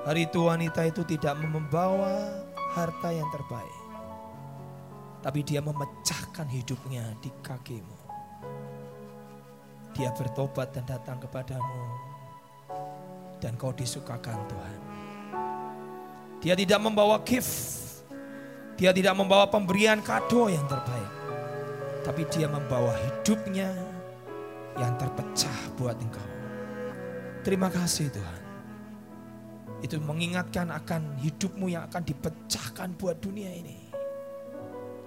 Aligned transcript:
Hari 0.00 0.32
itu 0.32 0.48
wanita 0.48 0.80
itu 0.88 1.04
tidak 1.04 1.36
membawa 1.44 2.32
harta 2.72 3.12
yang 3.12 3.28
terbaik. 3.28 3.80
Tapi 5.20 5.44
dia 5.44 5.60
memecahkan 5.60 6.48
hidupnya 6.48 7.04
di 7.20 7.28
kakimu. 7.44 7.98
Dia 9.92 10.08
bertobat 10.16 10.72
dan 10.72 10.88
datang 10.88 11.20
kepadamu. 11.20 11.84
Dan 13.44 13.60
kau 13.60 13.76
disukakan 13.76 14.40
Tuhan. 14.48 14.80
Dia 16.40 16.56
tidak 16.56 16.80
membawa 16.80 17.20
gift. 17.20 17.52
Dia 18.80 18.96
tidak 18.96 19.12
membawa 19.12 19.44
pemberian 19.52 20.00
kado 20.00 20.48
yang 20.48 20.64
terbaik. 20.64 21.12
Tapi 22.00 22.24
dia 22.32 22.48
membawa 22.48 22.96
hidupnya 22.96 23.68
yang 24.80 24.96
terpecah 24.96 25.76
buat 25.76 26.00
engkau. 26.00 26.28
Terima 27.44 27.68
kasih 27.68 28.08
Tuhan. 28.08 28.39
Itu 29.80 29.96
mengingatkan 30.00 30.68
akan 30.68 31.20
hidupmu 31.24 31.72
yang 31.72 31.88
akan 31.88 32.04
dipecahkan 32.04 32.92
buat 33.00 33.16
dunia 33.20 33.48
ini. 33.48 33.88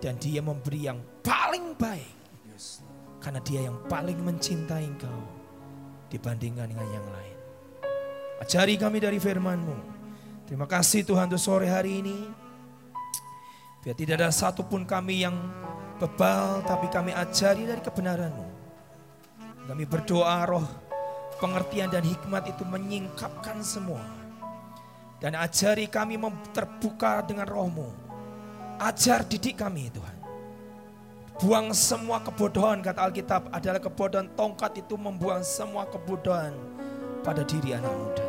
Dan 0.02 0.18
dia 0.18 0.42
memberi 0.42 0.90
yang 0.90 1.00
paling 1.22 1.78
baik. 1.78 2.14
Karena 3.22 3.40
dia 3.40 3.70
yang 3.70 3.78
paling 3.88 4.20
mencintai 4.20 4.84
engkau 4.84 5.20
dibandingkan 6.12 6.68
dengan 6.68 6.90
yang 6.92 7.08
lain. 7.08 7.38
Ajari 8.44 8.76
kami 8.76 9.00
dari 9.00 9.22
firmanmu. 9.22 9.78
Terima 10.44 10.68
kasih 10.68 11.08
Tuhan 11.08 11.32
untuk 11.32 11.40
sore 11.40 11.72
hari 11.72 12.04
ini. 12.04 12.18
Biar 13.80 13.96
tidak 13.96 14.20
ada 14.20 14.30
satupun 14.32 14.84
kami 14.84 15.24
yang 15.24 15.36
bebal, 16.04 16.68
tapi 16.68 16.92
kami 16.92 17.16
ajari 17.16 17.64
dari 17.64 17.80
kebenaranmu. 17.80 18.48
Kami 19.64 19.84
berdoa 19.88 20.44
roh 20.44 20.68
pengertian 21.40 21.92
dan 21.92 22.04
hikmat 22.04 22.52
itu 22.52 22.64
menyingkapkan 22.68 23.64
semua 23.64 24.23
dan 25.24 25.40
ajari 25.40 25.88
kami 25.88 26.20
terbuka 26.52 27.24
dengan 27.24 27.48
rohmu. 27.48 27.88
Ajar 28.76 29.24
didik 29.24 29.56
kami 29.56 29.88
Tuhan. 29.88 30.20
Buang 31.40 31.72
semua 31.72 32.20
kebodohan 32.20 32.84
kata 32.84 33.08
Alkitab 33.08 33.48
adalah 33.56 33.80
kebodohan 33.80 34.28
tongkat 34.36 34.84
itu 34.84 35.00
membuang 35.00 35.40
semua 35.48 35.88
kebodohan 35.88 36.52
pada 37.24 37.48
diri 37.48 37.72
anak 37.72 37.96
muda. 37.96 38.28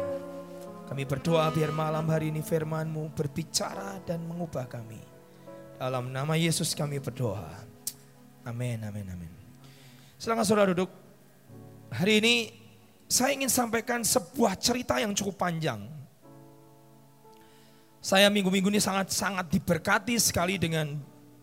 Kami 0.86 1.02
berdoa 1.02 1.50
biar 1.50 1.74
malam 1.74 2.06
hari 2.06 2.30
ini 2.30 2.38
firmanmu 2.46 3.10
berbicara 3.10 3.98
dan 4.06 4.22
mengubah 4.22 4.70
kami. 4.70 5.02
Dalam 5.74 6.14
nama 6.14 6.38
Yesus 6.38 6.78
kami 6.78 7.02
berdoa. 7.02 7.50
Amin, 8.46 8.78
amin, 8.86 9.06
amin. 9.10 9.32
Silakan 10.14 10.46
saudara 10.46 10.70
duduk. 10.70 10.92
Hari 11.90 12.22
ini 12.22 12.34
saya 13.10 13.34
ingin 13.34 13.50
sampaikan 13.50 14.06
sebuah 14.06 14.54
cerita 14.62 15.02
yang 15.02 15.10
cukup 15.10 15.42
panjang 15.42 15.93
saya 18.04 18.28
minggu-minggu 18.28 18.68
ini 18.68 18.84
sangat-sangat 18.84 19.48
diberkati 19.48 20.20
sekali 20.20 20.60
dengan 20.60 20.92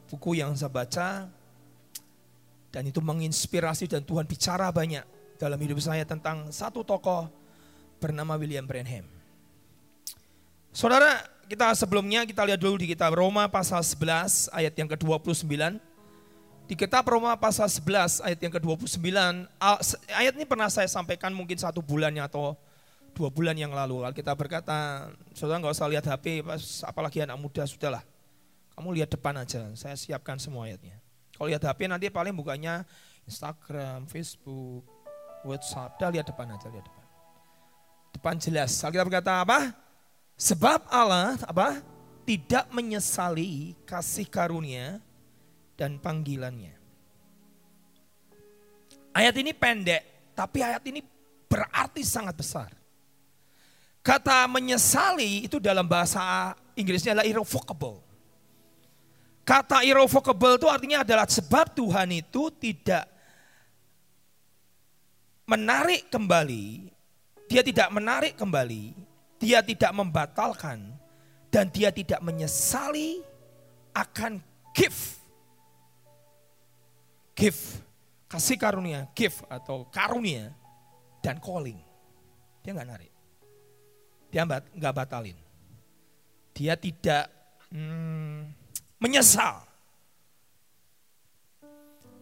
buku 0.06 0.38
yang 0.38 0.54
saya 0.54 0.70
baca. 0.70 1.26
Dan 2.70 2.86
itu 2.86 3.02
menginspirasi 3.02 3.90
dan 3.90 4.06
Tuhan 4.06 4.30
bicara 4.30 4.70
banyak 4.70 5.02
dalam 5.42 5.58
hidup 5.58 5.82
saya 5.82 6.06
tentang 6.06 6.54
satu 6.54 6.86
tokoh 6.86 7.26
bernama 7.98 8.38
William 8.38 8.62
Branham. 8.64 9.09
Saudara, 10.70 11.26
kita 11.50 11.73
sebelumnya 11.73 12.30
kita 12.30 12.45
lihat 12.45 12.62
dulu 12.62 12.78
di 12.78 12.94
kitab 12.94 13.17
Roma 13.17 13.50
pasal 13.50 13.82
11 13.82 14.54
ayat 14.54 14.72
yang 14.78 14.88
ke-29. 14.94 15.82
Di 16.70 16.76
kitab 16.78 17.09
Roma 17.09 17.34
pasal 17.42 17.67
11 17.67 18.22
ayat 18.22 18.39
yang 18.39 18.54
ke-29, 18.54 19.02
ayat 20.14 20.34
ini 20.38 20.45
pernah 20.45 20.70
saya 20.70 20.88
sampaikan 20.88 21.34
mungkin 21.34 21.58
satu 21.58 21.82
bulannya 21.82 22.22
atau 22.22 22.54
dua 23.12 23.30
bulan 23.30 23.54
yang 23.54 23.76
lalu 23.76 24.02
kita 24.16 24.31
berkata, 24.34 25.09
saudara 25.36 25.59
nggak 25.62 25.76
usah 25.76 25.88
lihat 25.92 26.06
HP, 26.08 26.42
apalagi 26.88 27.23
anak 27.23 27.38
muda 27.38 27.64
sudahlah. 27.67 28.04
Kamu 28.72 28.95
lihat 28.95 29.12
depan 29.12 29.36
aja, 29.36 29.67
saya 29.76 29.94
siapkan 30.00 30.40
semua 30.40 30.66
ayatnya. 30.66 30.95
Kalau 31.36 31.52
lihat 31.52 31.62
HP 31.62 31.92
nanti 31.92 32.08
paling 32.08 32.33
bukannya 32.33 32.88
Instagram, 33.27 34.08
Facebook, 34.10 34.88
WhatsApp, 35.45 36.00
dah 36.00 36.10
lihat 36.10 36.26
depan 36.30 36.50
aja, 36.50 36.71
lihat 36.71 36.86
depan. 36.88 37.05
Depan 38.11 38.36
jelas. 38.39 38.71
Alkitab 38.82 39.08
berkata 39.08 39.44
apa? 39.44 39.76
Sebab 40.39 40.89
Allah 40.89 41.38
apa? 41.45 41.83
Tidak 42.26 42.71
menyesali 42.71 43.76
kasih 43.83 44.26
karunia 44.30 45.04
dan 45.76 46.00
panggilannya. 46.00 46.73
Ayat 49.11 49.36
ini 49.36 49.52
pendek, 49.52 50.32
tapi 50.32 50.64
ayat 50.64 50.82
ini 50.88 51.04
berarti 51.52 52.02
sangat 52.05 52.33
besar. 52.38 52.80
Kata 54.02 54.50
menyesali 54.50 55.45
itu 55.45 55.62
dalam 55.62 55.86
bahasa 55.86 56.58
Inggrisnya 56.73 57.14
adalah 57.14 57.30
irrevocable. 57.30 58.02
Kata 59.45 59.86
irrevocable 59.86 60.58
itu 60.58 60.67
artinya 60.70 61.06
adalah 61.06 61.30
sebab 61.30 61.70
Tuhan 61.73 62.10
itu 62.10 62.50
tidak 62.58 63.06
menarik 65.45 66.10
kembali, 66.10 66.89
dia 67.45 67.62
tidak 67.62 67.89
menarik 67.94 68.34
kembali, 68.39 68.95
dia 69.38 69.60
tidak 69.60 69.92
membatalkan, 69.92 70.95
dan 71.52 71.68
dia 71.68 71.92
tidak 71.92 72.23
menyesali 72.23 73.20
akan 73.92 74.39
gift. 74.72 75.20
Gift, 77.36 77.83
kasih 78.32 78.56
karunia, 78.56 79.12
gift 79.12 79.44
atau 79.52 79.83
karunia, 79.92 80.56
dan 81.20 81.38
calling. 81.44 81.78
Dia 82.64 82.72
nggak 82.72 82.88
narik. 82.88 83.11
Dia 84.31 84.47
nggak 84.47 84.95
batalin. 84.95 85.36
Dia 86.55 86.80
tidak 86.80 87.27
hmm, 87.69 88.47
menyesal. 88.99 89.67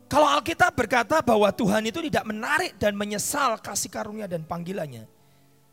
Kalau 0.09 0.25
Alkitab 0.25 0.73
berkata 0.73 1.21
bahwa 1.21 1.53
Tuhan 1.53 1.85
itu 1.85 2.01
tidak 2.09 2.25
menarik 2.25 2.73
dan 2.81 2.97
menyesal 2.97 3.61
kasih 3.61 3.93
karunia 3.93 4.25
dan 4.25 4.41
panggilannya, 4.41 5.05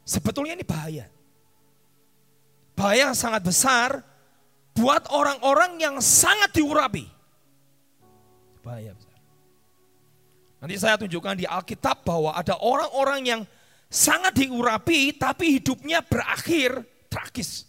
sebetulnya 0.04 0.52
ini 0.52 0.64
bahaya. 0.64 1.08
Bahaya 2.76 3.08
yang 3.08 3.16
sangat 3.16 3.40
besar 3.40 4.04
buat 4.76 5.08
orang-orang 5.08 5.80
yang 5.80 5.96
sangat 6.04 6.52
diurapi. 6.52 7.08
Bahaya 8.60 8.92
besar. 8.92 9.16
Nanti 10.60 10.76
saya 10.76 11.00
tunjukkan 11.00 11.40
di 11.40 11.48
Alkitab 11.48 12.04
bahwa 12.04 12.36
ada 12.36 12.60
orang-orang 12.60 13.20
yang 13.24 13.40
sangat 13.96 14.36
diurapi 14.36 15.16
tapi 15.16 15.56
hidupnya 15.56 16.04
berakhir 16.04 16.84
tragis. 17.08 17.64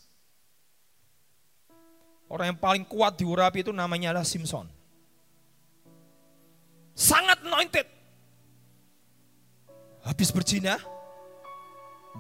Orang 2.27 2.51
yang 2.51 2.59
paling 2.59 2.83
kuat 2.83 3.15
diurapi 3.15 3.63
itu 3.63 3.71
namanya 3.71 4.11
adalah 4.11 4.27
Simpson. 4.27 4.67
Sangat 6.91 7.39
anointed. 7.47 7.87
Habis 10.03 10.35
berzina, 10.35 10.75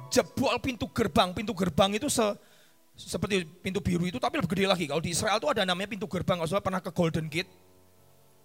jebol 0.07 0.55
pintu 0.63 0.87
gerbang. 0.95 1.35
Pintu 1.35 1.51
gerbang 1.51 1.99
itu 1.99 2.07
se, 2.07 2.23
seperti 2.95 3.43
pintu 3.43 3.83
biru 3.83 4.07
itu 4.07 4.15
tapi 4.15 4.39
lebih 4.39 4.55
gede 4.55 4.65
lagi. 4.71 4.85
Kalau 4.87 5.03
di 5.03 5.11
Israel 5.11 5.43
itu 5.43 5.51
ada 5.51 5.67
namanya 5.67 5.91
pintu 5.91 6.07
gerbang. 6.07 6.39
Kalau 6.39 6.63
pernah 6.63 6.79
ke 6.79 6.91
Golden 6.95 7.27
Gate. 7.27 7.51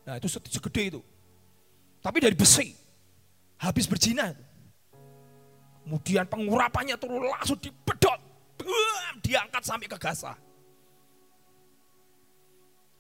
Nah 0.03 0.19
itu 0.19 0.27
segede 0.27 0.99
itu. 0.99 1.01
Tapi 2.03 2.19
dari 2.19 2.35
besi. 2.35 2.75
Habis 3.63 3.87
berzina. 3.87 4.35
Kemudian 5.83 6.25
pengurapannya 6.31 6.95
turun 6.97 7.27
langsung 7.27 7.59
dipedot. 7.59 8.21
Diangkat 9.23 9.63
sampai 9.67 9.91
ke 9.91 9.99
Gaza. 9.99 10.35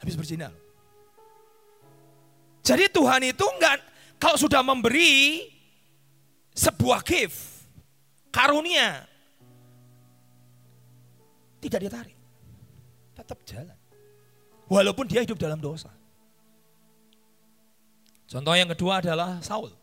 Habis 0.02 0.18
berzina. 0.18 0.50
Jadi 2.62 2.90
Tuhan 2.90 3.22
itu 3.26 3.42
enggak, 3.58 3.78
kalau 4.18 4.38
sudah 4.38 4.62
memberi 4.62 5.50
sebuah 6.54 7.02
gift, 7.02 7.66
karunia, 8.30 9.02
tidak 11.62 11.80
ditarik. 11.86 12.18
Tetap 13.14 13.38
jalan. 13.46 13.78
Walaupun 14.66 15.06
dia 15.06 15.22
hidup 15.22 15.38
dalam 15.38 15.58
dosa. 15.58 15.90
Contoh 18.30 18.54
yang 18.56 18.70
kedua 18.70 19.04
adalah 19.04 19.38
Saul. 19.44 19.81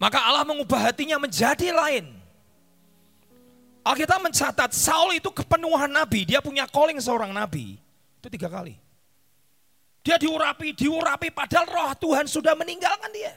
Maka 0.00 0.16
Allah 0.24 0.48
mengubah 0.48 0.80
hatinya 0.80 1.20
menjadi 1.20 1.76
lain. 1.76 2.08
Alkitab 3.84 4.24
mencatat 4.24 4.72
Saul 4.72 5.20
itu 5.20 5.28
kepenuhan 5.28 5.92
nabi, 5.92 6.24
dia 6.24 6.40
punya 6.40 6.64
calling 6.64 6.96
seorang 6.96 7.36
nabi. 7.36 7.76
Itu 8.16 8.32
tiga 8.32 8.48
kali. 8.48 8.80
Dia 10.00 10.16
diurapi, 10.16 10.72
diurapi 10.72 11.28
padahal 11.28 11.68
roh 11.68 11.92
Tuhan 12.00 12.24
sudah 12.24 12.56
meninggalkan 12.56 13.12
dia. 13.12 13.36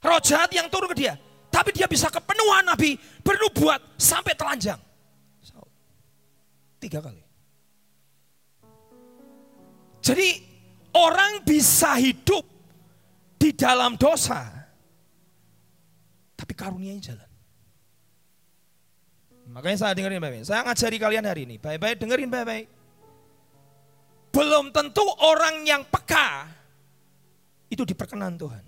Roh 0.00 0.20
jahat 0.24 0.48
yang 0.56 0.72
turun 0.72 0.88
ke 0.96 1.04
dia. 1.04 1.20
Tapi 1.52 1.72
dia 1.76 1.84
bisa 1.84 2.08
kepenuhan 2.08 2.64
nabi, 2.64 2.96
bernubuat 3.20 4.00
sampai 4.00 4.32
telanjang. 4.32 4.80
Saul. 5.44 5.68
Tiga 6.80 7.04
kali. 7.04 7.20
Jadi 10.00 10.28
orang 10.96 11.44
bisa 11.44 12.00
hidup 12.00 12.44
di 13.36 13.52
dalam 13.52 14.00
dosa 14.00 14.55
tapi 16.46 16.54
karunianya 16.54 17.10
jalan. 17.10 17.30
Makanya 19.50 19.78
saya 19.82 19.98
dengerin 19.98 20.22
baik-baik. 20.22 20.46
Saya 20.46 20.62
ngajari 20.62 20.96
kalian 21.02 21.26
hari 21.26 21.42
ini. 21.42 21.58
Baik-baik 21.58 21.98
dengerin 21.98 22.30
baik-baik. 22.30 22.70
Belum 24.30 24.70
tentu 24.70 25.02
orang 25.26 25.66
yang 25.66 25.82
peka 25.82 26.46
itu 27.66 27.82
diperkenan 27.82 28.38
Tuhan. 28.38 28.62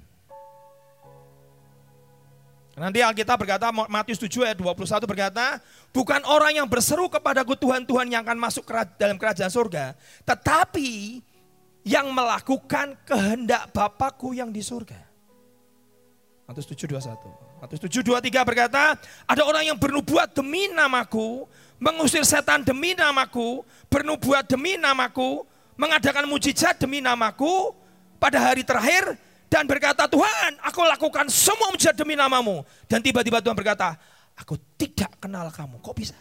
Nanti 2.83 2.99
Alkitab 2.99 3.47
berkata, 3.47 3.71
Matius 3.71 4.19
7 4.19 4.43
ayat 4.43 4.59
21 4.59 5.07
berkata, 5.07 5.63
bukan 5.95 6.23
orang 6.27 6.59
yang 6.59 6.67
berseru 6.67 7.07
kepadaku 7.07 7.55
Tuhan, 7.55 7.87
Tuhan 7.87 8.11
yang 8.11 8.27
akan 8.27 8.39
masuk 8.43 8.67
dalam 8.99 9.15
kerajaan 9.15 9.55
surga. 9.55 9.95
Tetapi 10.27 11.23
yang 11.87 12.11
melakukan 12.11 12.99
kehendak 13.07 13.71
Bapakku 13.71 14.35
yang 14.35 14.51
di 14.51 14.67
surga. 14.67 14.99
Matius 16.51 16.67
7, 16.71 16.91
21. 16.91 17.48
Matius 17.59 17.83
7, 17.83 18.07
23 18.07 18.31
berkata, 18.47 18.95
ada 19.27 19.43
orang 19.43 19.67
yang 19.67 19.79
bernubuat 19.79 20.31
demi 20.31 20.71
namaku, 20.71 21.43
mengusir 21.83 22.23
setan 22.23 22.63
demi 22.63 22.95
namaku, 22.95 23.67
bernubuat 23.91 24.47
demi 24.47 24.79
namaku, 24.79 25.43
mengadakan 25.75 26.31
mujizat 26.31 26.79
demi 26.79 27.03
namaku, 27.03 27.75
pada 28.23 28.39
hari 28.39 28.63
terakhir 28.63 29.19
dan 29.51 29.67
berkata, 29.67 30.07
Tuhan 30.07 30.59
aku 30.63 30.87
lakukan 30.87 31.27
semua 31.27 31.75
mujizat 31.75 31.99
demi 31.99 32.15
namamu. 32.15 32.63
Dan 32.87 33.03
tiba-tiba 33.03 33.43
Tuhan 33.43 33.59
berkata, 33.59 33.99
aku 34.39 34.55
tidak 34.79 35.19
kenal 35.19 35.51
kamu. 35.51 35.83
Kok 35.83 35.97
bisa? 35.99 36.19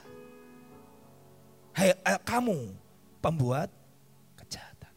Eh, 1.77 1.93
kamu 2.25 2.73
pembuat 3.21 3.69
kejahatan. 4.41 4.93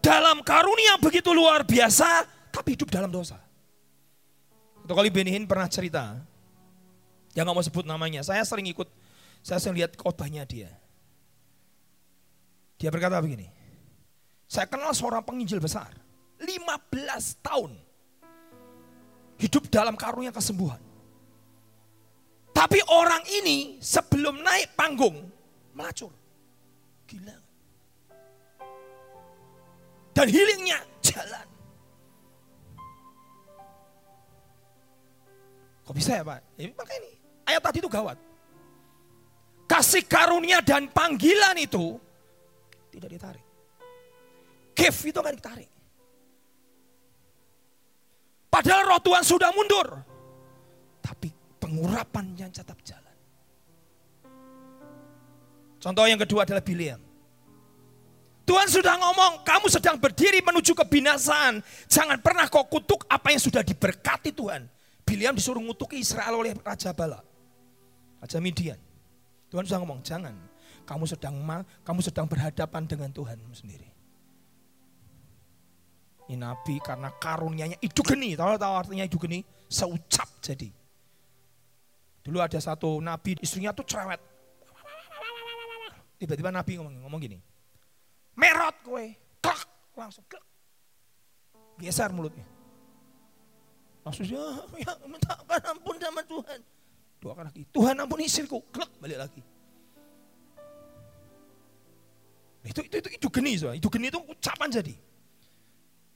Dalam 0.00 0.40
karunia 0.40 0.96
begitu 0.96 1.36
luar 1.36 1.68
biasa, 1.68 2.24
tapi 2.48 2.72
hidup 2.72 2.88
dalam 2.88 3.12
dosa. 3.12 3.51
Satu 4.92 5.00
kali 5.00 5.08
Benihin 5.08 5.48
pernah 5.48 5.64
cerita, 5.72 6.20
yang 7.32 7.48
gak 7.48 7.56
mau 7.56 7.64
sebut 7.64 7.88
namanya, 7.88 8.20
saya 8.20 8.44
sering 8.44 8.68
ikut, 8.68 8.84
saya 9.40 9.56
sering 9.56 9.80
lihat 9.80 9.96
khotbahnya 9.96 10.44
dia. 10.44 10.68
Dia 12.76 12.92
berkata 12.92 13.16
begini, 13.24 13.48
saya 14.44 14.68
kenal 14.68 14.92
seorang 14.92 15.24
penginjil 15.24 15.64
besar. 15.64 15.96
15 16.44 16.76
tahun 17.40 17.72
hidup 19.40 19.72
dalam 19.72 19.96
karunia 19.96 20.28
kesembuhan. 20.28 20.84
Tapi 22.52 22.84
orang 22.92 23.24
ini 23.32 23.80
sebelum 23.80 24.44
naik 24.44 24.76
panggung 24.76 25.24
melacur. 25.72 26.12
Gila. 27.08 27.36
Dan 30.12 30.28
healingnya 30.28 30.84
jalan. 31.00 31.51
Kok 35.92 36.00
bisa 36.00 36.16
ya 36.16 36.24
Pak? 36.24 36.40
Ya, 36.56 36.72
makanya 36.72 37.04
ini 37.04 37.12
ayat 37.44 37.60
tadi 37.68 37.84
itu 37.84 37.90
gawat. 37.92 38.16
Kasih 39.68 40.00
karunia 40.08 40.64
dan 40.64 40.88
panggilan 40.88 41.52
itu 41.60 42.00
tidak 42.88 43.12
ditarik. 43.12 43.44
Gift 44.72 45.04
itu 45.04 45.20
kan 45.20 45.36
ditarik. 45.36 45.68
Padahal 48.48 48.88
roh 48.88 49.00
Tuhan 49.04 49.20
sudah 49.20 49.52
mundur. 49.52 50.00
Tapi 51.04 51.28
pengurapan 51.60 52.40
yang 52.40 52.48
tetap 52.48 52.80
jalan. 52.88 53.16
Contoh 55.76 56.08
yang 56.08 56.24
kedua 56.24 56.48
adalah 56.48 56.64
Biliam. 56.64 57.04
Tuhan 58.48 58.64
sudah 58.64 58.96
ngomong, 58.96 59.44
kamu 59.44 59.68
sedang 59.68 60.00
berdiri 60.00 60.40
menuju 60.40 60.72
kebinasaan. 60.72 61.60
Jangan 61.84 62.16
pernah 62.24 62.48
kau 62.48 62.64
kutuk 62.64 63.04
apa 63.12 63.28
yang 63.28 63.44
sudah 63.44 63.60
diberkati 63.60 64.32
Tuhan. 64.32 64.80
Biliam 65.12 65.36
disuruh 65.36 65.60
ngutuki 65.60 66.00
Israel 66.00 66.40
oleh 66.40 66.56
Raja 66.64 66.96
Bala. 66.96 67.20
Raja 68.16 68.40
Midian. 68.40 68.80
Tuhan 69.52 69.68
sudah 69.68 69.84
ngomong, 69.84 70.00
jangan. 70.00 70.32
Kamu 70.88 71.04
sedang 71.04 71.36
kamu 71.84 72.00
sedang 72.00 72.24
berhadapan 72.24 72.88
dengan 72.88 73.12
Tuhan 73.12 73.36
sendiri. 73.52 73.92
Ini 76.32 76.40
nabi 76.40 76.80
karena 76.80 77.12
karunianya 77.12 77.76
itu 77.84 78.00
geni. 78.00 78.32
Tahu 78.32 78.56
tahu 78.56 78.72
artinya 78.72 79.04
itu 79.04 79.20
geni? 79.20 79.44
Seucap 79.68 80.32
jadi. 80.40 80.72
Dulu 82.24 82.40
ada 82.40 82.56
satu 82.56 82.96
nabi, 83.04 83.36
istrinya 83.44 83.76
tuh 83.76 83.84
cerewet. 83.84 84.22
Tiba-tiba 86.16 86.48
nabi 86.48 86.80
ngomong, 86.80 87.04
ngomong 87.04 87.20
gini. 87.20 87.36
Merot 88.32 88.80
kue, 88.80 89.12
klak, 89.44 89.68
langsung 89.92 90.24
klak. 90.24 90.40
Geser 91.76 92.08
mulutnya. 92.16 92.61
Maksudnya, 94.02 94.42
ya 94.82 94.92
minta 95.06 95.34
ampun 95.70 95.96
sama 96.02 96.22
Tuhan. 96.26 96.58
Dua 97.22 97.32
kali 97.38 97.46
lagi, 97.46 97.62
Tuhan 97.70 97.94
ampun 98.02 98.18
istriku, 98.18 98.58
klak, 98.74 98.90
balik 98.98 99.18
lagi. 99.22 99.42
Itu 102.66 102.82
itu 102.82 102.96
itu, 102.98 103.08
itu 103.18 103.28
geni, 103.30 103.52
so. 103.58 103.70
itu 103.70 103.86
geni 103.90 104.10
itu 104.10 104.18
ucapan 104.18 104.70
jadi. 104.70 104.94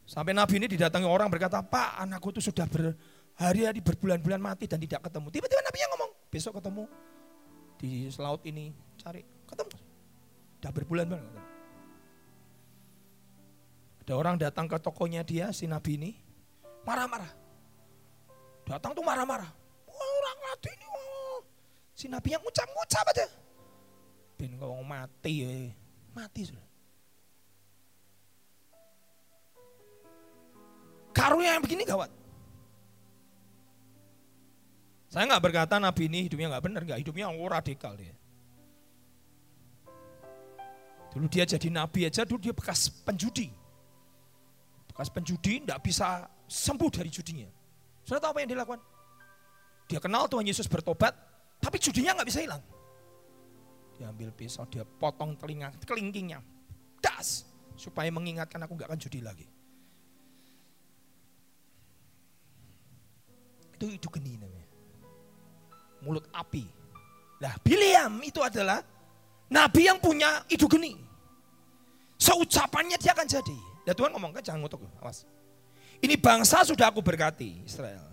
Sampai 0.07 0.35
Nabi 0.35 0.63
ini 0.63 0.67
didatangi 0.71 1.07
orang 1.07 1.27
berkata, 1.27 1.63
Pak 1.63 1.99
anakku 1.99 2.31
itu 2.31 2.39
sudah 2.39 2.67
berhari-hari 2.71 3.83
berbulan-bulan 3.83 4.39
mati 4.39 4.71
dan 4.71 4.79
tidak 4.79 5.07
ketemu. 5.11 5.35
Tiba-tiba 5.35 5.63
Nabi 5.67 5.79
yang 5.83 5.91
ngomong, 5.99 6.11
besok 6.31 6.59
ketemu 6.63 6.85
di 7.79 8.07
laut 8.19 8.43
ini, 8.47 8.71
cari, 8.99 9.27
ketemu. 9.47 9.75
Sudah 10.59 10.71
berbulan-bulan 10.75 11.23
ketemu. 11.23 11.45
Ada 14.07 14.13
orang 14.15 14.37
datang 14.39 14.71
ke 14.71 14.79
tokonya 14.79 15.27
dia, 15.27 15.51
si 15.51 15.67
Nabi 15.67 15.99
ini, 15.99 16.11
marah-marah. 16.87 17.46
Datang 18.67 18.93
tuh 18.93 19.05
marah-marah. 19.07 19.47
Orang 19.87 20.39
mati 20.43 20.69
ini, 20.75 20.87
wah. 20.91 21.41
Si 21.95 22.11
Nabi 22.11 22.35
yang 22.35 22.43
ngucap-ngucap 22.43 23.07
aja. 23.15 23.27
Ben 24.37 24.53
kau 24.59 24.83
mati, 24.85 25.47
ya. 25.47 25.73
mati 26.13 26.45
sudah. 26.45 26.67
Karunia 31.17 31.57
yang 31.57 31.65
begini 31.65 31.89
gawat. 31.89 32.13
Saya 35.09 35.25
nggak 35.33 35.49
berkata 35.49 35.81
Nabi 35.81 36.13
ini 36.13 36.29
hidupnya 36.29 36.53
nggak 36.53 36.65
benar, 36.69 36.83
nggak 36.85 37.01
hidupnya 37.01 37.33
oh, 37.33 37.49
radikal 37.49 37.97
dia. 37.97 38.13
Dulu 41.17 41.25
dia 41.33 41.49
jadi 41.49 41.73
Nabi 41.73 42.05
aja, 42.05 42.29
dulu 42.29 42.37
dia 42.37 42.53
bekas 42.53 42.93
penjudi. 42.93 43.49
Bekas 44.93 45.09
penjudi 45.09 45.65
nggak 45.65 45.81
bisa 45.81 46.29
sembuh 46.45 46.93
dari 46.93 47.09
judinya. 47.09 47.49
Sudah 48.07 48.23
tahu 48.23 48.39
apa 48.39 48.41
yang 48.47 48.51
dilakukan? 48.55 48.79
Dia 49.91 49.99
kenal 49.99 50.31
Tuhan 50.31 50.47
Yesus 50.47 50.71
bertobat, 50.71 51.11
tapi 51.59 51.83
judinya 51.83 52.15
nggak 52.15 52.29
bisa 52.31 52.39
hilang. 52.39 52.63
Dia 53.99 54.15
ambil 54.15 54.31
pisau, 54.31 54.63
dia 54.71 54.87
potong 54.87 55.35
telinga, 55.35 55.75
kelingkingnya, 55.83 56.39
das, 57.03 57.51
supaya 57.75 58.07
mengingatkan 58.15 58.63
aku 58.63 58.79
nggak 58.79 58.95
akan 58.95 59.01
judi 59.03 59.19
lagi. 59.19 59.47
Itu 63.75 63.91
itu 63.91 64.07
geni 64.07 64.39
namanya. 64.39 64.71
Mulut 66.07 66.31
api. 66.31 66.63
Nah, 67.43 67.59
Biliam 67.61 68.23
itu 68.23 68.39
adalah 68.41 68.81
nabi 69.51 69.91
yang 69.91 69.99
punya 69.99 70.47
itu 70.47 70.65
geni. 70.71 70.95
Seucapannya 72.17 72.97
dia 72.97 73.13
akan 73.13 73.27
jadi. 73.27 73.59
Ya 73.85 73.93
Tuhan 73.93 74.15
ngomong 74.15 74.33
kan 74.33 74.43
jangan 74.47 74.63
ngutuk, 74.63 74.81
awas. 75.03 75.27
Ini 76.01 76.15
bangsa 76.21 76.63
sudah 76.67 76.93
aku 76.93 77.01
berkati 77.01 77.65
Israel. 77.65 78.05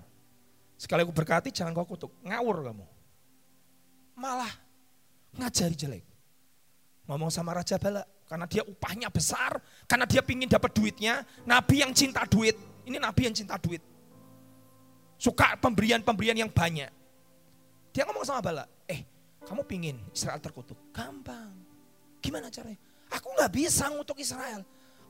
Sekali 0.79 1.03
aku 1.03 1.15
berkati 1.15 1.51
jangan 1.51 1.71
kau 1.71 1.87
kutuk, 1.87 2.11
ngawur 2.23 2.63
kamu. 2.63 2.85
Malah 4.19 4.51
ngajari 5.39 5.75
jelek. 5.75 6.05
Ngomong 7.07 7.31
sama 7.31 7.55
Raja 7.55 7.75
Bala, 7.75 8.03
karena 8.27 8.47
dia 8.47 8.63
upahnya 8.63 9.11
besar, 9.11 9.59
karena 9.87 10.07
dia 10.07 10.23
pingin 10.23 10.47
dapat 10.47 10.71
duitnya, 10.71 11.27
nabi 11.43 11.83
yang 11.83 11.91
cinta 11.91 12.23
duit. 12.23 12.55
Ini 12.83 12.99
nabi 12.99 13.27
yang 13.27 13.35
cinta 13.35 13.55
duit. 13.59 13.83
Suka 15.19 15.55
pemberian-pemberian 15.59 16.35
yang 16.35 16.51
banyak. 16.51 16.91
Dia 17.95 18.03
ngomong 18.07 18.27
sama 18.27 18.43
Bala, 18.43 18.65
eh 18.87 19.03
kamu 19.43 19.63
pingin 19.67 19.99
Israel 20.11 20.39
terkutuk? 20.39 20.79
Gampang. 20.95 21.51
Gimana 22.23 22.47
caranya? 22.47 22.79
Aku 23.11 23.31
nggak 23.35 23.51
bisa 23.51 23.91
ngutuk 23.91 24.19
Israel. 24.19 24.63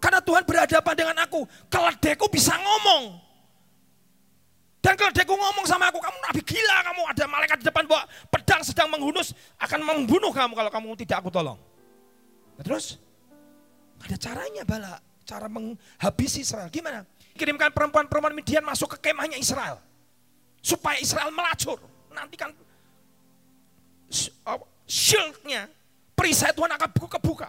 Karena 0.04 0.20
Tuhan 0.20 0.44
berhadapan 0.44 0.94
dengan 1.00 1.16
aku. 1.24 1.48
Keledekku 1.72 2.28
bisa 2.28 2.52
ngomong. 2.60 3.24
Dan 4.84 5.00
keledekku 5.00 5.32
ngomong 5.32 5.64
sama 5.64 5.88
aku, 5.88 6.04
kamu 6.04 6.18
nabi 6.28 6.44
gila 6.44 6.78
kamu. 6.84 7.02
Ada 7.16 7.24
malaikat 7.24 7.58
di 7.64 7.66
depan 7.72 7.88
bawa 7.88 8.04
pedang 8.28 8.60
sedang 8.68 8.92
menghunus. 8.92 9.32
Akan 9.56 9.80
membunuh 9.80 10.36
kamu 10.36 10.60
kalau 10.60 10.68
kamu 10.68 11.00
tidak 11.00 11.24
aku 11.24 11.32
tolong. 11.32 11.56
Nah, 12.60 12.64
terus 12.68 13.00
ada 14.04 14.20
caranya 14.20 14.68
Bala. 14.68 15.00
Cara 15.24 15.48
menghabisi 15.48 16.44
Israel. 16.44 16.68
Gimana? 16.68 17.08
Kirimkan 17.32 17.72
perempuan-perempuan 17.72 18.36
Midian 18.36 18.60
masuk 18.60 19.00
ke 19.00 19.08
kemahnya 19.08 19.40
Israel 19.40 19.80
supaya 20.60 21.00
Israel 21.00 21.32
melacur. 21.32 21.80
Nanti 22.12 22.36
kan 22.36 22.52
shieldnya, 24.84 25.72
perisai 26.12 26.52
Tuhan 26.52 26.76
akan 26.76 26.90
buka 26.92 27.08
kebuka. 27.16 27.48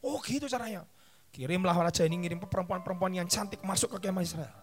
Oh 0.00 0.16
gitu 0.24 0.48
caranya. 0.48 0.88
Kirimlah 1.34 1.74
raja 1.74 2.06
ini 2.06 2.22
ngirim 2.22 2.38
perempuan-perempuan 2.46 3.10
yang 3.10 3.26
cantik 3.26 3.58
masuk 3.66 3.98
ke 3.98 4.06
kemah 4.06 4.22
Israel. 4.22 4.54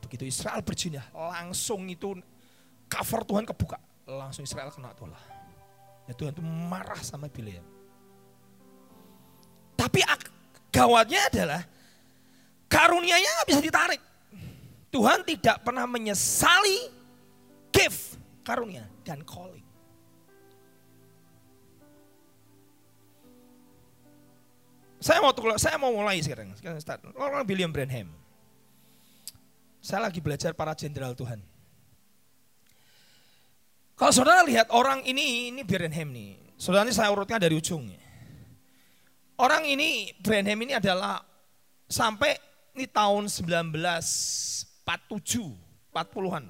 Begitu 0.00 0.24
Israel 0.24 0.64
berjinah, 0.64 1.04
langsung 1.12 1.84
itu 1.84 2.16
cover 2.88 3.20
Tuhan 3.28 3.44
kebuka. 3.44 3.76
langsung 4.08 4.42
Israel 4.42 4.72
kena 4.72 4.96
tolah. 4.96 5.20
Ya 6.08 6.16
Tuhan 6.16 6.34
itu 6.34 6.42
marah 6.42 6.98
sama 7.04 7.28
Bileam. 7.30 7.62
Tapi 9.78 10.00
gawatnya 10.72 11.28
adalah 11.30 11.62
karunianya 12.66 13.28
nggak 13.28 13.48
bisa 13.52 13.62
ditarik. 13.62 14.02
Tuhan 14.90 15.22
tidak 15.28 15.60
pernah 15.60 15.86
menyesali 15.86 16.88
gift 17.70 18.16
karunia 18.44 18.84
dan 19.06 19.20
calling. 19.22 19.61
Saya 25.02 25.18
mau 25.18 25.34
saya 25.58 25.76
mau 25.82 25.90
mulai 25.90 26.22
sekarang. 26.22 26.54
Sekarang 26.54 26.78
start. 26.78 27.02
Orang 27.18 27.42
William 27.42 27.74
Branham. 27.74 28.06
Saya 29.82 30.06
lagi 30.06 30.22
belajar 30.22 30.54
para 30.54 30.78
jenderal 30.78 31.18
Tuhan. 31.18 31.42
Kalau 33.98 34.14
saudara 34.14 34.46
lihat 34.46 34.70
orang 34.70 35.02
ini, 35.02 35.50
ini 35.50 35.66
Branham 35.66 36.14
nih. 36.14 36.38
Saudara 36.54 36.86
ini 36.86 36.94
saya 36.94 37.10
urutkan 37.10 37.42
dari 37.42 37.58
ujung. 37.58 37.90
Orang 39.34 39.66
ini, 39.66 40.14
Branham 40.22 40.62
ini 40.62 40.78
adalah 40.78 41.18
sampai 41.90 42.38
ini 42.78 42.86
tahun 42.86 43.26
1947, 43.26 44.86
40-an. 45.90 46.46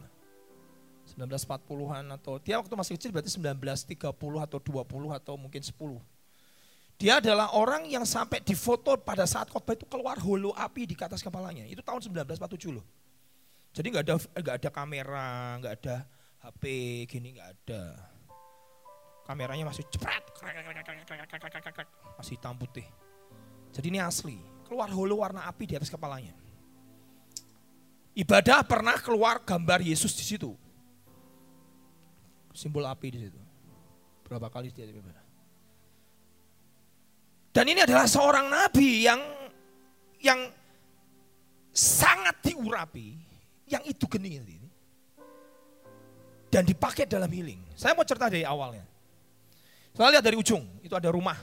1940-an 1.13 2.05
atau 2.21 2.41
dia 2.41 2.57
waktu 2.57 2.73
masih 2.73 2.97
kecil 2.97 3.13
berarti 3.13 3.33
1930 3.33 4.01
atau 4.45 4.59
20 4.61 5.13
atau 5.17 5.35
mungkin 5.41 5.61
10. 5.61 5.73
Dia 7.03 7.19
adalah 7.19 7.51
orang 7.59 7.91
yang 7.91 8.07
sampai 8.07 8.39
difoto 8.47 8.95
pada 8.95 9.27
saat 9.27 9.51
khotbah 9.51 9.75
itu 9.75 9.83
keluar 9.91 10.15
holo 10.23 10.55
api 10.55 10.87
di 10.87 10.95
atas 10.95 11.19
kepalanya. 11.19 11.67
Itu 11.67 11.83
tahun 11.83 11.99
1947 11.99 12.79
loh. 12.79 12.87
Jadi 13.75 13.87
nggak 13.91 14.05
ada 14.07 14.15
nggak 14.39 14.57
ada 14.63 14.71
kamera, 14.71 15.59
nggak 15.59 15.75
ada 15.83 15.97
HP 16.47 16.63
gini 17.11 17.35
nggak 17.35 17.49
ada. 17.59 17.83
Kameranya 19.27 19.67
masih 19.67 19.83
cepat, 19.91 20.23
masih 22.23 22.39
hitam 22.39 22.55
putih. 22.55 22.87
Jadi 23.75 23.87
ini 23.91 23.99
asli. 23.99 24.39
Keluar 24.63 24.87
holo 24.95 25.27
warna 25.27 25.43
api 25.51 25.67
di 25.67 25.75
atas 25.75 25.91
kepalanya. 25.91 26.39
Ibadah 28.15 28.63
pernah 28.63 28.95
keluar 29.03 29.43
gambar 29.43 29.83
Yesus 29.83 30.15
di 30.15 30.23
situ. 30.23 30.55
Simbol 32.55 32.87
api 32.87 33.11
di 33.11 33.19
situ. 33.27 33.41
Berapa 34.23 34.47
kali 34.55 34.71
dia 34.71 34.87
ibadah? 34.87 35.22
Dan 37.53 37.69
ini 37.69 37.85
adalah 37.85 38.09
seorang 38.09 38.49
nabi 38.49 39.05
yang 39.05 39.21
yang 40.25 40.41
sangat 41.69 42.41
diurapi, 42.41 43.13
yang 43.69 43.85
itu 43.85 44.09
geni 44.09 44.41
ini. 44.41 44.59
Dan 46.49 46.65
dipakai 46.65 47.09
dalam 47.09 47.29
healing. 47.29 47.61
Saya 47.77 47.93
mau 47.97 48.05
cerita 48.05 48.29
dari 48.29 48.45
awalnya. 48.45 48.85
Saya 49.93 50.17
lihat 50.17 50.25
dari 50.25 50.37
ujung, 50.37 50.65
itu 50.81 50.93
ada 50.97 51.13
rumah. 51.13 51.37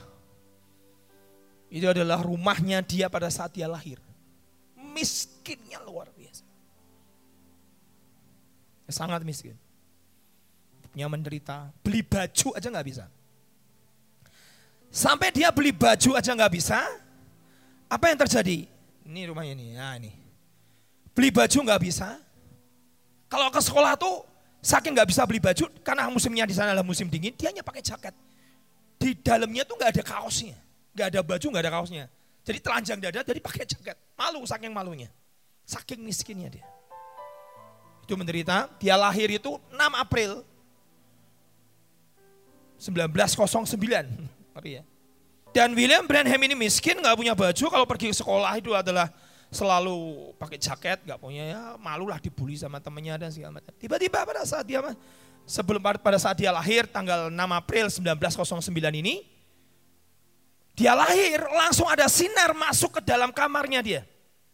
Itu 1.70 1.86
adalah 1.86 2.18
rumahnya 2.22 2.82
dia 2.82 3.06
pada 3.06 3.30
saat 3.30 3.54
dia 3.54 3.70
lahir. 3.70 4.02
Miskinnya 4.74 5.78
luar 5.86 6.10
biasa. 6.14 6.42
Sangat 8.90 9.22
miskin. 9.22 9.54
Punya 10.90 11.06
menderita, 11.06 11.70
beli 11.86 12.02
baju 12.02 12.58
aja 12.58 12.66
nggak 12.66 12.86
bisa. 12.90 13.06
Sampai 14.90 15.30
dia 15.30 15.54
beli 15.54 15.70
baju 15.70 16.18
aja 16.18 16.34
nggak 16.34 16.52
bisa. 16.58 16.82
Apa 17.86 18.10
yang 18.10 18.18
terjadi? 18.18 18.66
Ini 19.06 19.20
rumahnya 19.30 19.54
ini, 19.54 19.66
nah 19.78 19.94
ini. 19.94 20.10
Beli 21.14 21.30
baju 21.30 21.58
nggak 21.62 21.80
bisa. 21.86 22.18
Kalau 23.30 23.46
ke 23.54 23.62
sekolah 23.62 23.94
tuh 23.94 24.26
saking 24.58 24.98
nggak 24.98 25.06
bisa 25.06 25.22
beli 25.22 25.38
baju 25.38 25.70
karena 25.86 26.10
musimnya 26.10 26.42
di 26.42 26.54
sana 26.54 26.74
adalah 26.74 26.82
musim 26.82 27.06
dingin, 27.06 27.30
dia 27.38 27.54
hanya 27.54 27.62
pakai 27.62 27.86
jaket. 27.86 28.14
Di 28.98 29.14
dalamnya 29.14 29.62
tuh 29.62 29.78
nggak 29.78 29.90
ada 29.94 30.02
kaosnya, 30.02 30.58
nggak 30.92 31.06
ada 31.14 31.20
baju, 31.22 31.46
nggak 31.54 31.62
ada 31.62 31.72
kaosnya. 31.72 32.04
Jadi 32.42 32.58
telanjang 32.58 32.98
dada, 32.98 33.20
jadi 33.22 33.38
pakai 33.38 33.62
jaket. 33.62 33.96
Malu 34.18 34.42
saking 34.42 34.74
malunya, 34.74 35.06
saking 35.62 36.02
miskinnya 36.02 36.50
dia. 36.50 36.66
Itu 38.02 38.18
menderita. 38.18 38.66
Dia 38.82 38.98
lahir 38.98 39.30
itu 39.30 39.54
6 39.70 39.78
April 39.94 40.42
1909 42.82 44.39
tapi 44.60 44.76
ya. 44.76 44.84
Dan 45.56 45.72
William 45.72 46.04
Branham 46.04 46.38
ini 46.44 46.54
miskin, 46.54 47.00
nggak 47.00 47.16
punya 47.16 47.32
baju. 47.32 47.64
Kalau 47.72 47.86
pergi 47.88 48.12
ke 48.12 48.16
sekolah 48.20 48.52
itu 48.60 48.70
adalah 48.76 49.10
selalu 49.50 50.30
pakai 50.38 50.60
jaket, 50.60 51.02
nggak 51.02 51.18
punya 51.18 51.42
ya 51.50 51.60
malu 51.80 52.06
lah 52.06 52.22
dibully 52.22 52.54
sama 52.54 52.78
temennya 52.78 53.18
dan 53.18 53.32
segala 53.34 53.58
macam. 53.58 53.74
Tiba-tiba 53.74 54.22
pada 54.22 54.46
saat 54.46 54.62
dia 54.68 54.78
sebelum 55.48 55.82
pada 55.82 56.20
saat 56.22 56.38
dia 56.38 56.54
lahir 56.54 56.86
tanggal 56.86 57.32
6 57.32 57.34
April 57.34 57.86
1909 57.90 59.02
ini, 59.02 59.26
dia 60.78 60.94
lahir 60.94 61.42
langsung 61.50 61.90
ada 61.90 62.06
sinar 62.06 62.54
masuk 62.54 63.00
ke 63.00 63.00
dalam 63.02 63.34
kamarnya 63.34 63.80
dia. 63.82 64.02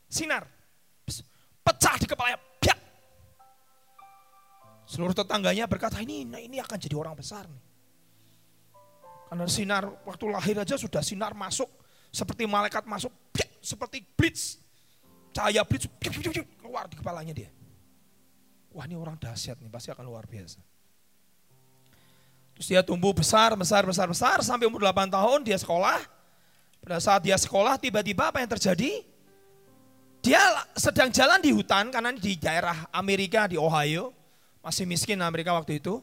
Sinar. 0.08 0.48
Pecah 1.60 1.98
di 1.98 2.06
kepalanya. 2.06 2.38
Piak. 2.62 2.78
Seluruh 4.86 5.12
tetangganya 5.12 5.66
berkata, 5.66 5.98
ini 5.98 6.24
ini 6.24 6.56
akan 6.62 6.78
jadi 6.78 6.94
orang 6.94 7.18
besar 7.18 7.44
nih. 7.50 7.65
Karena 9.26 9.46
sinar 9.50 9.84
waktu 10.06 10.24
lahir 10.30 10.56
aja 10.58 10.78
sudah 10.78 11.02
sinar 11.02 11.34
masuk 11.34 11.66
seperti 12.16 12.48
malaikat 12.48 12.86
masuk, 12.88 13.12
seperti 13.60 14.00
blitz. 14.16 14.56
Cahaya 15.36 15.60
blitz 15.68 15.84
keluar 16.56 16.88
di 16.88 16.96
kepalanya 16.96 17.34
dia. 17.36 17.50
Wah 18.72 18.88
ini 18.88 18.96
orang 18.96 19.20
dahsyat 19.20 19.60
nih, 19.60 19.68
pasti 19.68 19.92
akan 19.92 20.04
luar 20.08 20.24
biasa. 20.24 20.60
Terus 22.56 22.66
dia 22.72 22.80
tumbuh 22.80 23.12
besar, 23.12 23.52
besar, 23.52 23.84
besar, 23.84 24.08
besar 24.08 24.40
sampai 24.40 24.64
umur 24.64 24.80
8 24.80 25.12
tahun 25.12 25.44
dia 25.44 25.60
sekolah. 25.60 26.00
Pada 26.80 26.96
saat 27.04 27.20
dia 27.20 27.36
sekolah 27.36 27.76
tiba-tiba 27.76 28.32
apa 28.32 28.40
yang 28.40 28.48
terjadi? 28.48 29.04
Dia 30.24 30.40
sedang 30.72 31.12
jalan 31.12 31.38
di 31.44 31.52
hutan 31.52 31.92
karena 31.92 32.16
di 32.16 32.32
daerah 32.40 32.88
Amerika 32.96 33.44
di 33.44 33.60
Ohio. 33.60 34.16
Masih 34.64 34.88
miskin 34.88 35.20
Amerika 35.20 35.52
waktu 35.52 35.78
itu, 35.78 36.00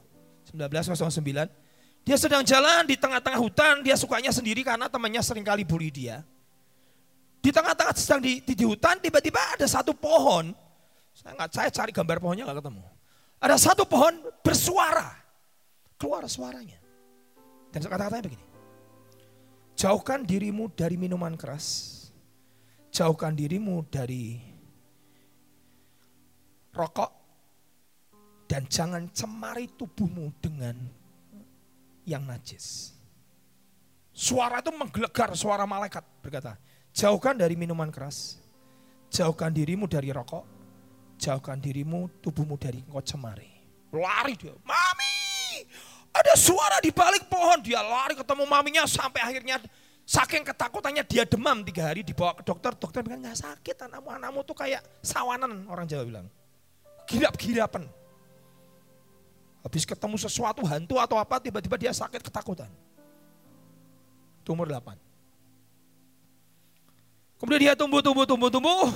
1909. 0.53 1.62
Dia 2.03 2.19
sedang 2.19 2.43
jalan 2.43 2.83
di 2.83 2.99
tengah-tengah 2.99 3.39
hutan, 3.39 3.79
dia 3.79 3.95
sukanya 3.95 4.27
sendiri 4.35 4.59
karena 4.59 4.91
temannya 4.91 5.23
sering 5.23 5.47
kali 5.47 5.63
bully 5.63 5.87
dia. 5.87 6.19
Di 7.39 7.47
tengah-tengah 7.47 7.95
sedang 7.95 8.19
di, 8.19 8.43
di, 8.43 8.55
di 8.55 8.65
hutan, 8.67 8.99
tiba-tiba 8.99 9.39
ada 9.55 9.63
satu 9.63 9.95
pohon. 9.95 10.51
Saya 11.15 11.31
nggak, 11.39 11.49
saya 11.55 11.69
cari 11.71 11.91
gambar 11.95 12.19
pohonnya 12.19 12.43
nggak 12.43 12.59
ketemu. 12.59 12.83
Ada 13.39 13.55
satu 13.55 13.83
pohon 13.87 14.19
bersuara, 14.43 15.15
keluar 15.95 16.27
suaranya. 16.27 16.79
Dan 17.71 17.87
kata-katanya 17.87 18.23
begini, 18.27 18.45
jauhkan 19.79 20.27
dirimu 20.27 20.71
dari 20.75 20.95
minuman 20.99 21.39
keras, 21.39 22.07
jauhkan 22.91 23.31
dirimu 23.31 23.83
dari 23.87 24.43
rokok, 26.75 27.11
dan 28.47 28.67
jangan 28.67 29.07
cemari 29.11 29.71
tubuhmu 29.71 30.31
dengan 30.39 31.02
yang 32.03 32.23
najis. 32.23 32.95
Suara 34.13 34.61
itu 34.61 34.69
menggelegar 34.69 35.33
suara 35.33 35.65
malaikat 35.65 36.05
berkata, 36.21 36.53
jauhkan 36.93 37.33
dari 37.33 37.57
minuman 37.57 37.89
keras, 37.89 38.37
jauhkan 39.09 39.49
dirimu 39.49 39.89
dari 39.89 40.13
rokok, 40.13 40.45
jauhkan 41.17 41.57
dirimu, 41.57 42.21
tubuhmu 42.21 42.53
dari 42.61 42.85
engkau 42.85 43.01
cemari. 43.01 43.49
Lari 43.89 44.37
dia, 44.37 44.53
mami, 44.65 45.65
ada 46.13 46.33
suara 46.37 46.77
di 46.81 46.93
balik 46.93 47.25
pohon. 47.25 47.61
Dia 47.65 47.81
lari 47.81 48.13
ketemu 48.13 48.45
maminya 48.45 48.85
sampai 48.85 49.21
akhirnya 49.25 49.57
saking 50.05 50.45
ketakutannya 50.45 51.01
dia 51.09 51.25
demam 51.25 51.65
tiga 51.65 51.89
hari 51.89 52.05
dibawa 52.05 52.37
ke 52.37 52.45
dokter. 52.45 52.77
Dokter 52.77 53.01
bilang 53.01 53.25
nggak 53.25 53.37
sakit 53.41 53.89
anakmu, 53.89 54.09
anakmu 54.13 54.39
tuh 54.45 54.53
kayak 54.53 54.85
sawanan 55.01 55.65
orang 55.65 55.89
Jawa 55.89 56.05
bilang. 56.05 56.27
Girap-girapan. 57.09 58.02
Habis 59.63 59.87
ketemu 59.87 60.19
sesuatu 60.19 60.59
hantu 60.67 60.99
atau 60.99 61.15
apa 61.15 61.39
tiba-tiba 61.39 61.79
dia 61.79 61.95
sakit 61.95 62.19
ketakutan. 62.19 62.67
Itu 64.43 64.51
umur 64.51 64.67
8. 64.67 64.99
Kemudian 67.39 67.71
dia 67.71 67.73
tumbuh, 67.75 68.03
tumbuh, 68.03 68.27
tumbuh, 68.27 68.51
tumbuh. 68.51 68.91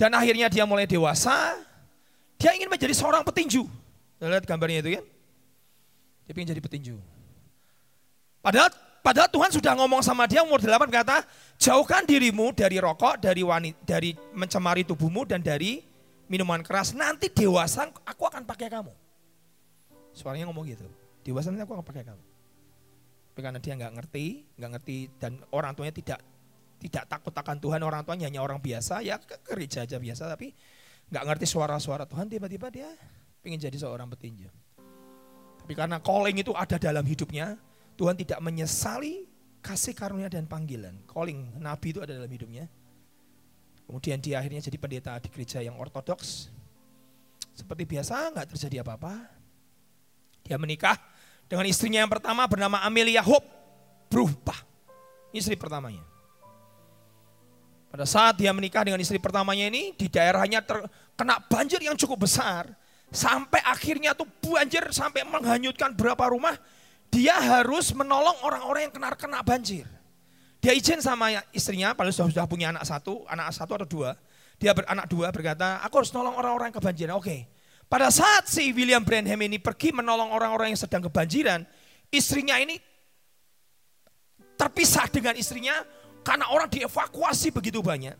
Dan 0.00 0.16
akhirnya 0.16 0.48
dia 0.48 0.64
mulai 0.64 0.88
dewasa. 0.88 1.60
Dia 2.40 2.56
ingin 2.56 2.72
menjadi 2.72 2.96
seorang 2.96 3.20
petinju. 3.20 3.68
Lihat 4.16 4.48
gambarnya 4.48 4.80
itu 4.80 4.96
kan. 4.96 5.04
Dia 6.24 6.32
ingin 6.36 6.56
jadi 6.56 6.62
petinju. 6.64 6.96
Padahal 8.40 8.72
padahal 9.04 9.28
Tuhan 9.28 9.52
sudah 9.52 9.72
ngomong 9.76 10.00
sama 10.00 10.24
dia 10.24 10.40
umur 10.40 10.60
8 10.60 10.88
kata, 10.88 11.24
jauhkan 11.60 12.08
dirimu 12.08 12.56
dari 12.56 12.80
rokok, 12.80 13.20
dari 13.20 13.44
wanita, 13.44 13.76
dari 13.84 14.16
mencemari 14.32 14.88
tubuhmu 14.88 15.28
dan 15.28 15.44
dari 15.44 15.84
minuman 16.28 16.64
keras. 16.64 16.96
Nanti 16.96 17.28
dewasa 17.28 17.88
aku 18.04 18.24
akan 18.24 18.44
pakai 18.48 18.72
kamu. 18.72 18.99
Suaranya 20.12 20.50
ngomong 20.50 20.66
gitu. 20.68 20.86
Dewasa 21.22 21.52
nanti 21.52 21.62
aku 21.64 21.76
akan 21.76 21.86
pakai 21.86 22.04
kamu. 22.06 22.24
Tapi 23.30 23.40
karena 23.40 23.60
dia 23.62 23.72
nggak 23.78 23.92
ngerti, 23.94 24.26
nggak 24.58 24.70
ngerti 24.76 24.96
dan 25.16 25.32
orang 25.54 25.72
tuanya 25.72 25.94
tidak 25.94 26.20
tidak 26.80 27.04
takut 27.06 27.30
akan 27.36 27.60
Tuhan, 27.60 27.80
orang 27.84 28.02
tuanya 28.02 28.26
hanya 28.26 28.40
orang 28.40 28.58
biasa, 28.58 29.04
ya 29.04 29.20
ke 29.20 29.36
gereja 29.44 29.84
aja 29.84 30.00
biasa, 30.00 30.26
tapi 30.32 30.56
nggak 31.12 31.24
ngerti 31.28 31.46
suara-suara 31.46 32.08
Tuhan, 32.08 32.26
tiba-tiba 32.26 32.72
dia 32.72 32.88
ingin 33.44 33.60
jadi 33.70 33.76
seorang 33.76 34.08
petinju. 34.08 34.48
Tapi 35.60 35.72
karena 35.76 36.00
calling 36.00 36.40
itu 36.40 36.50
ada 36.56 36.80
dalam 36.80 37.04
hidupnya, 37.04 37.54
Tuhan 38.00 38.16
tidak 38.16 38.40
menyesali 38.42 39.28
kasih 39.60 39.92
karunia 39.92 40.32
dan 40.32 40.48
panggilan. 40.48 40.96
Calling 41.04 41.60
nabi 41.60 41.92
itu 41.92 42.00
ada 42.00 42.16
dalam 42.16 42.32
hidupnya. 42.32 42.66
Kemudian 43.84 44.18
dia 44.18 44.40
akhirnya 44.40 44.64
jadi 44.64 44.78
pendeta 44.80 45.18
di 45.20 45.28
gereja 45.28 45.60
yang 45.60 45.76
ortodoks. 45.76 46.48
Seperti 47.52 47.84
biasa 47.84 48.32
nggak 48.32 48.56
terjadi 48.56 48.80
apa-apa. 48.80 49.39
Dia 50.44 50.56
menikah 50.60 50.96
dengan 51.46 51.66
istrinya 51.66 52.04
yang 52.04 52.12
pertama 52.12 52.46
bernama 52.46 52.80
Amelia 52.84 53.24
Hope. 53.24 53.46
Berubah. 54.10 54.58
Istri 55.30 55.54
pertamanya. 55.54 56.02
Pada 57.90 58.06
saat 58.06 58.38
dia 58.38 58.54
menikah 58.54 58.86
dengan 58.86 59.02
istri 59.02 59.18
pertamanya 59.18 59.66
ini, 59.66 59.90
di 59.98 60.06
daerahnya 60.06 60.62
terkena 60.62 61.42
banjir 61.50 61.82
yang 61.82 61.98
cukup 61.98 62.22
besar. 62.22 62.70
Sampai 63.10 63.58
akhirnya 63.66 64.14
tuh 64.14 64.30
banjir 64.38 64.86
sampai 64.94 65.26
menghanyutkan 65.26 65.90
berapa 65.98 66.30
rumah. 66.30 66.54
Dia 67.10 67.34
harus 67.34 67.90
menolong 67.90 68.38
orang-orang 68.46 68.86
yang 68.86 68.94
kena 68.94 69.10
kena 69.18 69.42
banjir. 69.42 69.90
Dia 70.62 70.70
izin 70.70 71.02
sama 71.02 71.34
istrinya, 71.50 71.90
padahal 71.90 72.14
sudah, 72.14 72.30
sudah 72.30 72.46
punya 72.46 72.70
anak 72.70 72.86
satu, 72.86 73.26
anak 73.26 73.50
satu 73.50 73.74
atau 73.82 73.88
dua. 73.90 74.14
Dia 74.62 74.70
beranak 74.70 75.10
dua 75.10 75.34
berkata, 75.34 75.82
aku 75.82 76.04
harus 76.04 76.14
nolong 76.14 76.38
orang-orang 76.38 76.70
yang 76.70 76.78
kebanjiran. 76.78 77.14
Oke, 77.18 77.50
pada 77.90 78.06
saat 78.14 78.46
si 78.46 78.70
William 78.70 79.02
Branham 79.02 79.42
ini 79.42 79.58
pergi 79.58 79.90
menolong 79.90 80.30
orang-orang 80.30 80.70
yang 80.70 80.78
sedang 80.78 81.02
kebanjiran, 81.10 81.66
istrinya 82.14 82.54
ini 82.62 82.78
terpisah 84.54 85.10
dengan 85.10 85.34
istrinya, 85.34 85.74
karena 86.22 86.46
orang 86.54 86.70
dievakuasi 86.70 87.50
begitu 87.50 87.82
banyak. 87.82 88.14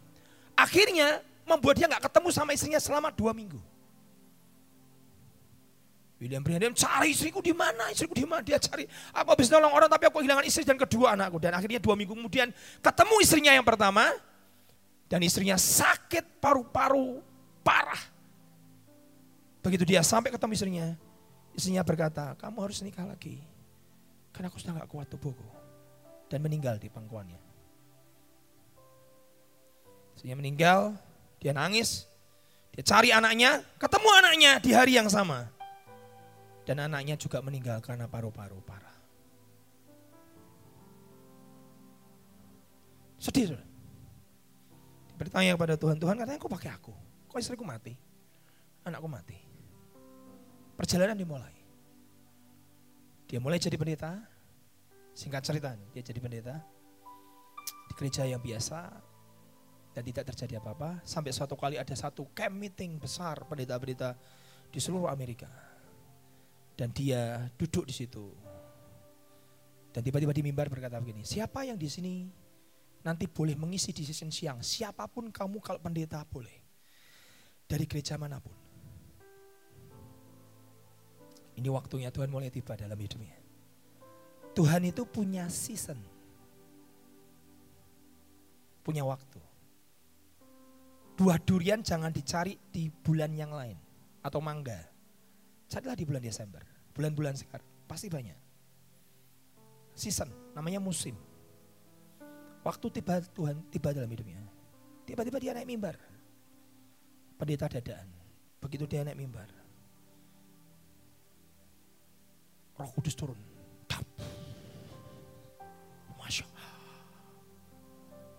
Akhirnya 0.59 1.23
membuat 1.47 1.79
dia 1.79 1.87
nggak 1.87 2.11
ketemu 2.11 2.29
sama 2.35 2.50
istrinya 2.50 2.83
selama 2.83 3.15
dua 3.15 3.31
minggu. 3.31 3.62
William 6.21 6.45
Branham 6.45 6.77
cari 6.77 7.17
istriku 7.17 7.41
di 7.41 7.57
mana, 7.57 7.89
istriku 7.89 8.12
di 8.12 8.29
mana 8.29 8.45
dia 8.45 8.61
cari. 8.61 8.85
Aku 9.17 9.29
habis 9.33 9.49
nolong 9.49 9.73
orang 9.73 9.89
tapi 9.89 10.05
aku 10.05 10.21
kehilangan 10.21 10.45
istri 10.45 10.69
dan 10.69 10.77
kedua 10.77 11.17
anakku. 11.17 11.41
Dan 11.41 11.57
akhirnya 11.57 11.81
dua 11.81 11.97
minggu 11.97 12.12
kemudian 12.12 12.53
ketemu 12.85 13.15
istrinya 13.25 13.53
yang 13.57 13.65
pertama. 13.65 14.05
Dan 15.09 15.25
istrinya 15.25 15.57
sakit 15.57 16.43
paru-paru 16.43 17.25
parah. 17.65 18.20
Begitu 19.61 19.85
dia 19.85 20.00
sampai 20.00 20.33
ketemu 20.33 20.52
istrinya, 20.57 20.87
istrinya 21.52 21.85
berkata, 21.85 22.33
kamu 22.40 22.59
harus 22.64 22.81
nikah 22.81 23.05
lagi. 23.05 23.40
Karena 24.33 24.49
aku 24.49 24.57
sudah 24.57 24.81
gak 24.81 24.88
kuat 24.88 25.07
tubuhku. 25.12 25.45
Dan 26.33 26.40
meninggal 26.40 26.81
di 26.81 26.88
pangkuannya. 26.88 27.40
Istrinya 30.17 30.37
meninggal, 30.38 30.95
dia 31.43 31.52
nangis, 31.52 32.07
dia 32.71 32.85
cari 32.87 33.11
anaknya, 33.11 33.64
ketemu 33.76 34.09
anaknya 34.23 34.52
di 34.62 34.71
hari 34.71 34.93
yang 34.95 35.11
sama. 35.11 35.50
Dan 36.64 36.81
anaknya 36.87 37.19
juga 37.19 37.43
meninggal 37.43 37.83
karena 37.83 38.07
paru-paru 38.07 38.62
parah. 38.62 38.95
Sedih. 43.21 43.59
Bertanya 45.19 45.52
kepada 45.59 45.76
Tuhan, 45.76 46.00
Tuhan 46.00 46.17
katanya 46.17 46.38
kok 46.40 46.52
pakai 46.52 46.71
aku? 46.73 46.95
Kok 47.29 47.40
istriku 47.43 47.67
mati? 47.67 47.93
Anakku 48.87 49.05
mati. 49.11 49.50
Perjalanan 50.81 51.13
dimulai. 51.13 51.53
Dia 53.29 53.37
mulai 53.37 53.61
jadi 53.61 53.77
pendeta. 53.77 54.17
Singkat 55.13 55.45
cerita, 55.45 55.77
dia 55.93 56.01
jadi 56.01 56.17
pendeta. 56.17 56.57
Di 57.85 57.93
gereja 57.93 58.25
yang 58.25 58.41
biasa, 58.41 58.89
dan 59.91 60.03
tidak 60.07 60.25
terjadi 60.33 60.63
apa-apa 60.63 61.03
sampai 61.03 61.35
suatu 61.35 61.59
kali 61.59 61.75
ada 61.75 61.95
satu 61.99 62.31
camp 62.31 62.55
meeting 62.55 62.99
besar 63.03 63.43
pendeta-pendeta 63.47 64.15
di 64.71 64.79
seluruh 64.79 65.11
Amerika 65.11 65.51
dan 66.79 66.95
dia 66.95 67.51
duduk 67.59 67.91
di 67.91 67.95
situ 67.95 68.31
dan 69.91 70.01
tiba-tiba 70.07 70.31
di 70.31 70.47
mimbar 70.47 70.71
berkata 70.71 71.03
begini 71.03 71.26
siapa 71.26 71.67
yang 71.67 71.75
di 71.75 71.91
sini 71.91 72.31
nanti 73.02 73.26
boleh 73.26 73.59
mengisi 73.59 73.91
di 73.91 74.07
sesi 74.07 74.31
siang 74.31 74.63
siapa 74.63 75.11
pun 75.11 75.35
kamu 75.35 75.59
kalau 75.59 75.83
pendeta 75.83 76.23
boleh 76.23 76.54
dari 77.67 77.85
gereja 77.91 78.15
mana 78.15 78.39
pun 78.39 78.70
ini 81.61 81.69
waktunya 81.69 82.09
Tuhan 82.09 82.33
mulai 82.33 82.49
tiba 82.49 82.73
dalam 82.75 82.97
hidupnya 82.97 83.37
Tuhan 84.57 84.83
itu 84.89 85.05
punya 85.05 85.47
season 85.53 86.01
punya 88.81 89.05
waktu 89.05 89.39
buah 91.21 91.37
durian 91.45 91.85
jangan 91.85 92.09
dicari 92.09 92.57
di 92.73 92.89
bulan 92.89 93.37
yang 93.37 93.53
lain 93.53 93.77
atau 94.25 94.41
mangga. 94.41 94.89
Carilah 95.71 95.93
di 95.93 96.05
bulan 96.09 96.25
Desember, 96.25 96.65
bulan-bulan 96.97 97.37
sekarang 97.37 97.69
pasti 97.85 98.09
banyak. 98.09 98.39
Season, 99.95 100.33
namanya 100.57 100.81
musim. 100.81 101.15
Waktu 102.65 102.87
tiba 103.01 103.21
Tuhan 103.37 103.69
tiba 103.69 103.93
dalam 103.93 104.09
hidupnya. 104.09 104.41
Tiba-tiba 105.05 105.39
dia 105.41 105.53
naik 105.53 105.69
mimbar. 105.69 105.97
Pendeta 107.37 107.69
dadaan. 107.69 108.09
Begitu 108.61 108.85
dia 108.85 109.05
naik 109.05 109.17
mimbar. 109.17 109.49
Roh 112.80 112.90
Kudus 112.97 113.12
turun. 113.12 113.36
Masya 116.16 116.49
Allah. 116.49 116.69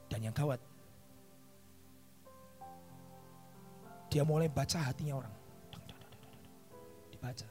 Dan 0.09 0.19
yang 0.25 0.33
gawat, 0.33 0.57
Dia 4.11 4.27
mulai 4.27 4.51
baca 4.51 4.75
hatinya 4.75 5.23
orang. 5.23 5.33
Dibaca. 7.15 7.47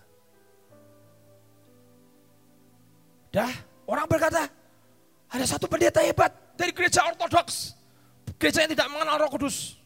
Dah, 3.33 3.55
orang 3.88 4.05
berkata, 4.05 4.44
ada 5.33 5.44
satu 5.48 5.64
pendeta 5.64 6.05
hebat 6.05 6.29
dari 6.61 6.76
gereja 6.76 7.09
ortodoks. 7.09 7.72
Gereja 8.37 8.68
yang 8.68 8.76
tidak 8.76 8.92
mengenal 8.92 9.16
roh 9.24 9.33
kudus. 9.33 9.81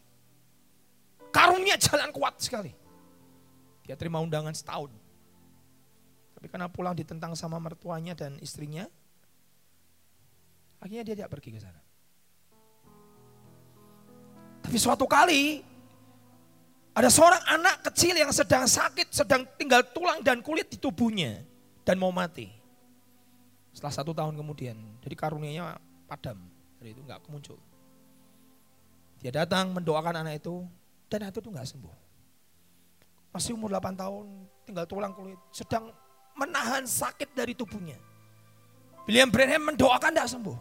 Karunia 1.30 1.78
jalan 1.78 2.10
kuat 2.10 2.42
sekali. 2.42 2.74
Dia 3.86 3.94
terima 3.94 4.18
undangan 4.18 4.50
setahun. 4.50 4.90
Tapi 6.44 6.52
karena 6.52 6.68
pulang 6.68 6.92
ditentang 6.92 7.32
sama 7.32 7.56
mertuanya 7.56 8.12
dan 8.12 8.36
istrinya, 8.36 8.84
akhirnya 10.76 11.00
dia 11.08 11.16
tidak 11.16 11.32
pergi 11.32 11.56
ke 11.56 11.60
sana. 11.64 11.80
Tapi 14.60 14.76
suatu 14.76 15.08
kali 15.08 15.64
ada 16.92 17.08
seorang 17.08 17.40
anak 17.48 17.88
kecil 17.88 18.12
yang 18.12 18.28
sedang 18.28 18.68
sakit, 18.68 19.08
sedang 19.08 19.48
tinggal 19.56 19.88
tulang 19.96 20.20
dan 20.20 20.44
kulit 20.44 20.68
di 20.68 20.76
tubuhnya 20.76 21.40
dan 21.80 21.96
mau 21.96 22.12
mati. 22.12 22.52
Setelah 23.72 24.04
satu 24.04 24.12
tahun 24.12 24.36
kemudian, 24.36 24.76
jadi 25.00 25.16
karunianya 25.16 25.80
padam, 26.04 26.44
dari 26.76 26.92
itu 26.92 27.00
nggak 27.08 27.24
muncul. 27.32 27.56
Dia 29.24 29.32
datang 29.32 29.72
mendoakan 29.72 30.20
anak 30.20 30.44
itu 30.44 30.60
dan 31.08 31.24
anak 31.24 31.40
itu 31.40 31.48
nggak 31.48 31.72
sembuh. 31.72 31.96
Masih 33.32 33.56
umur 33.56 33.72
8 33.72 33.96
tahun, 33.96 34.44
tinggal 34.68 34.84
tulang 34.84 35.16
kulit, 35.16 35.40
sedang 35.48 36.03
menahan 36.34 36.84
sakit 36.84 37.32
dari 37.32 37.54
tubuhnya. 37.54 37.98
William 39.06 39.30
Branham 39.30 39.74
mendoakan 39.74 40.10
tidak 40.14 40.28
sembuh. 40.30 40.58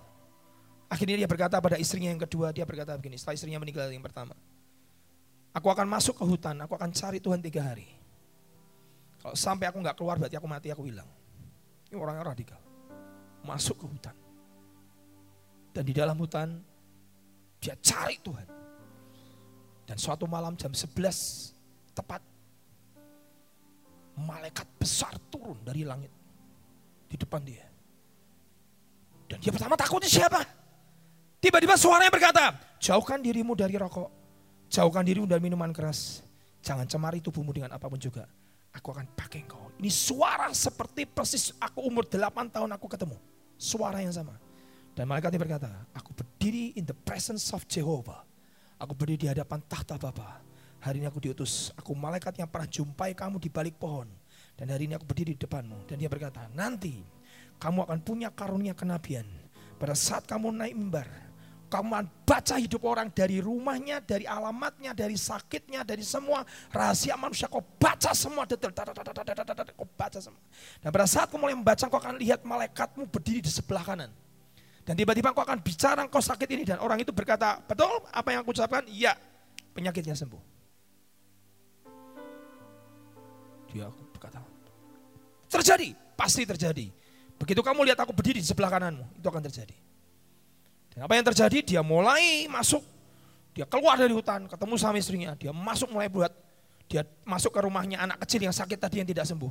Akhirnya 0.92 1.26
dia 1.26 1.30
berkata 1.30 1.58
pada 1.58 1.80
istrinya 1.82 2.14
yang 2.14 2.22
kedua, 2.22 2.54
dia 2.54 2.68
berkata 2.68 2.94
begini, 2.94 3.18
setelah 3.18 3.34
istrinya 3.34 3.60
meninggal 3.64 3.90
yang 3.90 4.04
pertama. 4.04 4.38
Aku 5.54 5.70
akan 5.70 5.90
masuk 5.90 6.18
ke 6.18 6.26
hutan, 6.26 6.58
aku 6.62 6.78
akan 6.78 6.94
cari 6.94 7.18
Tuhan 7.18 7.42
tiga 7.42 7.62
hari. 7.66 7.88
Kalau 9.22 9.34
sampai 9.34 9.72
aku 9.72 9.80
nggak 9.80 9.96
keluar 9.98 10.20
berarti 10.20 10.36
aku 10.38 10.50
mati, 10.50 10.68
aku 10.70 10.86
hilang. 10.86 11.08
Ini 11.90 11.96
orang 11.96 12.22
radikal. 12.22 12.60
Masuk 13.48 13.80
ke 13.80 13.86
hutan. 13.88 14.16
Dan 15.74 15.84
di 15.88 15.94
dalam 15.96 16.14
hutan, 16.20 16.62
dia 17.58 17.74
cari 17.80 18.20
Tuhan. 18.22 18.48
Dan 19.88 19.98
suatu 19.98 20.28
malam 20.28 20.54
jam 20.60 20.76
11 20.76 21.54
tepat, 21.96 22.22
malaikat 24.18 24.68
besar 24.78 25.16
turun 25.32 25.58
dari 25.66 25.86
langit 25.86 26.12
di 27.10 27.16
depan 27.16 27.42
dia. 27.42 27.66
Dan 29.30 29.42
dia 29.42 29.50
pertama 29.50 29.74
takutnya 29.74 30.10
siapa? 30.10 30.42
Tiba-tiba 31.42 31.76
suaranya 31.76 32.14
berkata, 32.14 32.56
jauhkan 32.80 33.20
dirimu 33.20 33.58
dari 33.58 33.76
rokok 33.76 34.24
Jauhkan 34.74 35.06
dirimu 35.06 35.30
dari 35.30 35.38
minuman 35.38 35.70
keras. 35.70 36.26
Jangan 36.66 36.90
cemari 36.90 37.22
tubuhmu 37.22 37.54
dengan 37.54 37.78
apa 37.78 37.86
pun 37.86 38.02
juga. 38.02 38.26
Aku 38.74 38.90
akan 38.90 39.06
pakai 39.14 39.46
engkau. 39.46 39.70
Ini 39.78 39.94
suara 39.94 40.50
seperti 40.50 41.06
persis 41.06 41.54
aku 41.62 41.86
umur 41.86 42.10
8 42.10 42.50
tahun 42.50 42.74
aku 42.74 42.90
ketemu. 42.90 43.14
Suara 43.54 44.02
yang 44.02 44.10
sama. 44.10 44.34
Dan 44.98 45.06
malaikatnya 45.06 45.38
berkata, 45.38 45.70
aku 45.94 46.10
berdiri 46.18 46.74
in 46.74 46.90
the 46.90 46.98
presence 47.06 47.54
of 47.54 47.62
Jehovah. 47.70 48.26
Aku 48.82 48.98
berdiri 48.98 49.30
di 49.30 49.30
hadapan 49.30 49.62
tahta 49.70 49.94
Bapa. 50.02 50.42
Hari 50.84 51.00
ini 51.00 51.08
aku 51.08 51.24
diutus, 51.24 51.72
aku 51.80 51.96
malaikat 51.96 52.36
yang 52.44 52.52
pernah 52.52 52.68
jumpai 52.68 53.16
kamu 53.16 53.40
di 53.40 53.48
balik 53.48 53.80
pohon. 53.80 54.04
Dan 54.60 54.68
hari 54.68 54.84
ini 54.84 55.00
aku 55.00 55.08
berdiri 55.08 55.32
di 55.32 55.40
depanmu. 55.40 55.88
Dan 55.88 55.96
dia 55.96 56.12
berkata, 56.12 56.52
nanti 56.52 57.00
kamu 57.56 57.88
akan 57.88 58.00
punya 58.04 58.28
karunia 58.36 58.76
kenabian. 58.76 59.24
Pada 59.80 59.96
saat 59.96 60.28
kamu 60.28 60.52
naik 60.52 60.76
mimbar, 60.76 61.08
kamu 61.72 62.04
baca 62.28 62.60
hidup 62.60 62.84
orang 62.84 63.08
dari 63.16 63.40
rumahnya, 63.40 64.04
dari 64.04 64.28
alamatnya, 64.28 64.92
dari 64.92 65.16
sakitnya, 65.16 65.88
dari 65.88 66.04
semua 66.04 66.44
rahasia 66.76 67.16
manusia. 67.16 67.48
Kau 67.48 67.64
baca 67.64 68.12
semua 68.12 68.44
detail. 68.44 68.76
Kau 68.76 69.88
baca 69.96 70.20
semua. 70.20 70.42
Dan 70.84 70.92
pada 70.92 71.08
saat 71.08 71.32
kau 71.32 71.40
mulai 71.40 71.56
membaca, 71.56 71.88
kau 71.88 71.96
akan 71.96 72.20
lihat 72.20 72.44
malaikatmu 72.44 73.08
berdiri 73.08 73.40
di 73.40 73.48
sebelah 73.48 73.88
kanan. 73.88 74.12
Dan 74.84 75.00
tiba-tiba 75.00 75.32
kau 75.32 75.48
akan 75.48 75.64
bicara, 75.64 76.04
kau 76.12 76.20
sakit 76.20 76.48
ini. 76.52 76.68
Dan 76.68 76.84
orang 76.84 77.00
itu 77.00 77.16
berkata, 77.16 77.64
betul 77.64 78.04
apa 78.12 78.36
yang 78.36 78.44
aku 78.44 78.52
ucapkan? 78.52 78.84
Iya, 78.92 79.16
penyakitnya 79.72 80.20
sembuh. 80.20 80.53
Dia 83.74 83.90
berkata, 83.90 84.38
terjadi, 85.50 85.98
pasti 86.14 86.46
terjadi. 86.46 86.88
Begitu 87.42 87.60
kamu 87.66 87.90
lihat 87.90 88.00
aku 88.06 88.14
berdiri 88.14 88.38
di 88.38 88.46
sebelah 88.46 88.70
kananmu, 88.70 89.18
itu 89.18 89.26
akan 89.26 89.44
terjadi. 89.50 89.76
Dan 90.94 91.10
apa 91.10 91.14
yang 91.18 91.26
terjadi? 91.26 91.58
Dia 91.66 91.82
mulai 91.82 92.46
masuk, 92.46 92.86
dia 93.58 93.66
keluar 93.66 93.98
dari 93.98 94.14
hutan, 94.14 94.46
ketemu 94.46 94.74
sama 94.78 95.02
istrinya, 95.02 95.34
dia 95.34 95.50
masuk 95.50 95.90
mulai 95.90 96.06
buat, 96.06 96.30
dia 96.86 97.02
masuk 97.26 97.50
ke 97.50 97.60
rumahnya 97.66 97.98
anak 97.98 98.22
kecil 98.22 98.46
yang 98.46 98.54
sakit 98.54 98.78
tadi 98.78 99.02
yang 99.02 99.10
tidak 99.10 99.26
sembuh. 99.26 99.50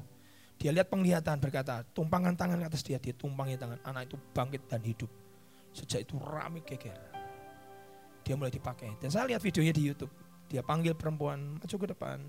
Dia 0.63 0.71
lihat 0.71 0.87
penglihatan 0.87 1.43
berkata, 1.43 1.83
tumpangan 1.91 2.39
tangan 2.39 2.63
ke 2.63 2.67
atas 2.71 2.87
dia, 2.87 3.03
dia 3.03 3.11
tumpangi 3.11 3.59
tangan, 3.59 3.83
anak 3.83 4.07
itu 4.07 4.17
bangkit 4.31 4.63
dan 4.71 4.79
hidup. 4.87 5.11
Sejak 5.75 6.07
itu 6.07 6.15
rame 6.23 6.63
geger. 6.63 6.95
Dia 8.23 8.39
mulai 8.39 8.55
dipakai. 8.55 8.95
Dan 9.03 9.11
saya 9.11 9.27
lihat 9.27 9.43
videonya 9.43 9.75
di 9.75 9.91
Youtube. 9.91 10.13
Dia 10.47 10.63
panggil 10.63 10.95
perempuan, 10.95 11.59
maju 11.59 11.77
ke 11.83 11.87
depan. 11.91 12.23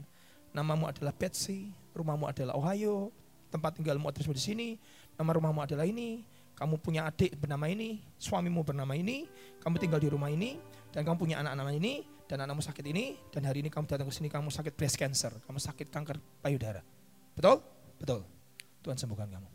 Namamu 0.55 0.89
adalah 0.89 1.13
Betsy, 1.13 1.69
rumahmu 1.93 2.25
adalah 2.27 2.57
Ohio, 2.57 3.13
tempat 3.53 3.77
tinggalmu 3.77 4.09
adalah 4.09 4.33
di 4.33 4.43
sini, 4.43 4.69
nama 5.17 5.29
rumahmu 5.33 5.61
adalah 5.61 5.85
ini, 5.85 6.25
kamu 6.57 6.77
punya 6.81 7.09
adik 7.09 7.37
bernama 7.37 7.69
ini, 7.69 8.01
suamimu 8.17 8.61
bernama 8.65 8.93
ini, 8.97 9.25
kamu 9.61 9.75
tinggal 9.81 10.01
di 10.01 10.09
rumah 10.09 10.29
ini, 10.29 10.57
dan 10.93 11.05
kamu 11.05 11.17
punya 11.17 11.41
anak-anak 11.41 11.77
ini, 11.77 12.05
dan 12.29 12.45
anakmu 12.45 12.61
sakit 12.61 12.85
ini, 12.89 13.17
dan 13.29 13.45
hari 13.45 13.61
ini 13.61 13.69
kamu 13.69 13.85
datang 13.85 14.09
ke 14.09 14.13
sini, 14.13 14.29
kamu 14.29 14.49
sakit 14.49 14.73
breast 14.73 14.97
cancer, 14.97 15.33
kamu 15.45 15.59
sakit 15.61 15.87
kanker 15.89 16.17
payudara. 16.41 16.81
Betul? 17.33 17.61
Betul. 17.97 18.21
Tuhan 18.81 18.97
sembuhkan 18.97 19.29
kamu. 19.29 19.49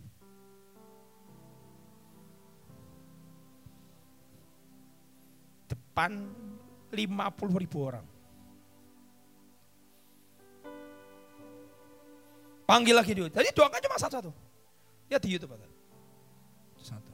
Depan 5.68 6.10
50 6.94 7.62
ribu 7.62 7.78
orang. 7.84 8.17
Panggil 12.68 12.92
lagi 12.92 13.16
dia. 13.16 13.32
Jadi 13.32 13.48
doakan 13.56 13.80
cuma 13.80 13.96
satu-satu. 13.96 14.28
Ya 15.08 15.16
di 15.16 15.32
Youtube. 15.32 15.56
Satu. 16.84 17.12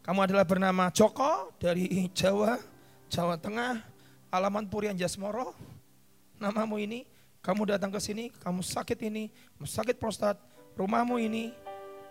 Kamu 0.00 0.24
adalah 0.24 0.48
bernama 0.48 0.88
Joko 0.88 1.52
dari 1.60 2.08
Jawa, 2.16 2.56
Jawa 3.12 3.36
Tengah, 3.36 3.84
alaman 4.32 4.64
Purian 4.64 4.96
Jasmoro. 4.96 5.52
Namamu 6.40 6.80
ini, 6.80 7.04
kamu 7.44 7.76
datang 7.76 7.92
ke 7.92 8.00
sini, 8.00 8.32
kamu 8.32 8.64
sakit 8.64 8.96
ini, 9.04 9.28
sakit 9.60 10.00
prostat, 10.00 10.40
rumahmu 10.72 11.20
ini, 11.20 11.52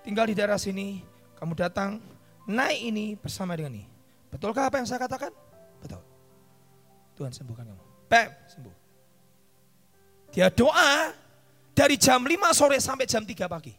tinggal 0.06 0.30
di 0.30 0.38
daerah 0.38 0.62
sini, 0.62 1.02
kamu 1.42 1.58
datang 1.58 1.98
naik 2.46 2.80
ini 2.94 3.18
bersama 3.18 3.58
dengan 3.58 3.82
ini. 3.82 3.86
Betulkah 4.30 4.70
apa 4.70 4.78
yang 4.78 4.86
saya 4.86 5.02
katakan? 5.02 5.34
Betul. 5.82 6.02
Tuhan 7.18 7.34
sembuhkan 7.34 7.74
kamu. 7.74 7.84
Pem, 8.06 8.30
sembuh. 8.54 8.76
Dia 10.30 10.54
doa 10.54 11.25
dari 11.76 12.00
jam 12.00 12.24
5 12.24 12.32
sore 12.56 12.80
sampai 12.80 13.04
jam 13.04 13.22
3 13.28 13.52
pagi. 13.52 13.76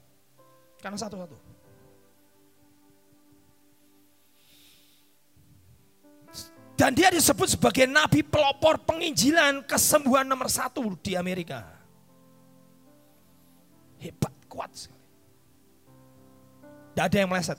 Karena 0.76 1.00
satu-satu. 1.00 1.56
Dan 6.76 6.92
dia 6.92 7.09
disebut 7.09 7.56
sebagai 7.56 7.88
nabi 7.88 8.20
pelopor 8.20 8.76
penginjilan 8.85 9.64
kesembuhan 9.64 10.28
nomor 10.28 10.52
satu 10.52 10.92
di 11.00 11.16
Amerika. 11.16 11.64
Hebat, 13.96 14.37
kuat 14.44 14.68
sekali. 14.76 15.00
Tidak 16.92 17.04
ada 17.09 17.16
yang 17.16 17.32
meleset. 17.32 17.56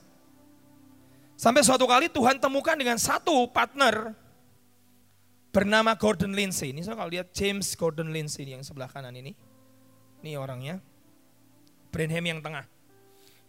Sampai 1.34 1.66
suatu 1.66 1.90
kali 1.90 2.14
Tuhan 2.14 2.38
temukan 2.38 2.78
dengan 2.78 3.02
satu 3.02 3.50
partner 3.50 4.14
bernama 5.50 5.98
Gordon 5.98 6.38
Lindsay. 6.38 6.70
Ini 6.70 6.86
saya 6.86 6.94
kalau 6.94 7.10
lihat 7.10 7.34
James 7.34 7.74
Gordon 7.74 8.14
Lindsay 8.14 8.46
yang 8.46 8.62
sebelah 8.62 8.90
kanan 8.90 9.18
ini. 9.18 9.34
Ini 10.28 10.36
orangnya. 10.36 10.84
Branham 11.88 12.26
yang 12.28 12.44
tengah. 12.44 12.68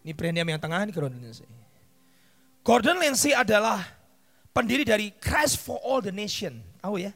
Ini 0.06 0.14
Branham 0.14 0.46
yang 0.46 0.62
tengah, 0.62 0.86
ini 0.86 0.94
Gordon 0.94 1.18
Lindsay. 1.18 1.42
Gordon 2.62 3.02
Lindsay 3.02 3.34
adalah 3.34 3.82
pendiri 4.54 4.86
dari 4.86 5.10
Christ 5.18 5.58
for 5.58 5.82
All 5.82 5.98
the 5.98 6.14
Nation. 6.14 6.62
Tahu 6.78 7.02
ya? 7.02 7.10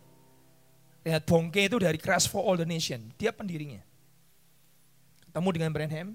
Lihat 1.06 1.22
bongke 1.22 1.70
itu 1.70 1.78
dari 1.78 1.94
Christ 1.94 2.26
for 2.26 2.42
All 2.42 2.58
the 2.58 2.66
Nation. 2.66 3.14
Dia 3.14 3.30
pendirinya. 3.30 3.78
Ketemu 5.30 5.48
dengan 5.54 5.70
Branham. 5.70 6.08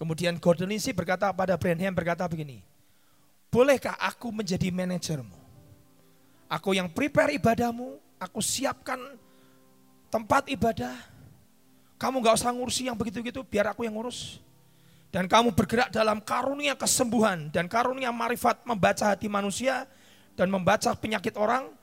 Kemudian 0.00 0.40
Gordon 0.40 0.72
Lindsay 0.72 0.96
berkata 0.96 1.28
pada 1.36 1.60
Branham 1.60 1.92
berkata 1.92 2.24
begini. 2.24 2.64
Bolehkah 3.52 4.00
aku 4.00 4.32
menjadi 4.32 4.72
manajermu? 4.72 5.36
Aku 6.48 6.72
yang 6.72 6.88
prepare 6.88 7.36
ibadahmu, 7.36 8.00
aku 8.16 8.40
siapkan 8.40 8.96
tempat 10.08 10.48
ibadah. 10.48 10.96
Kamu 11.98 12.22
gak 12.22 12.38
usah 12.38 12.54
ngurusi 12.54 12.86
yang 12.86 12.94
begitu-gitu, 12.94 13.42
biar 13.42 13.74
aku 13.74 13.82
yang 13.82 13.98
ngurus. 13.98 14.38
Dan 15.08 15.26
kamu 15.26 15.56
bergerak 15.56 15.88
dalam 15.90 16.20
karunia 16.22 16.76
kesembuhan 16.76 17.48
dan 17.48 17.66
karunia 17.66 18.12
marifat 18.12 18.60
membaca 18.68 19.08
hati 19.08 19.26
manusia 19.26 19.88
dan 20.38 20.52
membaca 20.52 20.94
penyakit 20.94 21.34
orang. 21.34 21.74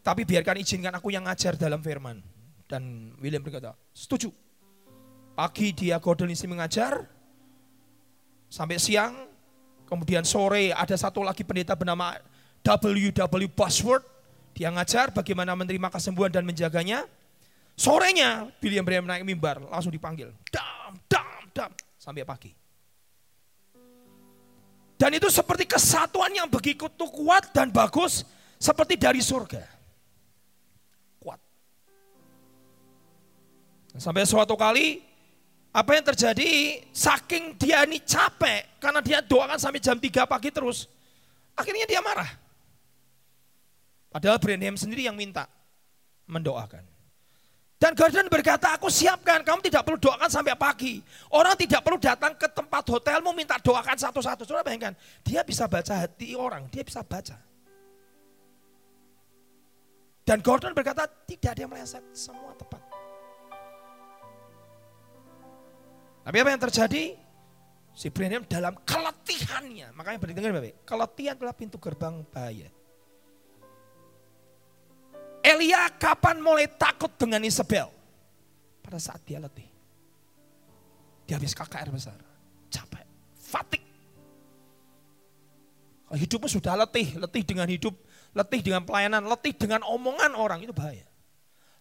Tapi 0.00 0.24
biarkan 0.24 0.62
izinkan 0.62 0.94
aku 0.94 1.12
yang 1.12 1.28
ngajar 1.28 1.58
dalam 1.58 1.84
firman. 1.84 2.22
Dan 2.64 3.12
William 3.20 3.44
berkata, 3.44 3.76
setuju. 3.92 4.32
Pagi 5.36 5.70
dia 5.70 6.00
Gordon 6.00 6.32
isi 6.32 6.48
mengajar, 6.50 7.06
sampai 8.48 8.80
siang, 8.80 9.28
kemudian 9.86 10.24
sore 10.24 10.72
ada 10.72 10.96
satu 10.96 11.22
lagi 11.22 11.44
pendeta 11.44 11.76
bernama 11.76 12.16
W.W. 12.64 13.46
Buzzword. 13.52 14.02
Dia 14.56 14.74
ngajar 14.74 15.14
bagaimana 15.14 15.54
menerima 15.54 15.88
kesembuhan 15.92 16.32
dan 16.32 16.42
menjaganya. 16.42 17.06
Sorenya 17.78 18.50
William 18.58 18.82
Branham 18.82 19.06
naik 19.06 19.22
mimbar, 19.22 19.62
langsung 19.70 19.94
dipanggil. 19.94 20.34
Dam, 20.50 20.98
dam, 21.06 21.46
dam, 21.54 21.70
sampai 21.94 22.26
pagi. 22.26 22.50
Dan 24.98 25.14
itu 25.14 25.30
seperti 25.30 25.62
kesatuan 25.62 26.34
yang 26.34 26.50
begitu 26.50 26.90
kuat 26.90 27.54
dan 27.54 27.70
bagus 27.70 28.26
seperti 28.58 28.98
dari 28.98 29.22
surga. 29.22 29.62
Kuat. 31.22 31.38
Sampai 33.94 34.26
suatu 34.26 34.58
kali 34.58 34.98
apa 35.70 35.90
yang 35.94 36.02
terjadi 36.02 36.82
saking 36.90 37.54
dia 37.54 37.86
ini 37.86 38.02
capek 38.02 38.82
karena 38.82 38.98
dia 38.98 39.22
doakan 39.22 39.54
sampai 39.54 39.78
jam 39.78 39.94
3 39.94 40.26
pagi 40.26 40.50
terus. 40.50 40.90
Akhirnya 41.54 41.86
dia 41.86 42.02
marah. 42.02 42.26
Padahal 44.10 44.42
Branham 44.42 44.74
sendiri 44.74 45.06
yang 45.06 45.14
minta 45.14 45.46
mendoakan. 46.26 46.97
Dan 47.78 47.94
Gordon 47.94 48.26
berkata, 48.26 48.74
aku 48.74 48.90
siapkan, 48.90 49.46
kamu 49.46 49.62
tidak 49.70 49.86
perlu 49.86 50.02
doakan 50.02 50.26
sampai 50.26 50.58
pagi. 50.58 50.98
Orang 51.30 51.54
tidak 51.54 51.86
perlu 51.86 51.94
datang 52.02 52.34
ke 52.34 52.50
tempat 52.50 52.82
hotelmu 52.90 53.30
minta 53.30 53.54
doakan 53.62 53.94
satu-satu. 53.94 54.42
Saudara 54.42 54.66
bayangkan, 54.66 54.98
dia 55.22 55.46
bisa 55.46 55.70
baca 55.70 55.94
hati 55.94 56.34
orang, 56.34 56.66
dia 56.74 56.82
bisa 56.82 57.06
baca. 57.06 57.38
Dan 60.26 60.42
Gordon 60.42 60.74
berkata, 60.74 61.06
tidak 61.06 61.54
ada 61.54 61.60
yang 61.62 61.70
meleset, 61.70 62.02
semua 62.10 62.50
tepat. 62.58 62.82
Tapi 66.26 66.36
apa 66.36 66.50
yang 66.50 66.62
terjadi? 66.66 67.04
Si 67.98 68.06
Branham 68.14 68.46
dalam 68.46 68.78
keletihannya, 68.86 69.90
makanya 69.90 70.18
berdengar 70.22 70.54
Bapak, 70.54 70.86
keletihan 70.86 71.34
adalah 71.34 71.54
pintu 71.54 71.82
gerbang 71.82 72.22
bahaya. 72.30 72.70
Elia 75.48 75.88
kapan 75.96 76.44
mulai 76.44 76.68
takut 76.68 77.08
dengan 77.16 77.40
Isabel? 77.40 77.88
Pada 78.84 79.00
saat 79.00 79.24
dia 79.24 79.40
letih. 79.40 79.64
Dia 81.24 81.40
habis 81.40 81.56
KKR 81.56 81.88
besar. 81.88 82.20
Capek. 82.68 83.04
Fatik. 83.40 83.80
Hidupmu 86.12 86.48
sudah 86.52 86.76
letih. 86.84 87.16
Letih 87.16 87.44
dengan 87.48 87.64
hidup. 87.64 87.96
Letih 88.36 88.60
dengan 88.60 88.84
pelayanan. 88.84 89.24
Letih 89.24 89.56
dengan 89.56 89.88
omongan 89.88 90.36
orang. 90.36 90.60
Itu 90.60 90.76
bahaya. 90.76 91.08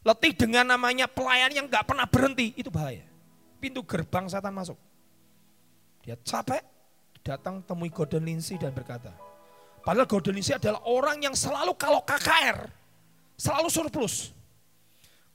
Letih 0.03 0.31
dengan 0.31 0.71
namanya 0.71 1.11
pelayan 1.11 1.51
yang 1.51 1.67
gak 1.67 1.91
pernah 1.91 2.07
berhenti. 2.07 2.55
Itu 2.55 2.71
bahaya. 2.71 3.03
Pintu 3.59 3.83
gerbang 3.83 4.31
setan 4.31 4.55
masuk. 4.55 4.79
Dia 6.07 6.15
capek. 6.23 6.63
Datang 7.19 7.59
temui 7.67 7.91
Gordon 7.91 8.23
Lindsay 8.23 8.55
dan 8.55 8.71
berkata. 8.71 9.11
Padahal 9.83 10.07
Gordon 10.07 10.39
Lindsay 10.39 10.55
adalah 10.55 10.79
orang 10.87 11.19
yang 11.19 11.35
selalu 11.35 11.75
kalau 11.75 11.99
KKR 12.07 12.76
selalu 13.37 13.69
surplus. 13.69 14.33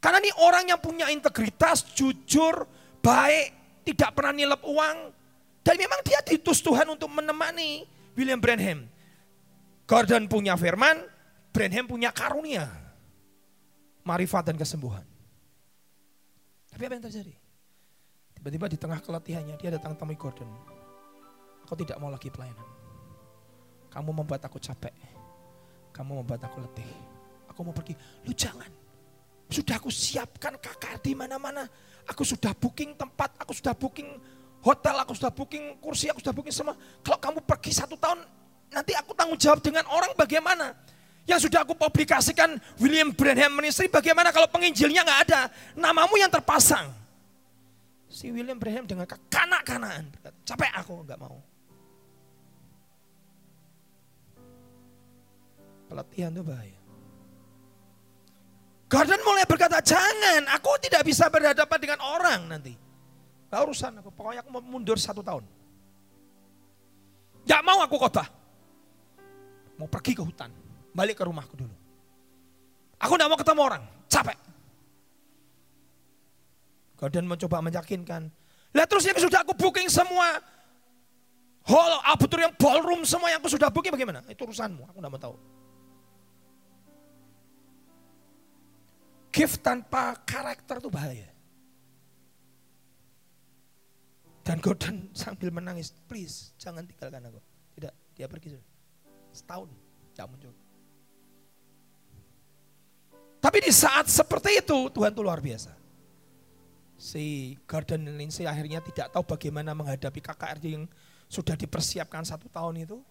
Karena 0.02 0.18
ini 0.18 0.34
orang 0.42 0.66
yang 0.66 0.82
punya 0.82 1.06
integritas, 1.14 1.86
jujur, 1.94 2.66
baik, 2.98 3.54
tidak 3.86 4.10
pernah 4.18 4.34
nilep 4.34 4.60
uang. 4.66 5.14
Dan 5.62 5.78
memang 5.78 6.02
dia 6.02 6.18
ditus 6.26 6.58
Tuhan 6.58 6.90
untuk 6.90 7.06
menemani 7.06 7.86
William 8.18 8.42
Branham. 8.42 8.90
Gordon 9.86 10.26
punya 10.26 10.58
firman, 10.58 11.06
Branham 11.54 11.86
punya 11.86 12.10
karunia. 12.10 12.66
Marifat 14.02 14.50
dan 14.50 14.58
kesembuhan. 14.58 15.06
Tapi 16.74 16.82
apa 16.82 16.94
yang 16.98 17.06
terjadi? 17.06 17.34
Tiba-tiba 18.34 18.66
di 18.66 18.74
tengah 18.74 18.98
keletihannya 18.98 19.54
dia 19.54 19.70
datang 19.70 19.94
temui 19.94 20.18
Gordon. 20.18 20.50
Aku 21.62 21.78
tidak 21.78 22.02
mau 22.02 22.10
lagi 22.10 22.26
pelayanan. 22.26 22.66
Kamu 23.94 24.10
membuat 24.10 24.42
aku 24.42 24.58
capek. 24.58 24.90
Kamu 25.94 26.26
membuat 26.26 26.42
aku 26.42 26.58
letih. 26.58 27.11
Aku 27.52 27.60
mau 27.60 27.76
pergi. 27.76 27.92
Lu 28.24 28.32
jangan. 28.32 28.68
Sudah 29.52 29.76
aku 29.76 29.92
siapkan 29.92 30.56
kakak 30.56 31.04
di 31.04 31.12
mana-mana. 31.12 31.68
Aku 32.08 32.24
sudah 32.24 32.56
booking 32.56 32.96
tempat, 32.96 33.36
aku 33.36 33.52
sudah 33.52 33.76
booking 33.76 34.08
hotel, 34.64 34.96
aku 35.04 35.12
sudah 35.12 35.30
booking 35.30 35.76
kursi, 35.78 36.08
aku 36.08 36.24
sudah 36.24 36.34
booking 36.34 36.54
semua. 36.54 36.74
Kalau 37.04 37.18
kamu 37.20 37.38
pergi 37.44 37.70
satu 37.76 37.94
tahun, 38.00 38.24
nanti 38.72 38.96
aku 38.96 39.12
tanggung 39.12 39.38
jawab 39.38 39.60
dengan 39.60 39.84
orang 39.92 40.16
bagaimana. 40.16 40.72
Yang 41.22 41.46
sudah 41.46 41.62
aku 41.62 41.78
publikasikan 41.78 42.58
William 42.82 43.14
Branham 43.14 43.54
Ministry, 43.54 43.86
bagaimana 43.86 44.34
kalau 44.34 44.50
penginjilnya 44.50 45.06
nggak 45.06 45.20
ada, 45.30 45.40
namamu 45.78 46.18
yang 46.18 46.32
terpasang. 46.32 46.90
Si 48.10 48.26
William 48.34 48.58
Branham 48.58 48.88
dengan 48.88 49.06
kekanak-kanaan, 49.06 50.10
capek 50.42 50.72
aku 50.74 51.06
nggak 51.06 51.20
mau. 51.22 51.38
Pelatihan 55.86 56.34
itu 56.34 56.42
bahaya. 56.42 56.81
Gordon 58.92 59.24
mulai 59.24 59.48
berkata, 59.48 59.80
jangan, 59.80 60.52
aku 60.52 60.76
tidak 60.84 61.00
bisa 61.08 61.32
berhadapan 61.32 61.78
dengan 61.80 62.04
orang 62.04 62.44
nanti. 62.44 62.76
Gak 63.48 63.64
urusan 63.64 64.04
aku, 64.04 64.12
pokoknya 64.12 64.44
aku 64.44 64.52
mau 64.52 64.60
mundur 64.60 65.00
satu 65.00 65.24
tahun. 65.24 65.48
Gak 67.48 67.64
mau 67.64 67.80
aku 67.80 67.96
khotbah. 67.96 68.28
Mau 69.80 69.88
pergi 69.88 70.12
ke 70.12 70.20
hutan, 70.20 70.52
balik 70.92 71.16
ke 71.16 71.24
rumahku 71.24 71.56
dulu. 71.56 71.72
Aku 73.00 73.16
gak 73.16 73.32
mau 73.32 73.40
ketemu 73.40 73.60
orang, 73.64 73.82
capek. 74.12 74.36
Gordon 77.00 77.24
mencoba 77.24 77.64
meyakinkan. 77.64 78.28
Lihat 78.76 78.88
terus 78.92 79.08
yang 79.08 79.16
sudah 79.16 79.40
aku 79.40 79.56
booking 79.56 79.88
semua. 79.88 80.36
Hall, 81.64 81.92
auditorium, 82.12 82.52
ballroom, 82.60 83.08
semua 83.08 83.32
yang 83.32 83.40
aku 83.40 83.56
sudah 83.56 83.72
booking 83.72 83.96
bagaimana? 83.96 84.20
Itu 84.28 84.44
urusanmu, 84.44 84.84
aku 84.92 85.00
gak 85.00 85.12
mau 85.16 85.16
tahu. 85.16 85.61
Gift 89.32 89.64
tanpa 89.64 90.14
karakter 90.28 90.78
itu 90.78 90.92
bahaya. 90.92 91.32
Dan 94.42 94.58
Gordon 94.60 95.08
sambil 95.16 95.48
menangis, 95.48 95.94
please 96.06 96.52
jangan 96.60 96.84
tinggalkan 96.84 97.24
aku. 97.24 97.40
Tidak, 97.78 97.94
dia 98.12 98.26
pergi 98.28 98.58
setahun, 99.32 99.70
tidak 100.12 100.26
muncul. 100.28 100.54
Tapi 103.42 103.58
di 103.58 103.72
saat 103.74 104.06
seperti 104.06 104.62
itu 104.62 104.78
Tuhan 104.92 105.10
itu 105.10 105.22
luar 105.22 105.42
biasa. 105.42 105.74
Si 106.94 107.58
Gordon 107.66 108.14
Lindsay 108.14 108.46
akhirnya 108.46 108.78
tidak 108.78 109.10
tahu 109.10 109.26
bagaimana 109.26 109.74
menghadapi 109.74 110.22
KKR 110.22 110.58
yang 110.62 110.86
sudah 111.26 111.58
dipersiapkan 111.58 112.22
satu 112.22 112.46
tahun 112.46 112.86
itu. 112.86 113.02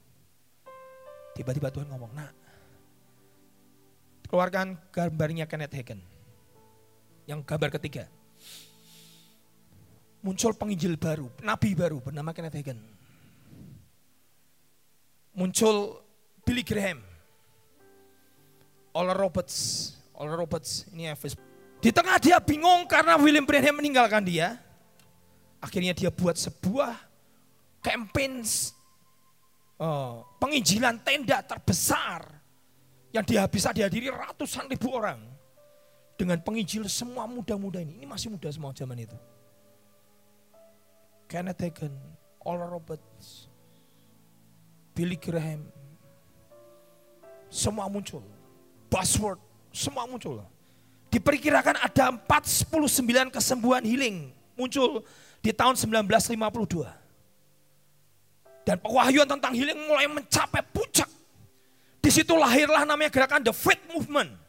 Tiba-tiba 1.35 1.71
Tuhan 1.71 1.87
ngomong, 1.91 2.11
nak 2.11 2.31
keluarkan 4.31 4.79
gambarnya 4.95 5.43
Kenneth 5.43 5.75
Hagen. 5.75 6.10
Yang 7.31 7.47
gambar 7.47 7.71
ketiga. 7.79 8.11
Muncul 10.19 10.51
penginjil 10.51 10.99
baru, 10.99 11.31
nabi 11.39 11.71
baru 11.71 12.03
bernama 12.03 12.35
Kenneth 12.35 12.59
Hagin. 12.59 12.75
Muncul 15.31 16.03
Billy 16.43 16.59
Graham. 16.59 16.99
Oral 18.91 19.15
Roberts. 19.15 19.55
Oral 20.19 20.43
Roberts 20.43 20.91
ini 20.91 21.07
Efes. 21.07 21.39
Di 21.79 21.95
tengah 21.95 22.19
dia 22.19 22.37
bingung 22.43 22.83
karena 22.85 23.15
William 23.15 23.47
Branham 23.47 23.79
meninggalkan 23.79 24.27
dia. 24.27 24.59
Akhirnya 25.63 25.95
dia 25.95 26.11
buat 26.11 26.35
sebuah 26.35 26.99
campaign 27.79 28.43
uh, 29.79 30.19
penginjilan 30.35 30.99
tenda 30.99 31.39
terbesar 31.47 32.27
yang 33.15 33.23
dia 33.23 33.47
bisa 33.47 33.71
dihadiri 33.71 34.11
ratusan 34.11 34.67
ribu 34.67 34.91
orang. 34.91 35.30
Dengan 36.21 36.37
penginjil 36.37 36.85
semua 36.85 37.25
muda-muda 37.25 37.81
ini. 37.81 37.97
Ini 37.97 38.05
masih 38.05 38.29
muda 38.29 38.45
semua 38.53 38.69
zaman 38.77 38.93
itu. 38.93 39.17
Kenneth 41.25 41.65
Hagin, 41.65 41.89
Oral 42.45 42.77
Roberts, 42.77 43.49
Billy 44.93 45.17
Graham. 45.17 45.65
Semua 47.49 47.89
muncul. 47.89 48.21
Buzzword, 48.85 49.41
semua 49.73 50.05
muncul. 50.05 50.45
Diperkirakan 51.09 51.81
ada 51.81 52.13
409 52.13 53.33
kesembuhan 53.33 53.81
healing 53.81 54.29
muncul 54.53 55.01
di 55.41 55.49
tahun 55.49 55.73
1952. 55.73 56.85
Dan 58.61 58.77
pewahyuan 58.77 59.25
tentang 59.25 59.57
healing 59.57 59.89
mulai 59.89 60.05
mencapai 60.05 60.61
puncak 60.69 61.09
di 62.01 62.09
situ 62.09 62.33
lahirlah 62.33 62.85
namanya 62.85 63.13
gerakan 63.13 63.45
The 63.45 63.53
Faith 63.53 63.81
Movement. 63.89 64.40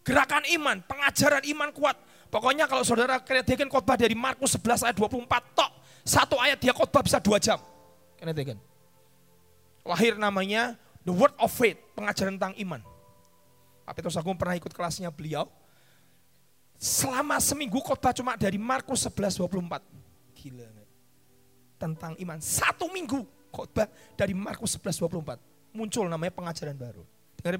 Gerakan 0.00 0.44
iman, 0.56 0.80
pengajaran 0.84 1.44
iman 1.44 1.70
kuat. 1.76 1.96
Pokoknya 2.30 2.70
kalau 2.70 2.86
saudara 2.86 3.18
kritikin 3.20 3.66
khotbah 3.66 3.98
dari 3.98 4.14
Markus 4.14 4.54
11 4.54 4.86
ayat 4.86 4.96
24 4.96 5.26
tok. 5.52 5.70
Satu 6.06 6.38
ayat 6.40 6.56
dia 6.62 6.72
khotbah 6.72 7.04
bisa 7.04 7.18
dua 7.20 7.36
jam. 7.42 7.58
Kritikin. 8.16 8.56
Lahir 9.84 10.16
namanya 10.16 10.78
The 11.02 11.12
Word 11.12 11.34
of 11.36 11.50
Faith, 11.50 11.80
pengajaran 11.96 12.38
tentang 12.38 12.54
iman. 12.60 12.80
Pak 13.84 13.92
Petrus 13.98 14.14
Agung 14.14 14.38
pernah 14.38 14.54
ikut 14.54 14.70
kelasnya 14.70 15.10
beliau. 15.10 15.50
Selama 16.80 17.36
seminggu 17.42 17.82
khotbah 17.84 18.14
cuma 18.16 18.38
dari 18.38 18.56
Markus 18.56 19.04
11 19.04 19.36
24. 19.36 19.84
Gila. 20.38 20.68
Tentang 21.76 22.16
iman. 22.16 22.38
Satu 22.40 22.88
minggu 22.88 23.26
khotbah 23.52 23.90
dari 24.16 24.32
Markus 24.32 24.78
11 24.78 24.96
24 25.10 25.50
muncul 25.74 26.06
namanya 26.06 26.32
pengajaran 26.34 26.76
baru. 26.78 27.04
Dengar 27.38 27.58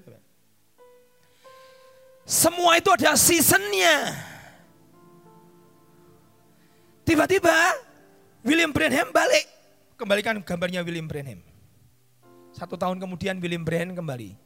Semua 2.31 2.79
itu 2.79 2.87
ada 2.95 3.19
seasonnya. 3.19 4.15
Tiba-tiba 7.03 7.51
William 8.47 8.71
Branham 8.71 9.11
balik. 9.11 9.51
Kembalikan 9.99 10.39
gambarnya 10.39 10.87
William 10.87 11.11
Branham. 11.11 11.43
Satu 12.55 12.79
tahun 12.79 13.03
kemudian 13.03 13.35
William 13.43 13.67
Branham 13.67 13.99
kembali. 13.99 14.39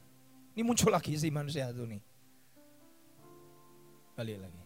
Ini 0.57 0.63
muncul 0.65 0.89
lagi 0.89 1.13
si 1.13 1.29
manusia 1.29 1.69
itu 1.69 1.85
nih. 1.85 2.01
Balik 4.17 4.49
lagi. 4.49 4.63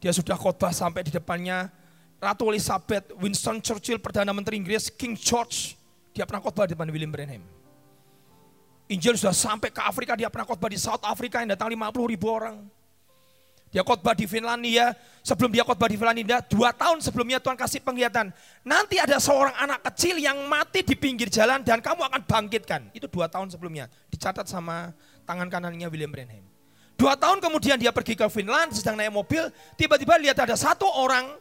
Dia 0.00 0.16
sudah 0.16 0.40
khotbah 0.40 0.72
sampai 0.72 1.04
di 1.04 1.12
depannya 1.12 1.68
Ratu 2.16 2.48
Elizabeth, 2.48 3.12
Winston 3.20 3.60
Churchill, 3.60 4.00
Perdana 4.00 4.32
Menteri 4.32 4.56
Inggris, 4.56 4.88
King 4.88 5.20
George. 5.20 5.76
Dia 6.16 6.24
pernah 6.24 6.40
khotbah 6.40 6.64
di 6.64 6.72
depan 6.72 6.88
William 6.88 7.12
Branham. 7.12 7.59
Injil 8.90 9.14
sudah 9.14 9.30
sampai 9.30 9.70
ke 9.70 9.78
Afrika, 9.78 10.18
dia 10.18 10.26
pernah 10.26 10.42
khotbah 10.42 10.66
di 10.66 10.74
South 10.74 11.06
Africa 11.06 11.38
yang 11.38 11.54
datang 11.54 11.70
50 11.70 12.10
ribu 12.10 12.26
orang. 12.26 12.58
Dia 13.70 13.86
khotbah 13.86 14.18
di 14.18 14.26
Finlandia, 14.26 14.90
sebelum 15.22 15.54
dia 15.54 15.62
khotbah 15.62 15.86
di 15.86 15.94
Finlandia, 15.94 16.42
dua 16.42 16.74
tahun 16.74 16.98
sebelumnya 16.98 17.38
Tuhan 17.38 17.54
kasih 17.54 17.78
penglihatan. 17.86 18.34
Nanti 18.66 18.98
ada 18.98 19.22
seorang 19.22 19.54
anak 19.54 19.86
kecil 19.86 20.18
yang 20.18 20.42
mati 20.50 20.82
di 20.82 20.98
pinggir 20.98 21.30
jalan 21.30 21.62
dan 21.62 21.78
kamu 21.78 22.02
akan 22.02 22.26
bangkitkan. 22.26 22.90
Itu 22.90 23.06
dua 23.06 23.30
tahun 23.30 23.46
sebelumnya, 23.54 23.86
dicatat 24.10 24.50
sama 24.50 24.90
tangan 25.22 25.46
kanannya 25.46 25.86
William 25.86 26.10
Branham. 26.10 26.42
Dua 26.98 27.14
tahun 27.14 27.38
kemudian 27.38 27.78
dia 27.78 27.94
pergi 27.94 28.18
ke 28.18 28.26
Finland, 28.26 28.74
sedang 28.74 28.98
naik 28.98 29.14
mobil, 29.14 29.46
tiba-tiba 29.78 30.18
lihat 30.18 30.42
ada 30.42 30.58
satu 30.58 30.90
orang 30.90 31.38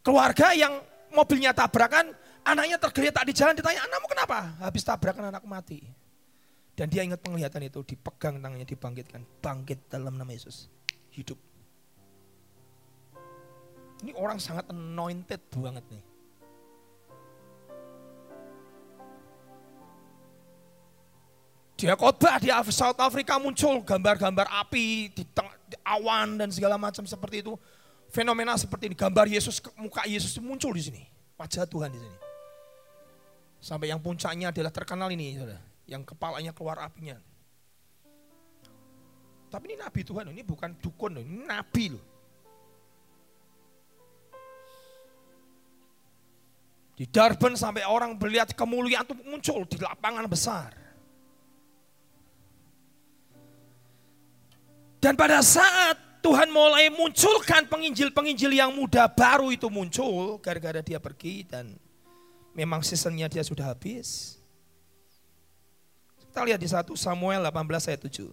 keluarga 0.00 0.56
yang 0.56 0.80
mobilnya 1.12 1.52
tabrakan, 1.52 2.16
anaknya 2.48 2.80
tergeletak 2.80 3.28
di 3.28 3.36
jalan, 3.36 3.52
ditanya, 3.52 3.84
anakmu 3.92 4.08
kenapa? 4.08 4.56
Habis 4.64 4.88
tabrakan 4.88 5.28
anak 5.28 5.44
mati. 5.44 5.99
Dan 6.78 6.86
dia 6.88 7.04
ingat 7.04 7.20
penglihatan 7.20 7.66
itu, 7.66 7.84
dipegang 7.84 8.40
tangannya, 8.40 8.64
dibangkitkan. 8.64 9.22
Bangkit 9.42 9.90
dalam 9.90 10.16
nama 10.16 10.30
Yesus. 10.30 10.70
Hidup. 11.12 11.36
Ini 14.00 14.16
orang 14.16 14.40
sangat 14.40 14.72
anointed 14.72 15.44
banget 15.60 15.84
nih. 15.92 16.04
Dia 21.80 21.96
khotbah 21.96 22.36
di 22.36 22.52
South 22.72 23.00
Africa 23.00 23.40
muncul 23.40 23.80
gambar-gambar 23.80 24.48
api 24.64 25.16
di, 25.16 25.24
awan 25.84 26.36
dan 26.36 26.48
segala 26.52 26.76
macam 26.76 27.04
seperti 27.08 27.44
itu. 27.44 27.56
Fenomena 28.12 28.56
seperti 28.56 28.90
ini, 28.90 28.96
gambar 28.96 29.28
Yesus, 29.28 29.62
muka 29.78 30.04
Yesus 30.04 30.36
muncul 30.40 30.76
di 30.76 30.82
sini. 30.82 31.02
Wajah 31.40 31.64
Tuhan 31.64 31.88
di 31.92 32.00
sini. 32.00 32.18
Sampai 33.60 33.92
yang 33.92 34.00
puncaknya 34.00 34.52
adalah 34.52 34.72
terkenal 34.72 35.08
ini, 35.12 35.36
saudara 35.36 35.69
yang 35.90 36.06
kepalanya 36.06 36.54
keluar 36.54 36.78
apinya. 36.78 37.18
Tapi 39.50 39.74
ini 39.74 39.76
nabi 39.82 40.06
Tuhan, 40.06 40.30
ini 40.30 40.46
bukan 40.46 40.78
dukun, 40.78 41.18
ini 41.18 41.42
nabi 41.42 41.90
loh. 41.90 42.06
Di 46.94 47.08
Darben 47.08 47.58
sampai 47.58 47.82
orang 47.82 48.14
melihat 48.14 48.54
kemuliaan 48.54 49.08
itu 49.08 49.16
muncul 49.24 49.66
di 49.66 49.80
lapangan 49.80 50.28
besar. 50.30 50.70
Dan 55.00 55.16
pada 55.16 55.40
saat 55.40 55.96
Tuhan 56.20 56.52
mulai 56.52 56.92
munculkan 56.92 57.64
penginjil-penginjil 57.72 58.52
yang 58.52 58.76
muda 58.76 59.08
baru 59.08 59.48
itu 59.48 59.72
muncul 59.72 60.36
gara-gara 60.44 60.84
dia 60.84 61.00
pergi 61.00 61.48
dan 61.48 61.72
memang 62.52 62.84
seasonnya 62.84 63.32
dia 63.32 63.40
sudah 63.40 63.72
habis. 63.72 64.39
Kita 66.30 66.46
lihat 66.46 66.62
di 66.62 66.70
1 66.70 66.86
Samuel 66.94 67.42
18 67.42 67.90
ayat 67.90 68.00
7. 68.06 68.30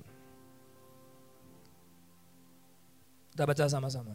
Kita 3.33 3.41
baca 3.41 3.65
sama-sama. 3.65 4.13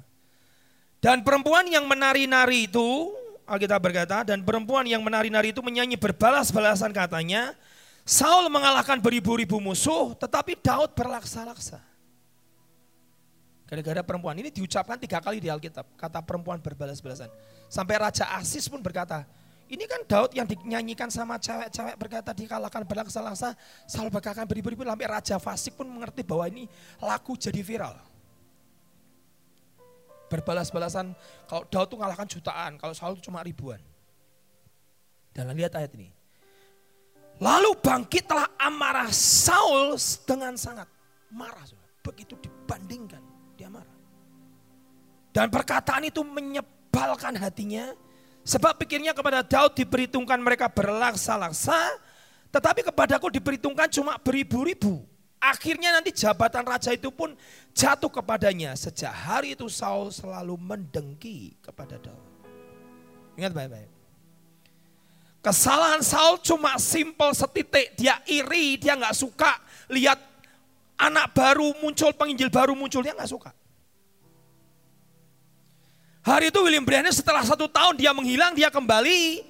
Dan 1.03 1.27
perempuan 1.27 1.67
yang 1.67 1.91
menari-nari 1.91 2.71
itu, 2.71 3.11
Alkitab 3.43 3.83
berkata, 3.83 4.23
dan 4.23 4.47
perempuan 4.47 4.87
yang 4.87 5.03
menari-nari 5.03 5.51
itu 5.51 5.59
menyanyi 5.59 5.99
berbalas-balasan 5.99 6.95
katanya, 6.95 7.59
Saul 8.07 8.47
mengalahkan 8.47 9.03
beribu-ribu 9.03 9.59
musuh, 9.59 10.15
tetapi 10.15 10.63
Daud 10.63 10.95
berlaksa-laksa. 10.95 11.83
Gara-gara 13.67 14.03
perempuan 14.07 14.39
ini 14.39 14.55
diucapkan 14.55 14.95
tiga 14.95 15.19
kali 15.19 15.43
di 15.43 15.51
Alkitab. 15.51 15.99
Kata 15.99 16.23
perempuan 16.23 16.63
berbalas-balasan. 16.63 17.33
Sampai 17.67 17.99
Raja 17.99 18.31
Asis 18.39 18.71
pun 18.71 18.79
berkata, 18.79 19.27
ini 19.73 19.89
kan 19.89 20.05
Daud 20.05 20.37
yang 20.37 20.45
dinyanyikan 20.45 21.09
sama 21.09 21.41
cewek-cewek 21.41 21.97
berkata 21.97 22.37
dikalahkan 22.37 22.85
berlaksa-laksa. 22.85 23.57
Saul 23.89 24.13
berkata 24.13 24.45
beribu-ribu 24.45 24.85
sampai 24.85 25.09
Raja 25.09 25.41
Fasik 25.41 25.81
pun 25.81 25.89
mengerti 25.89 26.21
bahwa 26.21 26.45
ini 26.53 26.69
laku 27.01 27.41
jadi 27.41 27.65
viral. 27.65 27.97
Berbalas-balasan, 30.29 31.17
kalau 31.49 31.65
Daud 31.73 31.89
tuh 31.89 31.97
ngalahkan 31.97 32.29
jutaan, 32.29 32.77
kalau 32.77 32.93
Saul 32.93 33.17
cuma 33.25 33.41
ribuan. 33.41 33.81
Dan 35.33 35.49
lihat 35.57 35.73
ayat 35.73 35.97
ini. 35.97 36.13
Lalu 37.41 37.73
bangkitlah 37.81 38.61
amarah 38.61 39.09
Saul 39.09 39.97
dengan 40.29 40.53
sangat 40.61 40.89
marah. 41.33 41.65
Begitu 42.05 42.37
dibandingkan 42.45 43.25
dia 43.57 43.73
marah. 43.73 43.97
Dan 45.33 45.49
perkataan 45.49 46.13
itu 46.13 46.21
menyebalkan 46.21 47.41
hatinya. 47.41 48.12
Sebab 48.43 48.75
pikirnya 48.83 49.15
kepada 49.15 49.47
Daud 49.47 49.79
diperhitungkan 49.79 50.39
mereka 50.43 50.67
berlaksa-laksa. 50.67 51.79
Tetapi 52.51 52.85
kepadaku 52.91 53.31
diperhitungkan 53.31 53.89
cuma 53.89 54.19
beribu-ribu. 54.19 55.07
Akhirnya 55.43 55.91
nanti 55.95 56.15
jabatan 56.15 56.63
raja 56.63 56.95
itu 56.95 57.11
pun 57.11 57.35
jatuh 57.75 58.11
kepadanya. 58.11 58.75
Sejak 58.79 59.11
hari 59.11 59.55
itu 59.59 59.67
Saul 59.67 60.11
selalu 60.11 60.55
mendengki 60.59 61.59
kepada 61.63 61.99
Daud. 61.99 62.27
Ingat 63.39 63.51
baik-baik. 63.55 63.91
Kesalahan 65.43 66.03
Saul 66.07 66.39
cuma 66.39 66.79
simpel 66.79 67.35
setitik. 67.35 67.99
Dia 67.99 68.23
iri, 68.31 68.79
dia 68.79 68.95
nggak 68.95 69.17
suka 69.17 69.59
lihat 69.91 70.19
anak 70.95 71.35
baru 71.35 71.75
muncul, 71.83 72.15
penginjil 72.15 72.47
baru 72.47 72.79
muncul, 72.79 73.03
dia 73.03 73.11
nggak 73.11 73.31
suka. 73.31 73.51
Hari 76.23 76.55
itu 76.55 76.59
William 76.63 76.87
Branham 76.87 77.11
setelah 77.11 77.43
satu 77.43 77.67
tahun 77.67 77.99
dia 77.99 78.15
menghilang, 78.15 78.55
dia 78.55 78.71
kembali. 78.71 79.43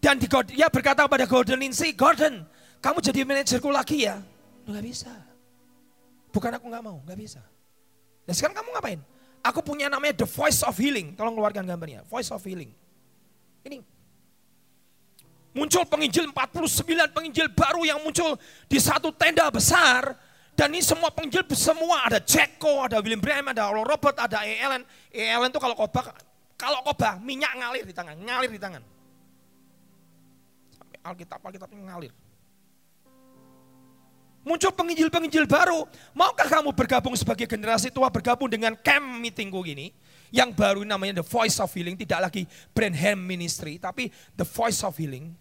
Dan 0.00 0.20
dia 0.52 0.68
berkata 0.68 1.04
kepada 1.04 1.24
Gordon 1.24 1.60
Lindsay, 1.60 1.92
Gordon, 1.96 2.44
kamu 2.80 3.00
jadi 3.00 3.24
manajerku 3.24 3.68
lagi 3.72 4.04
ya? 4.04 4.20
Nggak 4.68 4.84
bisa. 4.84 5.12
Bukan 6.32 6.60
aku 6.60 6.68
nggak 6.68 6.84
mau, 6.84 7.00
nggak 7.04 7.18
bisa. 7.20 7.40
Dan 8.24 8.32
sekarang 8.36 8.56
kamu 8.56 8.68
ngapain? 8.76 9.00
Aku 9.44 9.60
punya 9.60 9.92
namanya 9.92 10.24
The 10.24 10.28
Voice 10.28 10.64
of 10.64 10.76
Healing. 10.76 11.12
Tolong 11.12 11.36
keluarkan 11.36 11.68
gambarnya. 11.68 12.04
Voice 12.08 12.32
of 12.32 12.40
Healing. 12.40 12.72
Ini. 13.64 13.84
Muncul 15.54 15.84
penginjil 15.86 16.32
49 16.32 17.14
penginjil 17.14 17.46
baru 17.52 17.84
yang 17.86 18.00
muncul 18.00 18.34
di 18.66 18.80
satu 18.80 19.14
tenda 19.14 19.46
besar 19.52 20.16
dan 20.54 20.70
ini 20.70 20.86
semua 20.86 21.10
penginjil 21.10 21.42
semua 21.58 22.06
ada 22.06 22.22
Jeko, 22.22 22.86
ada 22.86 23.02
William 23.02 23.18
Branham, 23.18 23.50
ada 23.50 23.74
Robert, 23.74 24.14
ada 24.14 24.46
E. 24.46 24.62
Allen. 24.62 24.86
E. 25.10 25.26
Allen 25.26 25.50
itu 25.50 25.58
kalau 25.58 25.74
khotbah, 25.74 26.14
kalau 26.54 26.78
khotbah 26.86 27.18
minyak 27.18 27.58
ngalir 27.58 27.82
di 27.82 27.90
tangan, 27.90 28.14
ngalir 28.14 28.50
di 28.54 28.62
tangan. 28.62 28.82
Sampai 30.70 30.98
Alkitab, 31.02 31.42
Alkitabnya 31.42 31.90
ngalir. 31.90 32.14
Muncul 34.46 34.70
penginjil-penginjil 34.76 35.50
baru. 35.50 35.90
Maukah 36.14 36.46
kamu 36.46 36.70
bergabung 36.70 37.18
sebagai 37.18 37.50
generasi 37.50 37.90
tua 37.90 38.06
bergabung 38.12 38.46
dengan 38.46 38.78
camp 38.78 39.02
meetingku 39.18 39.58
gini? 39.66 39.90
Yang 40.30 40.54
baru 40.54 40.86
namanya 40.86 41.18
The 41.18 41.26
Voice 41.26 41.58
of 41.58 41.72
Healing, 41.74 41.98
tidak 41.98 42.30
lagi 42.30 42.46
Branham 42.70 43.26
Ministry, 43.26 43.82
tapi 43.82 44.06
The 44.38 44.46
Voice 44.46 44.86
of 44.86 44.94
Healing. 44.94 45.34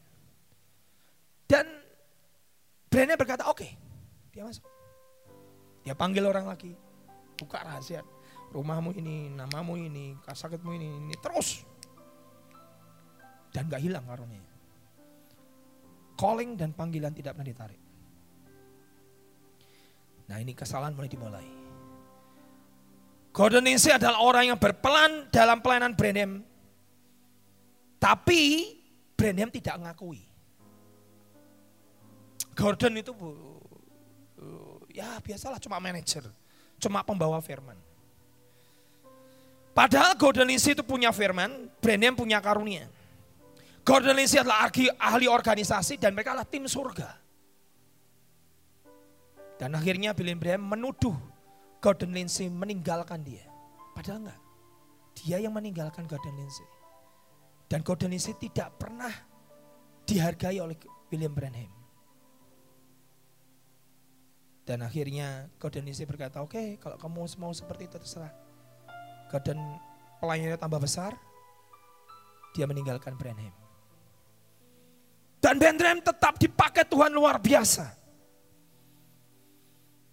Dan 1.46 1.70
Branham 2.90 3.20
berkata, 3.20 3.46
oke, 3.46 3.62
okay. 3.62 3.72
dia 4.34 4.42
masuk. 4.42 4.73
Dia 5.84 5.94
panggil 5.94 6.24
orang 6.24 6.48
lagi. 6.48 6.72
Buka 7.36 7.60
rahasia. 7.62 8.02
Rumahmu 8.56 8.96
ini, 8.96 9.34
namamu 9.34 9.76
ini, 9.76 10.16
sakitmu 10.24 10.72
ini, 10.74 10.88
ini 10.88 11.16
terus. 11.20 11.68
Dan 13.52 13.70
gak 13.70 13.84
hilang 13.84 14.06
karunia. 14.08 14.42
Calling 16.18 16.56
dan 16.56 16.72
panggilan 16.72 17.12
tidak 17.12 17.36
pernah 17.36 17.50
ditarik. 17.50 17.82
Nah 20.30 20.38
ini 20.40 20.56
kesalahan 20.56 20.96
mulai 20.96 21.12
dimulai. 21.12 21.48
Gordon 23.34 23.66
Lindsay 23.66 23.90
adalah 23.90 24.22
orang 24.22 24.54
yang 24.54 24.60
berpelan 24.62 25.28
dalam 25.34 25.58
pelayanan 25.60 25.98
Branham. 25.98 26.46
Tapi 27.98 28.42
Branham 29.18 29.50
tidak 29.50 29.82
mengakui. 29.82 30.22
Gordon 32.54 33.02
itu 33.02 33.12
ya 34.94 35.18
biasalah 35.20 35.58
cuma 35.58 35.82
manajer, 35.82 36.24
cuma 36.78 37.02
pembawa 37.02 37.42
firman. 37.42 37.76
Padahal 39.74 40.14
Gordon 40.14 40.46
Lindsay 40.46 40.78
itu 40.78 40.86
punya 40.86 41.10
firman, 41.10 41.68
Branham 41.82 42.14
punya 42.14 42.38
karunia. 42.38 42.86
Gordon 43.82 44.16
Lindsay 44.16 44.38
adalah 44.38 44.70
ahli 45.02 45.26
organisasi 45.28 45.98
dan 45.98 46.14
mereka 46.14 46.38
adalah 46.38 46.48
tim 46.48 46.70
surga. 46.70 47.10
Dan 49.58 49.74
akhirnya 49.74 50.14
Billy 50.14 50.38
Branham 50.38 50.78
menuduh 50.78 51.18
Gordon 51.82 52.14
Lindsay 52.14 52.48
meninggalkan 52.48 53.26
dia. 53.26 53.44
Padahal 53.98 54.30
enggak. 54.30 54.40
Dia 55.20 55.38
yang 55.42 55.54
meninggalkan 55.54 56.06
Gordon 56.06 56.38
Lindsay. 56.38 56.66
Dan 57.68 57.82
Gordon 57.82 58.14
Lindsay 58.14 58.38
tidak 58.38 58.78
pernah 58.78 59.12
dihargai 60.06 60.62
oleh 60.62 60.78
William 61.10 61.34
Branham. 61.34 61.83
Dan 64.64 64.80
akhirnya 64.80 65.52
Gordon 65.60 65.84
Lindsay 65.84 66.08
berkata, 66.08 66.40
oke 66.40 66.56
okay, 66.56 66.68
kalau 66.80 66.96
kamu 66.96 67.28
mau 67.36 67.52
seperti 67.52 67.92
itu 67.92 68.00
terserah. 68.00 68.32
Gordon 69.28 69.60
pelayanannya 70.24 70.56
tambah 70.56 70.80
besar, 70.80 71.12
dia 72.56 72.64
meninggalkan 72.64 73.20
Branham. 73.20 73.52
Dan 75.44 75.60
Branham 75.60 76.00
tetap 76.00 76.40
dipakai 76.40 76.88
Tuhan 76.88 77.12
luar 77.12 77.36
biasa. 77.44 77.92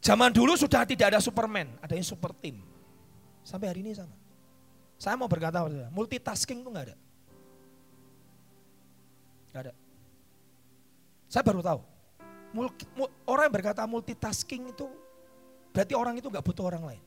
Zaman 0.02 0.34
dulu 0.34 0.58
sudah 0.58 0.82
tidak 0.82 1.14
ada 1.14 1.20
Superman, 1.22 1.78
ada 1.78 1.94
yang 1.94 2.02
super 2.02 2.34
team. 2.34 2.58
Sampai 3.46 3.70
hari 3.70 3.86
ini 3.86 3.94
sama. 3.94 4.16
Saya 4.98 5.14
mau 5.14 5.30
berkata, 5.30 5.62
multitasking 5.94 6.66
itu 6.66 6.68
nggak 6.68 6.86
ada. 6.90 6.96
Gak 9.50 9.62
ada. 9.66 9.74
Saya 11.30 11.42
baru 11.46 11.62
tahu 11.62 11.89
orang 13.26 13.44
yang 13.46 13.54
berkata 13.54 13.86
multitasking 13.86 14.74
itu 14.74 14.86
berarti 15.70 15.94
orang 15.94 16.18
itu 16.18 16.26
gak 16.26 16.42
butuh 16.42 16.66
orang 16.66 16.94
lain. 16.94 17.02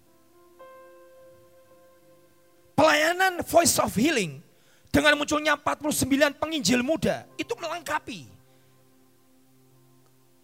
Pelayanan 2.73 3.43
Voice 3.45 3.77
of 3.77 3.93
Healing 3.93 4.41
dengan 4.89 5.13
munculnya 5.17 5.57
49 5.57 6.41
penginjil 6.41 6.81
muda 6.81 7.25
itu 7.37 7.53
melengkapi. 7.57 8.29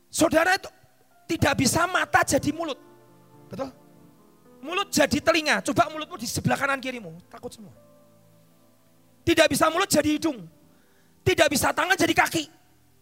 Saudara 0.09 0.57
itu 0.57 0.69
tidak 1.29 1.53
bisa 1.61 1.85
mata 1.85 2.25
jadi 2.25 2.49
mulut. 2.49 2.77
Betul? 3.49 3.69
Mulut 4.59 4.89
jadi 4.89 5.17
telinga. 5.21 5.61
Coba 5.61 5.87
mulutmu 5.93 6.17
di 6.17 6.25
sebelah 6.25 6.57
kanan 6.57 6.81
kirimu. 6.81 7.13
Takut 7.29 7.53
semua. 7.53 7.71
Tidak 9.21 9.45
bisa 9.45 9.69
mulut 9.69 9.85
jadi 9.85 10.17
hidung. 10.17 10.41
Tidak 11.21 11.45
bisa 11.45 11.69
tangan 11.69 11.93
jadi 11.93 12.13
kaki. 12.17 12.49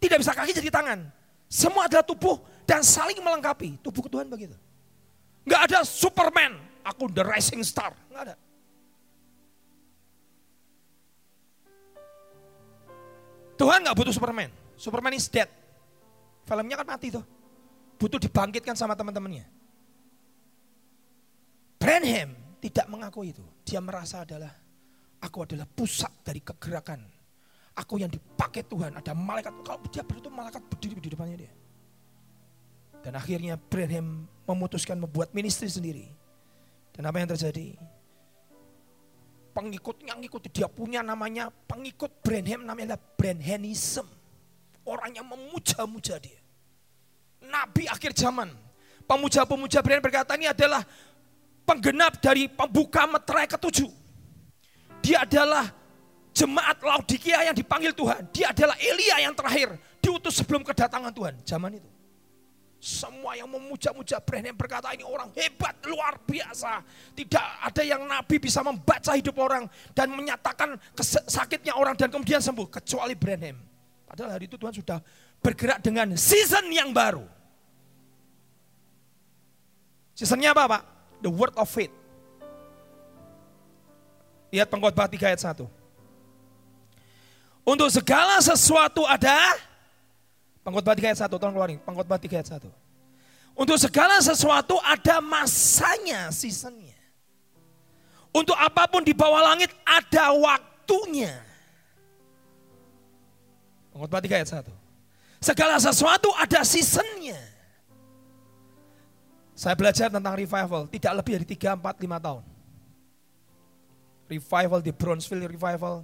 Tidak 0.03 0.17
bisa 0.19 0.35
kaki 0.35 0.51
jadi 0.51 0.67
tangan. 0.67 0.99
Semua 1.47 1.87
adalah 1.87 2.03
tubuh 2.03 2.43
dan 2.67 2.83
saling 2.83 3.23
melengkapi. 3.23 3.79
Tubuh 3.79 4.03
Tuhan 4.11 4.27
begitu. 4.27 4.55
Enggak 5.47 5.71
ada 5.71 5.79
Superman, 5.87 6.59
aku 6.83 7.07
the 7.07 7.23
rising 7.23 7.63
star. 7.63 7.95
Enggak 8.11 8.23
ada. 8.31 8.35
Tuhan 13.57 13.79
nggak 13.81 13.95
butuh 13.97 14.13
Superman. 14.13 14.51
Superman 14.77 15.15
is 15.17 15.25
dead. 15.31 15.49
Filmnya 16.45 16.77
kan 16.77 16.87
mati 16.87 17.09
tuh. 17.09 17.25
Butuh 17.97 18.21
dibangkitkan 18.21 18.77
sama 18.77 18.93
teman-temannya. 18.93 19.47
Branham 21.81 22.35
tidak 22.61 22.85
mengakui 22.85 23.33
itu. 23.33 23.41
Dia 23.65 23.81
merasa 23.81 24.21
adalah 24.21 24.53
aku 25.23 25.47
adalah 25.47 25.65
pusat 25.65 26.11
dari 26.21 26.43
kegerakan 26.45 27.16
Aku 27.77 28.01
yang 28.01 28.09
dipakai 28.09 28.65
Tuhan, 28.65 28.97
ada 28.97 29.13
malaikat. 29.13 29.53
Kalau 29.61 29.77
dia 29.93 30.01
berdiri 30.01 30.33
malaikat 30.33 30.63
berdiri 30.65 30.97
di 30.97 31.09
depannya 31.13 31.37
dia. 31.45 31.53
Dan 33.05 33.13
akhirnya 33.13 33.53
Branham 33.55 34.25
memutuskan 34.49 34.97
membuat 34.97 35.29
ministry 35.37 35.69
sendiri. 35.69 36.09
Dan 36.89 37.05
apa 37.05 37.21
yang 37.21 37.29
terjadi? 37.29 37.77
Pengikutnya 39.53 40.17
ngikuti 40.17 40.49
dia 40.49 40.65
punya 40.65 41.05
namanya 41.05 41.53
pengikut 41.69 42.09
Branham 42.25 42.65
namanya 42.65 42.97
Branhamism. 42.97 44.09
Orang 44.81 45.13
yang 45.13 45.29
memuja-muja 45.29 46.17
dia. 46.17 46.41
Nabi 47.45 47.85
akhir 47.85 48.17
zaman. 48.17 48.49
Pemuja-pemuja 49.05 49.85
Branham 49.85 50.01
berkata 50.01 50.33
ini 50.33 50.49
adalah 50.49 50.81
penggenap 51.63 52.17
dari 52.17 52.49
pembuka 52.49 53.05
meterai 53.05 53.45
ketujuh. 53.45 53.91
Dia 55.05 55.23
adalah 55.23 55.69
jemaat 56.37 56.77
Laodikia 56.77 57.49
yang 57.49 57.55
dipanggil 57.57 57.91
Tuhan. 57.97 58.29
Dia 58.29 58.53
adalah 58.53 58.77
Elia 58.77 59.25
yang 59.25 59.33
terakhir 59.33 59.73
diutus 59.97 60.37
sebelum 60.37 60.61
kedatangan 60.61 61.09
Tuhan. 61.09 61.33
Zaman 61.41 61.81
itu. 61.81 61.89
Semua 62.77 63.33
yang 63.33 63.49
memuja-muja 63.49 64.21
Branham 64.21 64.53
berkata 64.53 64.93
ini 64.93 65.01
orang 65.01 65.33
hebat, 65.33 65.73
luar 65.89 66.21
biasa. 66.21 66.85
Tidak 67.17 67.45
ada 67.65 67.81
yang 67.81 68.05
Nabi 68.05 68.37
bisa 68.37 68.61
membaca 68.61 69.17
hidup 69.17 69.33
orang 69.41 69.65
dan 69.97 70.13
menyatakan 70.13 70.77
sakitnya 71.25 71.73
orang 71.73 71.97
dan 71.97 72.13
kemudian 72.13 72.37
sembuh. 72.37 72.69
Kecuali 72.69 73.17
Branham. 73.17 73.57
Padahal 74.05 74.37
hari 74.37 74.45
itu 74.45 74.61
Tuhan 74.61 74.77
sudah 74.77 75.01
bergerak 75.41 75.81
dengan 75.81 76.13
season 76.13 76.69
yang 76.69 76.93
baru. 76.93 77.25
Seasonnya 80.13 80.53
apa 80.53 80.77
Pak? 80.77 80.83
The 81.25 81.33
word 81.33 81.57
of 81.57 81.65
faith. 81.65 81.93
Lihat 84.53 84.69
pengkhotbah 84.69 85.09
3 85.09 85.33
ayat 85.33 85.41
1. 85.41 85.76
Untuk 87.67 87.91
segala 87.91 88.39
sesuatu 88.39 89.03
ada 89.03 89.35
Pengkhotbah 90.67 90.99
3 90.99 91.15
ayat 91.15 91.19
1, 91.31 91.39
tolong 91.39 91.55
keluarin. 91.55 91.79
Pengkhotbah 91.79 92.19
3 92.19 92.43
ayat 92.43 92.59
1. 92.59 92.67
Untuk 93.55 93.79
segala 93.79 94.19
sesuatu 94.19 94.75
ada 94.83 95.23
masanya, 95.23 96.27
seasonnya. 96.27 96.95
Untuk 98.35 98.55
apa 98.59 98.83
pun 98.91 98.99
di 98.99 99.15
bawah 99.15 99.39
langit 99.47 99.71
ada 99.87 100.35
waktunya. 100.35 101.31
Pengkhotbah 103.95 104.19
3 104.19 104.43
ayat 104.43 104.49
1. 104.67 104.67
Segala 105.39 105.79
sesuatu 105.79 106.35
ada 106.35 106.67
seasonnya. 106.67 107.39
Saya 109.55 109.73
belajar 109.79 110.11
tentang 110.11 110.35
revival, 110.35 110.83
tidak 110.91 111.13
lebih 111.23 111.31
dari 111.39 111.47
3, 111.47 111.79
4, 111.79 111.95
5 111.95 112.25
tahun. 112.27 112.43
Revival 114.27 114.79
di 114.83 114.91
Brownsville 114.91 115.47
Revival, 115.47 116.03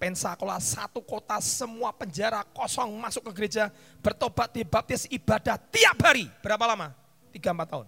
Pensacola 0.00 0.56
satu 0.56 1.04
kota 1.04 1.36
semua 1.44 1.92
penjara 1.92 2.40
kosong 2.56 2.88
masuk 2.96 3.28
ke 3.28 3.44
gereja 3.44 3.68
bertobat 4.00 4.48
dibaptis 4.48 5.04
ibadah 5.12 5.60
tiap 5.68 6.00
hari 6.00 6.24
berapa 6.40 6.64
lama? 6.64 6.96
Tiga 7.28 7.52
empat 7.52 7.68
tahun 7.68 7.86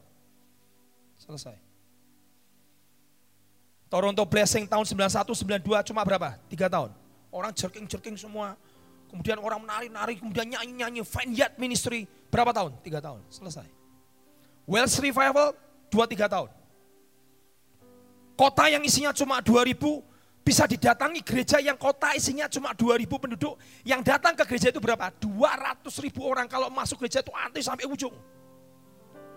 selesai. 1.23 1.57
Toronto 3.89 4.25
Blessing 4.25 4.69
tahun 4.69 4.85
91 4.85 5.25
92 5.65 5.89
cuma 5.93 6.05
berapa? 6.05 6.37
Tiga 6.49 6.69
tahun. 6.69 6.91
Orang 7.33 7.53
jerking-jerking 7.53 8.17
semua. 8.21 8.57
Kemudian 9.13 9.37
orang 9.37 9.61
menari-nari, 9.61 10.17
kemudian 10.17 10.49
nyanyi-nyanyi. 10.49 11.05
Vineyard 11.05 11.57
Ministry 11.61 12.09
berapa 12.33 12.53
tahun? 12.57 12.77
Tiga 12.81 13.05
tahun, 13.05 13.21
selesai. 13.29 13.69
Wells 14.65 14.97
Revival 14.97 15.53
dua 15.93 16.09
tiga 16.09 16.25
tahun. 16.29 16.49
Kota 18.33 18.73
yang 18.73 18.81
isinya 18.81 19.13
cuma 19.13 19.45
2000 19.45 20.12
bisa 20.43 20.67
didatangi 20.67 21.23
gereja 21.23 21.63
yang 21.63 21.79
kota 21.79 22.19
isinya 22.19 22.51
cuma 22.51 22.75
2000 22.75 23.07
penduduk. 23.07 23.55
Yang 23.87 24.11
datang 24.11 24.35
ke 24.35 24.43
gereja 24.43 24.75
itu 24.75 24.83
berapa? 24.83 25.15
200 25.23 25.87
ribu 26.03 26.27
orang 26.27 26.51
kalau 26.51 26.67
masuk 26.67 26.99
gereja 26.99 27.23
itu 27.23 27.31
antri 27.31 27.63
sampai 27.63 27.87
ujung. 27.87 28.15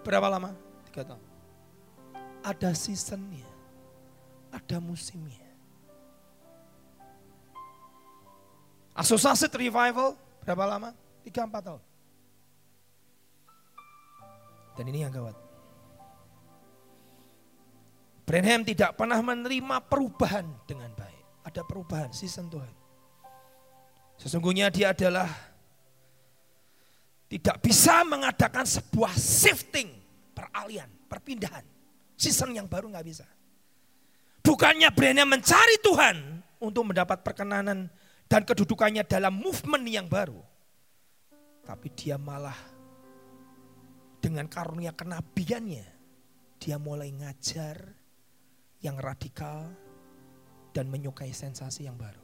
Berapa 0.02 0.26
lama? 0.26 0.58
Tiga 0.90 1.14
tahun. 1.14 1.22
Ada 2.42 2.74
seasonnya. 2.74 3.46
Ada 4.50 4.82
musimnya. 4.82 5.46
Associated 8.98 9.54
Revival 9.54 10.18
berapa 10.42 10.64
lama? 10.66 10.90
Tiga 11.22 11.46
empat 11.46 11.62
tahun. 11.70 11.82
Dan 14.76 14.86
ini 14.90 15.06
yang 15.06 15.14
gawat. 15.14 15.45
Branham 18.26 18.66
tidak 18.66 18.98
pernah 18.98 19.22
menerima 19.22 19.86
perubahan 19.86 20.50
dengan 20.66 20.90
baik. 20.98 21.46
Ada 21.46 21.62
perubahan, 21.62 22.10
season 22.10 22.50
Tuhan. 22.50 22.74
Sesungguhnya 24.18 24.74
dia 24.74 24.98
adalah 24.98 25.30
tidak 27.30 27.62
bisa 27.62 28.02
mengadakan 28.02 28.66
sebuah 28.66 29.14
shifting, 29.14 29.94
peralihan, 30.34 30.90
perpindahan. 31.06 31.62
Season 32.18 32.50
yang 32.50 32.66
baru 32.66 32.90
nggak 32.90 33.06
bisa. 33.06 33.30
Bukannya 34.42 34.90
Branham 34.90 35.30
mencari 35.30 35.78
Tuhan 35.86 36.42
untuk 36.62 36.90
mendapat 36.90 37.22
perkenanan 37.22 37.94
dan 38.26 38.42
kedudukannya 38.42 39.06
dalam 39.06 39.38
movement 39.38 39.86
yang 39.86 40.10
baru. 40.10 40.42
Tapi 41.66 41.94
dia 41.94 42.18
malah 42.18 42.58
dengan 44.22 44.50
karunia 44.50 44.94
kenabiannya, 44.94 45.86
dia 46.58 46.78
mulai 46.82 47.10
ngajar 47.14 47.95
yang 48.86 49.02
radikal 49.02 49.66
dan 50.70 50.86
menyukai 50.94 51.34
sensasi 51.34 51.90
yang 51.90 51.98
baru. 51.98 52.22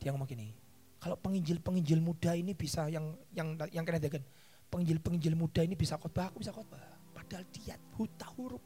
Dia 0.00 0.16
ngomong 0.16 0.24
gini, 0.24 0.48
kalau 0.96 1.20
penginjil-penginjil 1.20 2.00
muda 2.00 2.32
ini 2.32 2.56
bisa 2.56 2.88
yang 2.88 3.12
yang 3.36 3.52
yang 3.68 3.84
kena 3.84 4.00
kan, 4.00 4.24
penginjil-penginjil 4.72 5.36
muda 5.36 5.60
ini 5.60 5.76
bisa 5.76 6.00
khotbah, 6.00 6.32
aku 6.32 6.40
bisa 6.40 6.54
khotbah. 6.56 6.80
Padahal 7.12 7.44
dia 7.52 7.76
buta 7.92 8.24
huruf, 8.40 8.64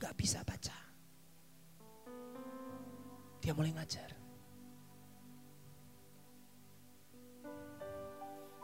nggak 0.00 0.16
bisa 0.16 0.40
baca. 0.40 0.76
Dia 3.44 3.52
mulai 3.52 3.76
ngajar. 3.76 4.16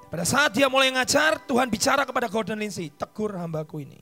Pada 0.07 0.23
saat 0.23 0.55
dia 0.55 0.71
mulai 0.71 0.95
ngajar, 0.95 1.43
Tuhan 1.51 1.67
bicara 1.67 2.07
kepada 2.07 2.31
Gordon 2.31 2.63
Lindsay, 2.63 2.95
tegur 2.95 3.35
hambaku 3.35 3.83
ini. 3.83 3.99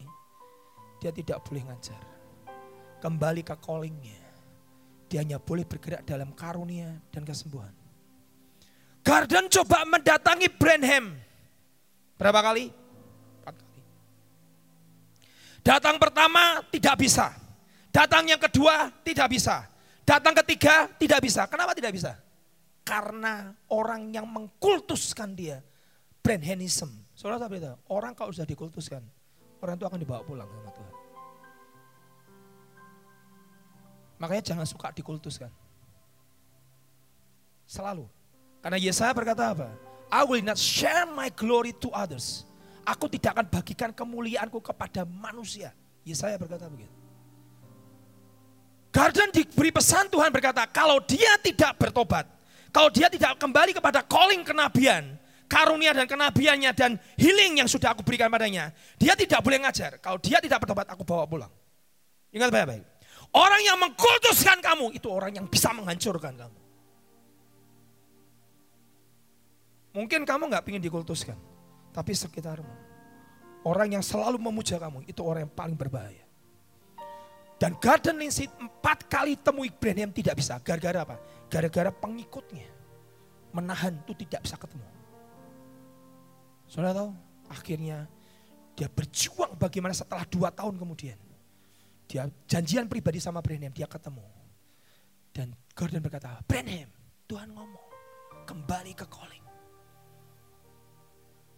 Dia 1.01 1.09
tidak 1.17 1.41
boleh 1.49 1.65
ngajar 1.65 2.14
kembali 3.05 3.45
ke 3.45 3.53
callingnya. 3.61 4.25
Dia 5.13 5.21
hanya 5.21 5.37
boleh 5.37 5.69
bergerak 5.69 6.09
dalam 6.09 6.33
karunia 6.33 6.97
dan 7.13 7.29
kesembuhan. 7.29 7.69
Garden 9.05 9.53
coba 9.53 9.85
mendatangi 9.85 10.49
Branham. 10.49 11.13
Berapa 12.17 12.41
kali? 12.41 12.73
Empat 13.45 13.55
kali. 13.61 13.81
Datang 15.61 16.01
pertama 16.01 16.65
tidak 16.73 16.97
bisa. 16.97 17.37
Datang 17.93 18.25
yang 18.25 18.41
kedua 18.41 18.89
tidak 19.05 19.29
bisa. 19.29 19.69
Datang 20.09 20.33
ketiga 20.41 20.89
tidak 20.97 21.21
bisa. 21.21 21.45
Kenapa 21.45 21.77
tidak 21.77 21.93
bisa? 21.93 22.17
Karena 22.81 23.53
orang 23.69 24.09
yang 24.17 24.25
mengkultuskan 24.25 25.37
dia. 25.37 25.61
Branhamism. 26.25 26.89
Saudara 27.13 27.45
tahu? 27.45 27.77
Orang 27.93 28.17
kalau 28.17 28.33
sudah 28.33 28.49
dikultuskan, 28.49 29.05
orang 29.61 29.77
itu 29.77 29.85
akan 29.85 30.01
dibawa 30.01 30.25
pulang 30.25 30.49
sama 30.49 30.73
Tuhan. 30.73 31.04
Makanya 34.25 34.57
jangan 34.57 34.65
suka 34.65 34.89
dikultuskan. 34.89 35.53
Selalu. 37.69 38.09
Karena 38.65 38.81
Yesaya 38.81 39.13
berkata 39.13 39.53
apa? 39.53 39.69
I 40.09 40.25
will 40.25 40.41
not 40.41 40.57
share 40.57 41.05
my 41.05 41.29
glory 41.29 41.77
to 41.85 41.93
others. 41.93 42.49
Aku 42.89 43.05
tidak 43.13 43.37
akan 43.37 43.53
bagikan 43.53 43.93
kemuliaanku 43.93 44.65
kepada 44.65 45.05
manusia. 45.05 45.77
Yesaya 46.09 46.41
berkata 46.41 46.73
begitu. 46.73 46.89
Garden 48.89 49.29
diberi 49.29 49.69
pesan 49.69 50.09
Tuhan 50.09 50.33
berkata, 50.33 50.65
kalau 50.73 51.05
dia 51.05 51.37
tidak 51.45 51.77
bertobat, 51.77 52.25
kalau 52.73 52.89
dia 52.89 53.13
tidak 53.13 53.37
kembali 53.37 53.77
kepada 53.77 54.01
calling 54.07 54.41
kenabian, 54.41 55.21
karunia 55.51 55.93
dan 55.93 56.09
kenabiannya 56.09 56.73
dan 56.73 56.97
healing 57.21 57.61
yang 57.61 57.69
sudah 57.69 57.93
aku 57.93 58.01
berikan 58.01 58.33
padanya, 58.33 58.73
dia 58.97 59.13
tidak 59.13 59.45
boleh 59.45 59.61
ngajar. 59.61 60.01
Kalau 60.01 60.17
dia 60.17 60.41
tidak 60.41 60.65
bertobat, 60.65 60.89
aku 60.89 61.05
bawa 61.05 61.29
pulang. 61.29 61.53
Ingat 62.33 62.49
baik-baik. 62.49 62.94
Orang 63.35 63.61
yang 63.67 63.79
mengkultuskan 63.83 64.63
kamu 64.63 64.95
itu 64.95 65.11
orang 65.11 65.35
yang 65.35 65.47
bisa 65.51 65.75
menghancurkan 65.75 66.39
kamu. 66.39 66.59
Mungkin 69.95 70.23
kamu 70.23 70.51
nggak 70.51 70.67
ingin 70.71 70.83
dikultuskan, 70.83 71.39
tapi 71.91 72.15
sekitarmu. 72.15 72.71
Orang 73.67 73.91
yang 73.91 74.05
selalu 74.07 74.39
memuja 74.39 74.79
kamu 74.79 75.07
itu 75.07 75.19
orang 75.23 75.51
yang 75.51 75.55
paling 75.55 75.75
berbahaya. 75.75 76.23
Dan 77.59 77.79
Garden 77.79 78.19
Lindsay 78.19 78.51
empat 78.61 79.07
kali 79.07 79.39
temui 79.39 79.71
Branham 79.71 80.11
tidak 80.11 80.37
bisa. 80.39 80.59
Gara-gara 80.61 81.07
apa? 81.07 81.17
Gara-gara 81.49 81.91
pengikutnya. 81.95 82.67
Menahan 83.55 83.95
itu 84.05 84.13
tidak 84.27 84.45
bisa 84.45 84.59
ketemu. 84.59 84.85
Saudara 86.67 86.93
tahu? 86.93 87.11
Akhirnya 87.49 88.11
dia 88.75 88.91
berjuang 88.91 89.55
bagaimana 89.55 89.95
setelah 89.95 90.27
dua 90.27 90.51
tahun 90.51 90.75
kemudian. 90.75 91.24
Dia 92.09 92.29
janjian 92.47 92.87
pribadi 92.87 93.19
sama 93.19 93.41
Branham, 93.41 93.73
dia 93.73 93.89
ketemu. 93.89 94.25
Dan 95.35 95.51
Gordon 95.75 96.05
berkata, 96.05 96.39
Branham, 96.47 96.89
Tuhan 97.27 97.51
ngomong, 97.51 97.89
kembali 98.47 98.93
ke 98.95 99.07
calling. 99.09 99.45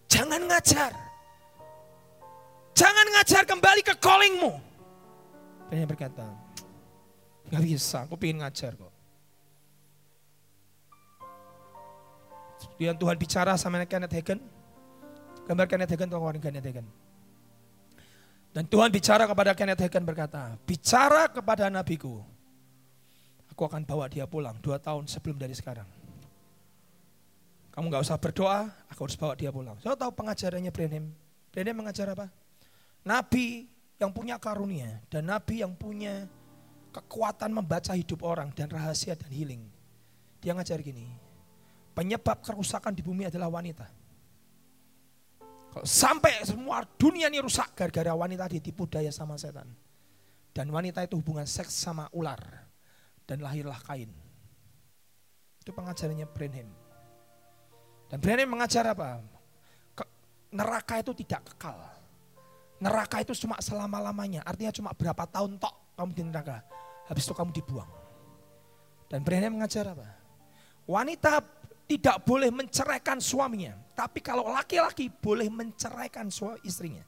Jangan 0.07 0.41
ngajar. 0.49 0.93
Jangan 2.77 3.07
ngajar 3.19 3.43
kembali 3.45 3.83
ke 3.85 3.95
callingmu. 3.99 4.53
Branham 5.69 5.89
berkata, 5.91 6.27
nggak 7.51 7.63
bisa, 7.67 8.07
aku 8.07 8.15
pengen 8.17 8.47
ngajar 8.47 8.73
kok. 8.79 8.95
Kemudian 12.77 12.97
Tuhan 12.97 13.17
bicara 13.17 13.53
sama 13.57 13.85
Kenneth 13.85 14.13
Hagin. 14.13 14.41
Gambar 15.49 15.67
Kenneth 15.69 15.93
Hagin, 15.93 16.09
tolong 16.09 16.41
Kenneth 16.41 16.65
Hagin. 16.65 16.87
Dan 18.57 18.65
Tuhan 18.65 18.89
bicara 18.89 19.29
kepada 19.29 19.53
Kenneth 19.53 19.85
Hagin 19.85 20.01
berkata, 20.01 20.57
bicara 20.65 21.29
kepada 21.29 21.69
nabiku, 21.69 22.25
aku 23.53 23.63
akan 23.69 23.85
bawa 23.85 24.09
dia 24.09 24.25
pulang 24.25 24.57
dua 24.65 24.81
tahun 24.81 25.05
sebelum 25.05 25.37
dari 25.37 25.53
sekarang. 25.53 25.85
Kamu 27.77 27.93
gak 27.93 28.09
usah 28.09 28.17
berdoa, 28.17 28.73
aku 28.89 29.05
harus 29.05 29.21
bawa 29.21 29.37
dia 29.37 29.53
pulang. 29.53 29.77
Saya 29.85 29.93
tahu 29.93 30.09
pengajarannya 30.09 30.73
Branham. 30.73 31.13
Branham 31.53 31.85
mengajar 31.85 32.09
apa? 32.17 32.33
Nabi 33.05 33.69
yang 34.01 34.09
punya 34.17 34.41
karunia 34.41 35.05
dan 35.13 35.29
nabi 35.29 35.61
yang 35.61 35.77
punya 35.77 36.25
kekuatan 36.97 37.53
membaca 37.53 37.93
hidup 37.93 38.25
orang 38.25 38.49
dan 38.57 38.73
rahasia 38.73 39.13
dan 39.21 39.29
healing. 39.37 39.69
Dia 40.41 40.57
ngajar 40.57 40.81
gini, 40.81 41.05
penyebab 41.93 42.41
kerusakan 42.41 42.97
di 42.97 43.05
bumi 43.05 43.29
adalah 43.29 43.53
wanita. 43.53 43.85
Sampai 45.85 46.41
semua 46.47 46.87
dunia 46.97 47.29
ini 47.29 47.43
rusak 47.43 47.77
gara-gara 47.77 48.17
wanita 48.17 48.49
ditipu 48.49 48.89
daya 48.89 49.13
sama 49.13 49.37
setan. 49.37 49.69
Dan 50.57 50.73
wanita 50.73 51.05
itu 51.05 51.21
hubungan 51.21 51.45
seks 51.45 51.75
sama 51.75 52.09
ular. 52.17 52.41
Dan 53.29 53.45
lahirlah 53.45 53.77
kain. 53.85 54.09
Itu 55.61 55.75
pengajarannya 55.75 56.25
Branham. 56.31 56.71
Dan 58.09 58.19
Branham 58.23 58.49
mengajar 58.49 58.87
apa? 58.89 59.21
neraka 60.57 61.03
itu 61.05 61.13
tidak 61.25 61.53
kekal. 61.53 61.77
Neraka 62.81 63.21
itu 63.21 63.37
cuma 63.45 63.61
selama-lamanya. 63.61 64.41
Artinya 64.45 64.73
cuma 64.73 64.91
berapa 64.97 65.25
tahun 65.29 65.61
tok 65.61 65.75
kamu 65.97 66.11
di 66.13 66.23
neraka. 66.25 66.65
Habis 67.09 67.29
itu 67.29 67.35
kamu 67.37 67.51
dibuang. 67.53 67.91
Dan 69.13 69.21
Branham 69.23 69.61
mengajar 69.61 69.93
apa? 69.93 70.09
Wanita 70.87 71.43
tidak 71.87 72.23
boleh 72.27 72.51
menceraikan 72.51 73.21
suaminya. 73.23 73.86
Tapi 73.97 74.21
kalau 74.21 74.53
laki-laki 74.53 75.09
boleh 75.09 75.49
menceraikan 75.49 76.29
istrinya. 76.61 77.01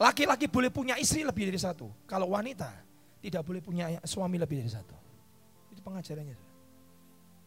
Laki-laki 0.00 0.48
boleh 0.48 0.72
punya 0.72 0.96
istri 0.96 1.20
lebih 1.20 1.52
dari 1.52 1.60
satu. 1.60 1.92
Kalau 2.08 2.32
wanita 2.32 2.72
tidak 3.20 3.44
boleh 3.44 3.60
punya 3.60 4.00
suami 4.08 4.40
lebih 4.40 4.64
dari 4.64 4.72
satu. 4.72 4.96
Itu 5.68 5.84
pengajarannya. 5.84 6.36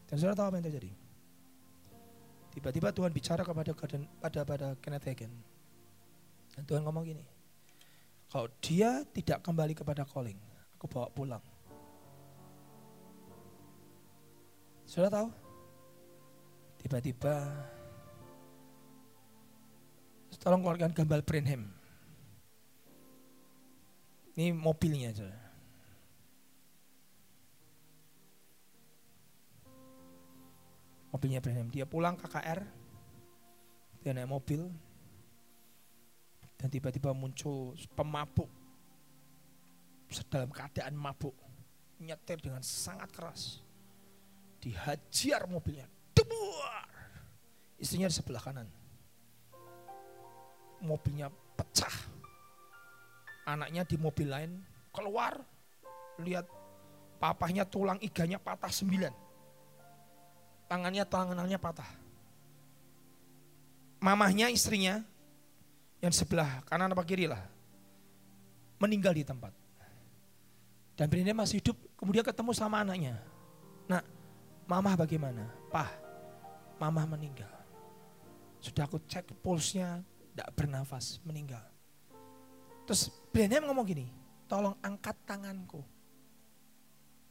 Dan 0.06 0.14
saudara 0.14 0.38
tahu 0.38 0.46
apa 0.46 0.56
yang 0.62 0.66
terjadi? 0.70 0.90
Tiba-tiba 2.50 2.88
Tuhan 2.90 3.10
bicara 3.14 3.42
kepada 3.42 3.70
pada 4.22 4.40
pada 4.46 4.66
Kenneth 4.78 5.06
Hagin. 5.06 5.30
Dan 6.54 6.62
Tuhan 6.66 6.82
ngomong 6.86 7.06
gini. 7.06 7.22
Kalau 8.30 8.46
dia 8.62 9.02
tidak 9.10 9.42
kembali 9.42 9.74
kepada 9.74 10.06
calling, 10.06 10.38
aku 10.78 10.86
bawa 10.86 11.10
pulang. 11.10 11.42
Sudah 14.86 15.10
tahu? 15.10 15.30
Tiba-tiba 16.82 17.46
tolong 20.40 20.64
keluarkan 20.64 20.90
gambar 20.96 21.20
Branham. 21.22 21.62
Ini 24.34 24.56
mobilnya 24.56 25.12
saudara. 25.12 25.52
Mobilnya 31.12 31.44
Branham. 31.44 31.68
Dia 31.68 31.84
pulang 31.84 32.16
KKR. 32.16 32.64
Dia 34.00 34.16
naik 34.16 34.32
mobil. 34.32 34.64
Dan 36.56 36.68
tiba-tiba 36.72 37.12
muncul 37.12 37.76
pemabuk. 37.92 38.48
Dalam 40.32 40.48
keadaan 40.48 40.96
mabuk. 40.96 41.36
Nyetir 42.00 42.40
dengan 42.40 42.64
sangat 42.64 43.12
keras. 43.12 43.60
Dihajar 44.56 45.44
mobilnya. 45.44 45.84
Debuar. 46.16 46.88
Istrinya 47.76 48.08
di 48.08 48.16
sebelah 48.16 48.40
kanan 48.40 48.79
mobilnya 50.82 51.28
pecah. 51.56 51.94
Anaknya 53.48 53.82
di 53.88 53.96
mobil 53.96 54.28
lain 54.30 54.52
keluar, 54.94 55.40
lihat 56.20 56.46
papahnya 57.18 57.66
tulang 57.66 57.98
iganya 58.00 58.36
patah 58.36 58.70
sembilan. 58.70 59.14
Tangannya 60.70 61.04
tangannya 61.08 61.58
patah. 61.58 61.90
Mamahnya 64.00 64.48
istrinya 64.48 65.02
yang 66.00 66.14
sebelah 66.14 66.64
kanan 66.64 66.96
apa 66.96 67.04
kiri 67.04 67.28
lah 67.28 67.42
meninggal 68.80 69.12
di 69.12 69.22
tempat. 69.22 69.52
Dan 70.96 71.06
Brenda 71.08 71.32
masih 71.36 71.60
hidup, 71.60 71.76
kemudian 71.96 72.24
ketemu 72.24 72.52
sama 72.56 72.80
anaknya. 72.84 73.20
Nah, 73.88 74.00
mamah 74.68 74.96
bagaimana? 75.00 75.48
Pah, 75.68 75.88
mamah 76.80 77.04
meninggal. 77.16 77.48
Sudah 78.60 78.84
aku 78.84 79.00
cek 79.08 79.32
pulsnya, 79.40 80.04
tidak 80.32 80.48
bernafas, 80.54 81.18
meninggal. 81.26 81.62
Terus 82.86 83.10
Branham 83.30 83.70
ngomong 83.70 83.86
gini, 83.86 84.06
tolong 84.50 84.74
angkat 84.82 85.14
tanganku. 85.22 85.78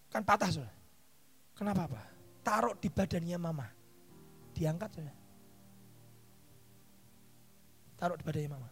Kan 0.08 0.24
patah 0.24 0.50
sudah. 0.50 0.74
Kenapa 1.52 1.92
apa? 1.92 2.02
Taruh 2.40 2.76
di 2.80 2.88
badannya 2.88 3.36
mama. 3.36 3.68
Diangkat 4.56 4.90
sudah. 4.96 5.16
Taruh 8.00 8.16
di 8.16 8.24
badannya 8.24 8.52
mama. 8.56 8.70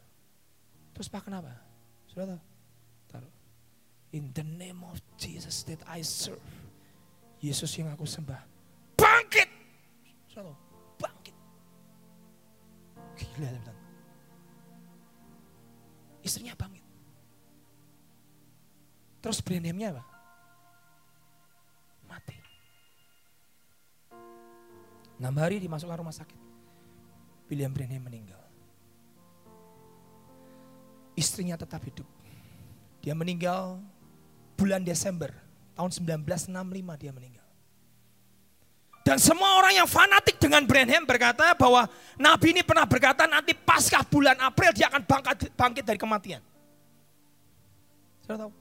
Terus 0.95 1.11
pak 1.11 1.27
kenapa? 1.27 1.51
Sudah 2.07 2.25
tahu? 2.31 2.41
Taruh. 3.11 3.33
In 4.15 4.31
the 4.31 4.47
name 4.47 4.81
of 4.87 4.97
Jesus 5.19 5.67
that 5.67 5.83
I 5.83 6.01
serve. 6.01 6.41
Yesus 7.37 7.69
yang 7.77 7.91
aku 7.93 8.07
sembah. 8.07 8.41
Bangkit! 8.97 9.49
Sudah 10.31 10.47
tahu? 10.47 10.55
Bangkit. 10.97 11.35
Gila, 13.19 13.51
teman 13.61 13.86
Istrinya 16.27 16.59
bangkit. 16.59 16.83
Terus 19.23 19.39
Branhamnya 19.39 19.95
apa? 19.95 20.03
Mati. 22.11 22.37
Enam 25.23 25.35
hari 25.39 25.63
dimasukkan 25.63 26.03
rumah 26.03 26.11
sakit. 26.11 26.35
William 27.47 27.71
Branham 27.71 28.03
meninggal. 28.03 28.43
Istrinya 31.15 31.55
tetap 31.55 31.79
hidup. 31.87 32.05
Dia 32.99 33.15
meninggal 33.15 33.79
bulan 34.59 34.83
Desember 34.83 35.31
tahun 35.79 35.95
1965 35.95 37.01
dia 37.01 37.11
meninggal. 37.15 37.46
Dan 39.07 39.23
semua 39.23 39.55
orang 39.55 39.71
yang 39.71 39.87
fanatik 39.87 40.35
dengan 40.35 40.67
Branham 40.67 41.07
berkata 41.07 41.55
bahwa 41.55 41.87
Nabi 42.19 42.51
ini 42.51 42.59
pernah 42.59 42.83
berkata 42.83 43.23
nanti 43.23 43.55
pasca 43.55 44.03
bulan 44.03 44.35
April 44.35 44.75
dia 44.75 44.91
akan 44.91 44.99
bangkit, 45.07 45.55
bangkit 45.55 45.83
dari 45.87 45.95
kematian. 45.95 46.43
Saya 48.27 48.35
tahu. 48.43 48.51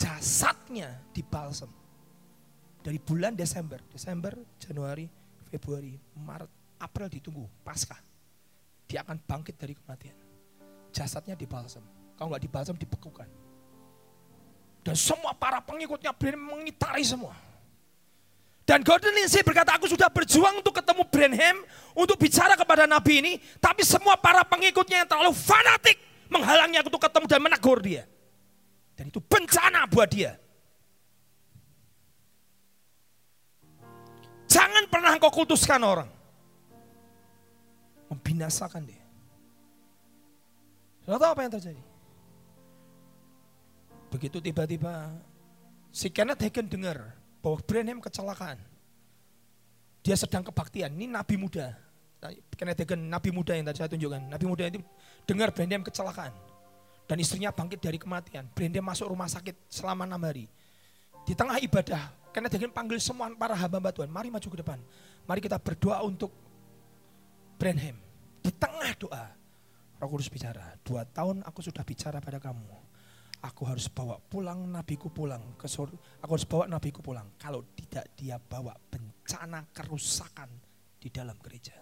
Jasadnya 0.00 0.88
dibalsem. 1.12 1.68
Dari 2.80 2.96
bulan 2.96 3.36
Desember, 3.36 3.76
Desember, 3.92 4.32
Januari, 4.56 5.04
Februari, 5.52 6.00
Maret, 6.16 6.80
April 6.80 7.12
ditunggu 7.12 7.44
pasca. 7.60 8.00
Dia 8.88 9.04
akan 9.04 9.20
bangkit 9.20 9.60
dari 9.60 9.76
kematian. 9.76 10.16
Jasadnya 10.96 11.36
dibalsem. 11.36 11.84
Kalau 12.16 12.32
nggak 12.32 12.40
dibalsem 12.40 12.76
dibekukan. 12.80 13.28
Dan 14.80 14.96
semua 14.96 15.36
para 15.36 15.60
pengikutnya 15.60 16.16
mengitari 16.40 17.04
semua 17.04 17.36
dan 18.64 18.80
Gordon 18.80 19.12
Lindsay 19.12 19.44
berkata, 19.44 19.76
aku 19.76 19.84
sudah 19.84 20.08
berjuang 20.08 20.64
untuk 20.64 20.72
ketemu 20.72 21.04
Branham, 21.12 21.56
untuk 21.92 22.16
bicara 22.16 22.56
kepada 22.56 22.88
Nabi 22.88 23.20
ini, 23.20 23.32
tapi 23.60 23.84
semua 23.84 24.16
para 24.16 24.40
pengikutnya 24.40 25.04
yang 25.04 25.08
terlalu 25.08 25.36
fanatik 25.36 26.00
menghalangi 26.32 26.80
aku 26.80 26.88
untuk 26.88 27.04
ketemu 27.04 27.26
dan 27.28 27.40
menegur 27.44 27.78
dia. 27.84 28.08
Dan 28.96 29.12
itu 29.12 29.20
bencana 29.20 29.84
buat 29.84 30.08
dia. 30.08 30.40
Jangan 34.48 34.88
pernah 34.88 35.12
engkau 35.12 35.28
kultuskan 35.28 35.84
orang. 35.84 36.08
Membinasakan 38.08 38.86
dia. 38.88 39.04
Sudah 41.04 41.20
tahu 41.20 41.30
apa 41.36 41.40
yang 41.44 41.52
terjadi? 41.52 41.82
Begitu 44.08 44.40
tiba-tiba 44.40 45.12
si 45.92 46.08
Kenneth 46.08 46.40
Hagen 46.40 46.70
dengar 46.70 47.12
bahwa 47.44 47.60
Branham 47.60 48.00
kecelakaan. 48.00 48.56
Dia 50.00 50.16
sedang 50.16 50.40
kebaktian. 50.40 50.88
Ini 50.96 51.12
nabi 51.12 51.36
muda. 51.36 51.76
Kenneth 52.56 52.88
nabi 52.96 53.28
muda 53.28 53.52
yang 53.52 53.68
tadi 53.68 53.84
saya 53.84 53.92
tunjukkan. 53.92 54.32
Nabi 54.32 54.44
muda 54.48 54.64
itu 54.72 54.80
dengar 55.28 55.52
Branham 55.52 55.84
kecelakaan. 55.84 56.32
Dan 57.04 57.20
istrinya 57.20 57.52
bangkit 57.52 57.84
dari 57.84 58.00
kematian. 58.00 58.48
Branham 58.56 58.80
masuk 58.88 59.12
rumah 59.12 59.28
sakit 59.28 59.68
selama 59.68 60.08
enam 60.08 60.24
hari. 60.24 60.48
Di 61.28 61.36
tengah 61.36 61.60
ibadah, 61.60 62.08
Kenneth 62.32 62.56
panggil 62.72 62.96
semua 62.96 63.28
para 63.36 63.52
hamba 63.52 63.92
Tuhan. 63.92 64.08
Mari 64.08 64.32
maju 64.32 64.48
ke 64.48 64.58
depan. 64.64 64.80
Mari 65.28 65.44
kita 65.44 65.60
berdoa 65.60 66.00
untuk 66.00 66.32
Branham. 67.60 68.00
Di 68.40 68.52
tengah 68.56 68.92
doa, 68.96 69.24
Roh 70.00 70.08
Kudus 70.08 70.32
bicara. 70.32 70.80
Dua 70.80 71.04
tahun 71.04 71.44
aku 71.44 71.60
sudah 71.60 71.84
bicara 71.84 72.24
pada 72.24 72.40
kamu. 72.40 72.83
Aku 73.44 73.68
harus 73.68 73.92
bawa 73.92 74.16
pulang 74.16 74.72
nabiku 74.72 75.12
pulang 75.12 75.60
ke 75.60 75.68
sur, 75.68 75.92
aku 76.24 76.30
harus 76.32 76.48
bawa 76.48 76.64
nabiku 76.64 77.04
pulang. 77.04 77.36
Kalau 77.36 77.60
tidak 77.76 78.08
dia 78.16 78.40
bawa 78.40 78.72
bencana 78.88 79.68
kerusakan 79.68 80.48
di 80.96 81.12
dalam 81.12 81.36
gereja. 81.44 81.76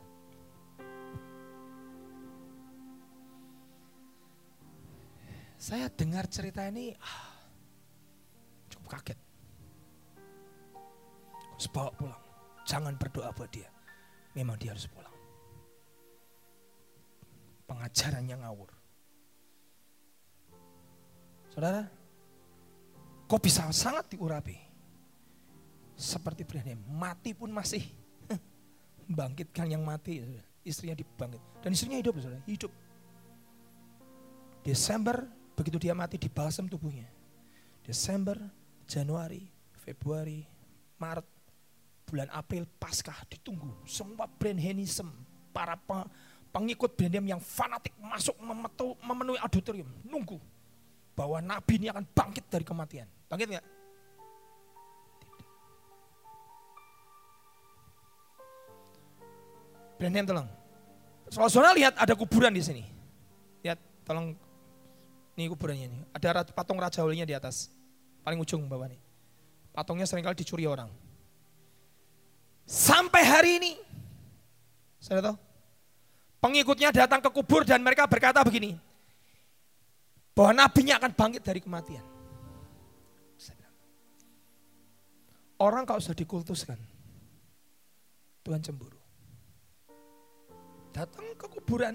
Saya 5.62 5.86
dengar 5.94 6.26
cerita 6.26 6.66
ini 6.66 6.90
ah, 6.98 7.30
cukup 8.66 8.98
kaget. 8.98 9.18
Harus 11.54 11.68
bawa 11.70 11.90
pulang. 11.94 12.22
Jangan 12.66 12.98
berdoa 12.98 13.30
buat 13.30 13.46
dia. 13.54 13.70
Memang 14.34 14.58
dia 14.58 14.74
harus 14.74 14.90
pulang. 14.90 15.14
Pengajarannya 17.70 18.42
ngawur. 18.42 18.81
Saudara, 21.52 21.84
kok 23.28 23.42
bisa 23.44 23.68
sangat 23.76 24.08
diurapi? 24.08 24.56
Seperti 25.92 26.48
Ibrahim, 26.48 26.80
mati 26.96 27.36
pun 27.36 27.52
masih 27.52 27.84
bangkitkan 29.20 29.68
yang 29.68 29.84
mati. 29.84 30.24
Istrinya 30.64 30.96
dibangkit. 30.96 31.60
Dan 31.60 31.76
istrinya 31.76 32.00
hidup, 32.00 32.16
saudara, 32.16 32.40
hidup. 32.48 32.72
Desember, 34.64 35.28
begitu 35.52 35.76
dia 35.76 35.92
mati, 35.92 36.16
dibalsem 36.16 36.64
tubuhnya. 36.72 37.04
Desember, 37.84 38.40
Januari, 38.88 39.44
Februari, 39.84 40.48
Maret, 40.96 41.28
bulan 42.08 42.32
April 42.32 42.64
Paskah 42.80 43.28
ditunggu. 43.28 43.84
Semua 43.84 44.24
brand 44.24 44.56
Henisem, 44.56 45.10
para 45.52 45.76
pengikut 46.48 46.96
brand 46.96 47.12
yang 47.12 47.42
fanatik 47.44 47.92
masuk 48.00 48.40
memenuhi 49.04 49.36
auditorium, 49.36 49.92
nunggu 50.08 50.40
bahwa 51.12 51.38
Nabi 51.44 51.78
ini 51.80 51.86
akan 51.92 52.04
bangkit 52.08 52.48
dari 52.48 52.64
kematian. 52.64 53.08
Bangkit 53.28 53.48
nggak? 53.52 53.66
Brand 60.02 60.26
tolong. 60.26 60.48
Soal 61.30 61.48
saudara 61.48 61.78
lihat 61.78 61.94
ada 61.94 62.18
kuburan 62.18 62.50
di 62.50 62.58
sini. 62.58 62.82
Lihat, 63.62 63.78
tolong. 64.02 64.34
Ini 65.38 65.48
kuburannya 65.48 65.86
ini. 65.88 65.98
Ada 66.12 66.44
patung 66.50 66.76
Raja 66.76 67.00
Ulinya 67.06 67.24
di 67.24 67.32
atas. 67.32 67.70
Paling 68.26 68.42
ujung 68.42 68.66
bawah 68.66 68.90
nih. 68.90 68.98
Patungnya 69.72 70.04
sering 70.04 70.26
kali 70.26 70.36
dicuri 70.36 70.68
orang. 70.68 70.92
Sampai 72.68 73.24
hari 73.24 73.50
ini, 73.58 73.72
saya 75.00 75.24
tahu, 75.24 75.36
pengikutnya 76.38 76.92
datang 76.92 77.24
ke 77.24 77.30
kubur 77.32 77.64
dan 77.64 77.80
mereka 77.82 78.04
berkata 78.06 78.44
begini, 78.44 78.76
bahwa 80.32 80.52
nabinya 80.64 80.96
akan 80.96 81.12
bangkit 81.12 81.42
dari 81.44 81.60
kematian. 81.60 82.12
Orang 85.62 85.86
kalau 85.86 86.02
sudah 86.02 86.18
dikultuskan, 86.18 86.74
Tuhan 88.42 88.58
cemburu. 88.58 88.98
Datang 90.90 91.22
ke 91.38 91.46
kuburan, 91.46 91.94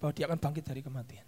bahwa 0.00 0.12
dia 0.16 0.24
akan 0.24 0.40
bangkit 0.40 0.64
dari 0.64 0.80
kematian. 0.80 1.26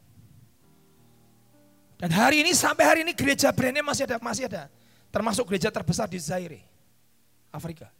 Dan 2.00 2.08
hari 2.16 2.40
ini 2.40 2.56
sampai 2.56 2.84
hari 2.88 3.00
ini 3.04 3.12
gereja 3.12 3.52
brandnya 3.52 3.84
masih 3.84 4.08
ada, 4.08 4.16
masih 4.24 4.48
ada. 4.48 4.72
Termasuk 5.12 5.52
gereja 5.52 5.68
terbesar 5.68 6.08
di 6.08 6.16
Zaire. 6.16 6.64
Afrika. 7.52 7.92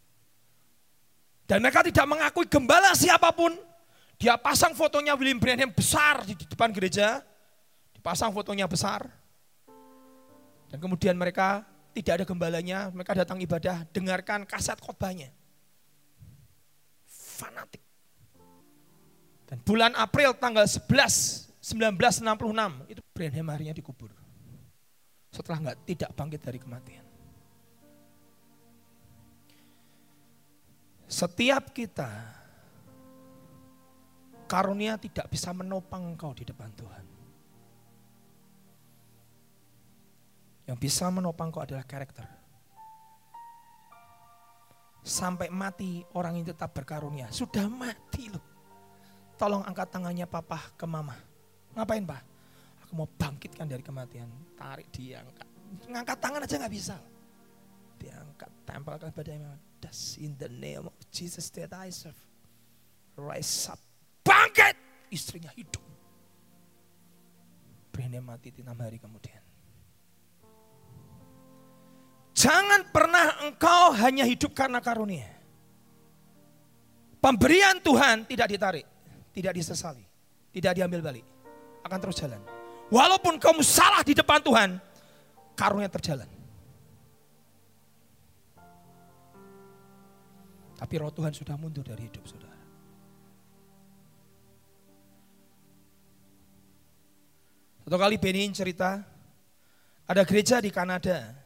Dan 1.45 1.61
mereka 1.61 1.85
tidak 1.85 2.07
mengakui 2.09 2.49
gembala 2.49 2.97
siapa 2.97 3.29
pun. 3.35 3.53
Dia 4.17 4.41
pasang 4.41 4.73
fotonya 4.73 5.13
William 5.21 5.37
Branham 5.37 5.69
besar 5.69 6.25
di 6.25 6.33
depan 6.33 6.73
gereja. 6.73 7.21
Dipasang 8.01 8.33
fotonya 8.33 8.65
besar. 8.65 9.05
Dan 10.73 10.81
kemudian 10.81 11.21
mereka 11.21 11.69
tidak 11.93 12.17
ada 12.17 12.25
gembalanya, 12.25 12.89
mereka 12.89 13.13
datang 13.13 13.37
ibadah, 13.45 13.85
dengarkan 13.93 14.49
kaset 14.49 14.81
khotbahnya. 14.81 15.29
Fanatik. 17.05 17.85
Dan 19.45 19.61
bulan 19.69 19.93
April 20.01 20.33
tanggal 20.33 20.65
11 20.65 21.53
1966 21.61 22.89
itu 22.89 23.05
Branham 23.13 23.53
harinya 23.53 23.77
dikubur. 23.77 24.09
Setelah 25.29 25.61
nggak 25.61 25.79
tidak 25.85 26.11
bangkit 26.17 26.41
dari 26.41 26.57
kematian. 26.57 27.05
Setiap 31.05 31.77
kita 31.77 32.09
karunia 34.49 34.97
tidak 34.97 35.29
bisa 35.29 35.53
menopang 35.53 36.17
engkau 36.17 36.33
di 36.33 36.49
depan 36.49 36.73
Tuhan. 36.73 37.20
Yang 40.71 40.87
bisa 40.87 41.11
menopang 41.11 41.51
engkau 41.51 41.67
adalah 41.67 41.83
karakter. 41.83 42.23
Sampai 45.03 45.51
mati 45.51 46.07
orang 46.15 46.39
ini 46.39 46.47
tetap 46.47 46.71
berkarunia. 46.71 47.27
Sudah 47.35 47.67
mati 47.67 48.31
loh. 48.31 48.45
Tolong 49.35 49.67
angkat 49.67 49.91
tangannya 49.91 50.31
papa 50.31 50.63
ke 50.79 50.87
mama. 50.87 51.19
Ngapain 51.75 52.07
pak? 52.07 52.23
Aku 52.87 53.03
mau 53.03 53.11
bangkitkan 53.11 53.67
dari 53.67 53.83
kematian. 53.83 54.31
Tarik 54.55 54.87
dia, 54.95 55.19
angkat. 55.27 55.49
Ngangkat 55.91 56.19
tangan 56.23 56.45
aja 56.47 56.55
nggak 56.63 56.75
bisa. 56.79 56.97
Diangkat, 57.99 58.51
tempelkan 58.63 59.11
badannya 59.11 59.51
das 59.83 60.23
in 60.23 60.39
the 60.39 60.47
name 60.47 60.87
of 60.87 60.95
Jesus 61.11 61.51
that 61.51 61.75
I 61.75 61.91
serve. 61.91 62.21
Rise 63.19 63.75
up. 63.75 63.81
Bangkit. 64.23 64.79
Istrinya 65.11 65.51
hidup. 65.51 65.83
Berani 67.91 68.23
mati 68.23 68.55
di 68.55 68.63
enam 68.63 68.79
hari 68.79 69.03
kemudian. 69.03 69.40
Jangan 72.41 72.89
pernah 72.89 73.37
engkau 73.45 73.93
hanya 74.01 74.25
hidup 74.25 74.57
karena 74.57 74.81
karunia. 74.81 75.29
Pemberian 77.21 77.77
Tuhan 77.85 78.25
tidak 78.25 78.49
ditarik, 78.49 78.87
tidak 79.37 79.53
disesali, 79.61 80.01
tidak 80.49 80.73
diambil 80.73 81.05
balik. 81.05 81.27
Akan 81.85 82.01
terus 82.01 82.17
jalan. 82.17 82.41
Walaupun 82.89 83.37
kamu 83.37 83.61
salah 83.61 84.01
di 84.01 84.17
depan 84.17 84.41
Tuhan, 84.41 84.81
karunia 85.53 85.93
terjalan. 85.93 86.25
Tapi 90.81 90.95
roh 90.97 91.13
Tuhan 91.13 91.37
sudah 91.37 91.61
mundur 91.61 91.85
dari 91.85 92.09
hidup 92.09 92.25
saudara. 92.25 92.57
Satu 97.85 98.01
kali 98.01 98.17
Benin 98.17 98.57
cerita, 98.57 99.05
ada 100.09 100.25
gereja 100.25 100.57
di 100.65 100.73
Kanada. 100.73 101.40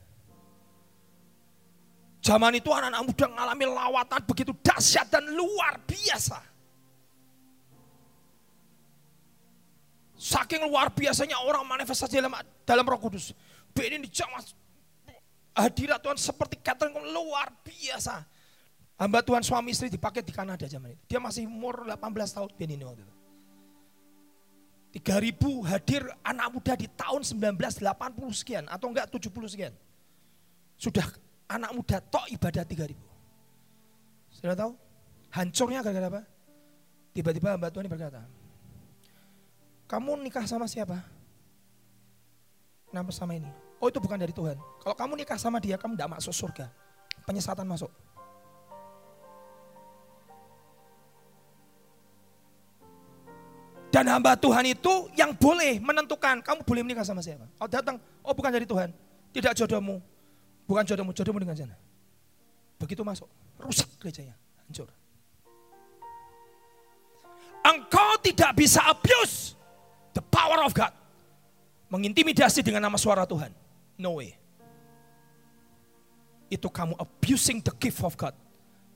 Zaman 2.24 2.56
itu 2.56 2.72
anak-anak 2.72 3.04
muda 3.04 3.28
mengalami 3.28 3.64
lawatan 3.68 4.20
begitu 4.24 4.56
dahsyat 4.64 5.12
dan 5.12 5.28
luar 5.28 5.76
biasa. 5.84 6.40
Saking 10.16 10.64
luar 10.64 10.88
biasanya 10.88 11.36
orang 11.44 11.68
manifestasi 11.68 12.24
dalam, 12.24 12.32
dalam 12.64 12.84
roh 12.88 12.96
kudus. 12.96 13.36
Benin 13.76 14.00
di 14.00 14.08
zaman 14.08 14.40
hadirat 15.52 16.00
Tuhan 16.00 16.16
seperti 16.16 16.64
catering 16.64 16.96
luar 17.12 17.52
biasa. 17.60 18.24
Hamba 18.96 19.20
Tuhan 19.20 19.44
suami 19.44 19.76
istri 19.76 19.92
dipakai 19.92 20.24
di 20.24 20.32
Kanada 20.32 20.64
zaman 20.64 20.96
itu. 20.96 21.04
Dia 21.04 21.20
masih 21.20 21.44
umur 21.44 21.84
18 21.84 22.00
tahun 22.08 22.48
ini 22.56 22.88
waktu 22.88 23.04
itu. 23.04 23.14
3000 24.96 25.68
hadir 25.68 26.08
anak 26.24 26.48
muda 26.56 26.72
di 26.72 26.88
tahun 26.88 27.20
1980 27.20 27.84
sekian 28.32 28.64
atau 28.64 28.88
enggak 28.88 29.12
70 29.12 29.28
sekian. 29.50 29.74
Sudah 30.80 31.04
anak 31.48 31.70
muda 31.76 31.98
tok 32.00 32.26
ibadah 32.32 32.64
3000. 32.64 32.96
Sudah 34.34 34.56
tahu? 34.56 34.72
Hancurnya 35.30 35.80
gara-gara 35.82 36.08
apa? 36.10 36.22
Tiba-tiba 37.14 37.54
hamba 37.54 37.70
Tuhan 37.70 37.86
berkata, 37.86 38.26
kamu 39.86 40.18
nikah 40.26 40.46
sama 40.46 40.66
siapa? 40.66 40.98
Kenapa 42.90 43.10
sama 43.14 43.38
ini? 43.38 43.50
Oh 43.78 43.90
itu 43.90 43.98
bukan 43.98 44.18
dari 44.18 44.34
Tuhan. 44.34 44.58
Kalau 44.82 44.96
kamu 44.96 45.12
nikah 45.22 45.38
sama 45.38 45.58
dia, 45.62 45.74
kamu 45.78 45.98
tidak 45.98 46.18
masuk 46.18 46.34
surga. 46.34 46.66
Penyesatan 47.26 47.66
masuk. 47.66 47.90
Dan 53.94 54.10
hamba 54.10 54.34
Tuhan 54.34 54.66
itu 54.66 55.06
yang 55.14 55.30
boleh 55.38 55.78
menentukan 55.78 56.42
kamu 56.42 56.66
boleh 56.66 56.82
menikah 56.82 57.06
sama 57.06 57.22
siapa. 57.22 57.46
Kalau 57.46 57.70
datang, 57.70 57.96
oh 58.26 58.34
bukan 58.34 58.50
dari 58.50 58.66
Tuhan. 58.66 58.90
Tidak 59.30 59.54
jodohmu. 59.54 60.02
Bukan 60.64 60.84
jodohmu, 60.84 61.12
jodohmu 61.12 61.40
dengan 61.44 61.56
sana. 61.56 61.76
Begitu 62.80 63.04
masuk, 63.04 63.28
rusak 63.60 63.88
gerejanya, 64.00 64.34
hancur. 64.64 64.88
Engkau 67.64 68.20
tidak 68.20 68.52
bisa 68.60 68.84
abuse 68.84 69.56
the 70.12 70.20
power 70.20 70.60
of 70.60 70.76
God. 70.76 70.92
Mengintimidasi 71.88 72.60
dengan 72.60 72.84
nama 72.84 73.00
suara 73.00 73.24
Tuhan. 73.24 73.52
No 73.96 74.20
way. 74.20 74.36
Itu 76.52 76.68
kamu 76.68 76.92
abusing 77.00 77.64
the 77.64 77.72
gift 77.80 78.04
of 78.04 78.12
God. 78.20 78.36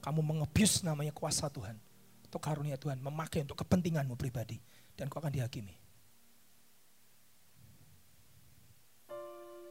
Kamu 0.04 0.20
mengabuse 0.20 0.84
namanya 0.84 1.16
kuasa 1.16 1.48
Tuhan. 1.48 1.80
Untuk 2.28 2.40
karunia 2.44 2.76
Tuhan. 2.76 3.00
Memakai 3.00 3.40
untuk 3.40 3.56
kepentinganmu 3.56 4.18
pribadi 4.20 4.60
dan 4.98 5.08
kau 5.08 5.22
akan 5.22 5.32
dihakimi. 5.32 5.72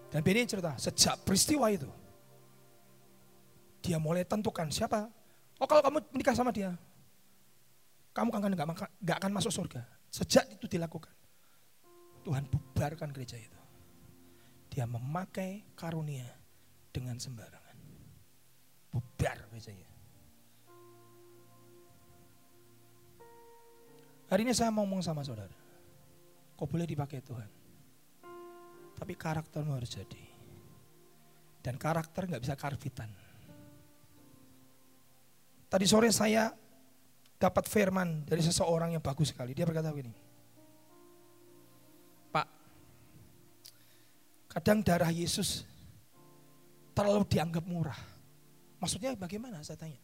Dan 0.08 0.24
Benny 0.24 0.47
cerita, 0.47 0.72
sejak 0.80 1.20
peristiwa 1.28 1.68
itu, 1.68 1.89
dia 3.84 3.99
mulai 3.99 4.24
tentukan 4.24 4.72
siapa. 4.72 5.12
Oh 5.60 5.68
kalau 5.68 5.84
kamu 5.84 5.99
menikah 6.16 6.32
sama 6.32 6.55
dia, 6.55 6.72
kamu 8.16 8.32
akan 8.32 8.51
nggak 9.03 9.18
akan 9.20 9.32
masuk 9.36 9.51
surga. 9.51 9.84
Sejak 10.08 10.47
itu 10.47 10.66
dilakukan, 10.72 11.12
Tuhan 12.24 12.47
bubarkan 12.47 13.12
gereja 13.12 13.36
itu. 13.36 13.60
Dia 14.72 14.88
memakai 14.88 15.66
karunia 15.76 16.28
dengan 16.93 17.20
sembarangan. 17.20 17.76
Bubar 18.93 19.38
gereja 19.51 19.74
Hari 24.28 24.43
ini 24.43 24.51
saya 24.51 24.68
mau 24.76 24.84
ngomong 24.84 24.99
sama 24.99 25.24
saudara. 25.24 25.55
Kau 26.60 26.68
boleh 26.68 26.84
dipakai 26.84 27.24
Tuhan. 27.24 27.57
Tapi 28.98 29.14
karaktermu 29.14 29.78
harus 29.78 29.93
jadi. 29.93 30.24
Dan 31.62 31.78
karakter 31.78 32.26
nggak 32.26 32.41
bisa 32.41 32.56
karbitan. 32.58 33.10
Tadi 35.68 35.86
sore 35.86 36.10
saya 36.10 36.50
dapat 37.38 37.70
firman 37.70 38.26
dari 38.26 38.41
seseorang 38.41 38.98
yang 38.98 39.04
bagus 39.04 39.30
sekali. 39.30 39.54
Dia 39.54 39.68
berkata 39.70 39.93
begini. 39.93 40.16
Pak, 42.34 42.48
kadang 44.58 44.82
darah 44.82 45.12
Yesus 45.14 45.62
terlalu 46.98 47.28
dianggap 47.30 47.64
murah. 47.68 48.00
Maksudnya 48.82 49.14
bagaimana 49.14 49.62
saya 49.62 49.78
tanya? 49.78 50.02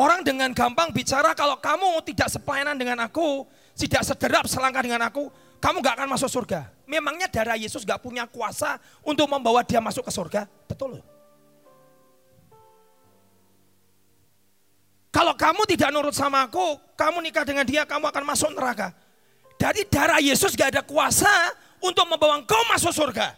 Orang 0.00 0.22
dengan 0.22 0.54
gampang 0.54 0.94
bicara 0.94 1.34
kalau 1.34 1.58
kamu 1.58 1.98
tidak 2.06 2.30
sepelayanan 2.30 2.78
dengan 2.78 3.02
aku, 3.02 3.42
tidak 3.74 4.06
sederap 4.06 4.46
selangkah 4.46 4.86
dengan 4.86 5.02
aku, 5.02 5.26
kamu 5.60 5.84
gak 5.84 5.94
akan 6.00 6.08
masuk 6.08 6.32
surga. 6.32 6.72
Memangnya 6.88 7.28
darah 7.28 7.54
Yesus 7.54 7.84
gak 7.84 8.00
punya 8.00 8.24
kuasa 8.24 8.80
untuk 9.04 9.28
membawa 9.28 9.60
dia 9.60 9.78
masuk 9.78 10.08
ke 10.08 10.12
surga? 10.12 10.48
Betul 10.64 10.98
loh. 10.98 11.04
Kalau 15.12 15.36
kamu 15.36 15.68
tidak 15.68 15.92
nurut 15.92 16.16
sama 16.16 16.48
aku, 16.48 16.80
kamu 16.96 17.20
nikah 17.20 17.44
dengan 17.44 17.68
dia, 17.68 17.84
kamu 17.84 18.08
akan 18.08 18.24
masuk 18.24 18.56
neraka. 18.56 18.96
Dari 19.60 19.84
darah 19.84 20.16
Yesus 20.16 20.56
gak 20.56 20.72
ada 20.72 20.82
kuasa 20.82 21.28
untuk 21.84 22.08
membawa 22.08 22.40
engkau 22.40 22.64
masuk 22.72 22.96
surga. 22.96 23.36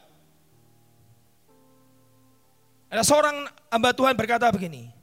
Ada 2.87 3.03
seorang 3.03 3.51
hamba 3.67 3.91
Tuhan 3.91 4.15
berkata 4.15 4.47
begini, 4.55 4.95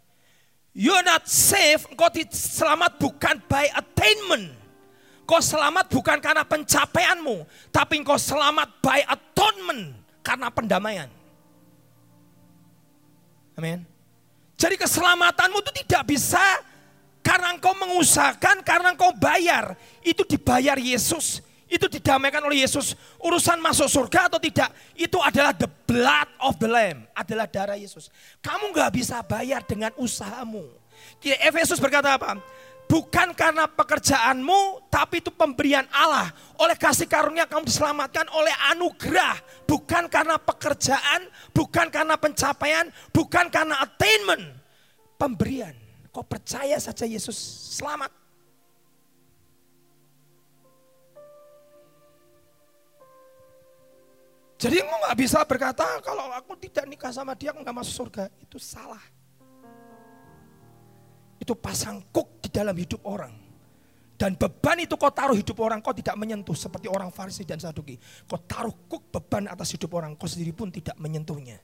You're 0.72 1.04
not 1.04 1.28
safe, 1.28 1.84
engkau 1.92 2.08
selamat 2.32 2.96
bukan 2.96 3.44
by 3.52 3.68
attainment. 3.76 4.56
Kau 5.30 5.46
selamat 5.46 5.94
bukan 5.94 6.18
karena 6.18 6.42
pencapaianmu, 6.42 7.46
tapi 7.70 8.02
engkau 8.02 8.18
selamat 8.18 8.82
by 8.82 9.06
atonement 9.06 9.94
karena 10.26 10.50
pendamaian. 10.50 11.10
Amin. 13.54 13.86
Jadi 14.58 14.74
keselamatanmu 14.74 15.62
itu 15.62 15.72
tidak 15.86 16.10
bisa 16.10 16.42
karena 17.22 17.54
engkau 17.54 17.78
mengusahakan, 17.78 18.66
karena 18.66 18.90
engkau 18.98 19.14
bayar. 19.14 19.78
Itu 20.02 20.26
dibayar 20.26 20.82
Yesus. 20.82 21.46
Itu 21.70 21.86
didamaikan 21.86 22.42
oleh 22.42 22.66
Yesus. 22.66 22.98
Urusan 23.22 23.62
masuk 23.62 23.86
surga 23.86 24.34
atau 24.34 24.42
tidak, 24.42 24.74
itu 24.98 25.22
adalah 25.22 25.54
the 25.54 25.70
blood 25.86 26.26
of 26.42 26.58
the 26.58 26.66
lamb. 26.66 27.06
Adalah 27.14 27.46
darah 27.46 27.78
Yesus. 27.78 28.10
Kamu 28.42 28.74
nggak 28.74 28.98
bisa 28.98 29.22
bayar 29.22 29.62
dengan 29.62 29.94
usahamu. 30.02 30.66
Efesus 31.22 31.78
berkata 31.78 32.18
apa? 32.18 32.42
Bukan 32.90 33.38
karena 33.38 33.70
pekerjaanmu, 33.70 34.90
tapi 34.90 35.22
itu 35.22 35.30
pemberian 35.30 35.86
Allah. 35.94 36.34
Oleh 36.58 36.74
kasih 36.74 37.06
karunia 37.06 37.46
kamu 37.46 37.70
diselamatkan 37.70 38.26
oleh 38.34 38.50
anugerah. 38.74 39.38
Bukan 39.70 40.10
karena 40.10 40.42
pekerjaan, 40.42 41.30
bukan 41.54 41.94
karena 41.94 42.18
pencapaian, 42.18 42.90
bukan 43.14 43.46
karena 43.54 43.78
attainment. 43.86 44.42
Pemberian. 45.22 45.78
Kau 46.10 46.26
percaya 46.26 46.82
saja 46.82 47.06
Yesus 47.06 47.38
selamat. 47.78 48.10
Jadi 54.58 54.82
kamu 54.82 54.98
nggak 54.98 55.18
bisa 55.22 55.40
berkata 55.46 55.86
kalau 56.02 56.34
aku 56.34 56.58
tidak 56.58 56.90
nikah 56.90 57.14
sama 57.14 57.38
dia 57.38 57.54
aku 57.54 57.62
nggak 57.62 57.78
masuk 57.86 57.94
surga. 58.10 58.34
Itu 58.42 58.58
salah. 58.58 59.06
Itu 61.38 61.54
pasang 61.54 62.02
kuk 62.10 62.39
di 62.50 62.58
dalam 62.58 62.74
hidup 62.74 63.06
orang. 63.06 63.30
Dan 64.20 64.36
beban 64.36 64.82
itu 64.84 64.98
kau 65.00 65.14
taruh 65.14 65.38
hidup 65.38 65.56
orang, 65.64 65.80
kau 65.80 65.96
tidak 65.96 66.18
menyentuh 66.18 66.58
seperti 66.58 66.92
orang 66.92 67.08
Farisi 67.14 67.48
dan 67.48 67.62
Saduki. 67.62 67.96
Kau 68.28 68.42
taruh 68.42 68.74
kuk 68.90 69.14
beban 69.14 69.48
atas 69.48 69.72
hidup 69.78 69.96
orang, 69.96 70.18
kau 70.18 70.28
sendiri 70.28 70.52
pun 70.52 70.68
tidak 70.74 70.98
menyentuhnya. 71.00 71.62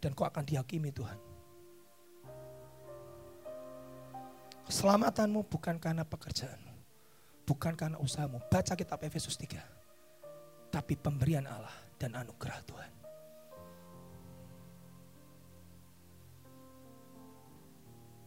Dan 0.00 0.16
kau 0.16 0.24
akan 0.24 0.46
dihakimi 0.46 0.94
Tuhan. 0.94 1.18
Keselamatanmu 4.70 5.44
bukan 5.52 5.76
karena 5.76 6.06
pekerjaanmu. 6.06 6.72
Bukan 7.44 7.76
karena 7.76 7.98
usahamu. 8.00 8.40
Baca 8.48 8.72
kitab 8.72 9.04
Efesus 9.04 9.36
3. 9.36 9.60
Tapi 10.72 10.96
pemberian 10.96 11.44
Allah 11.44 11.76
dan 12.00 12.16
anugerah 12.16 12.60
Tuhan. 12.64 12.97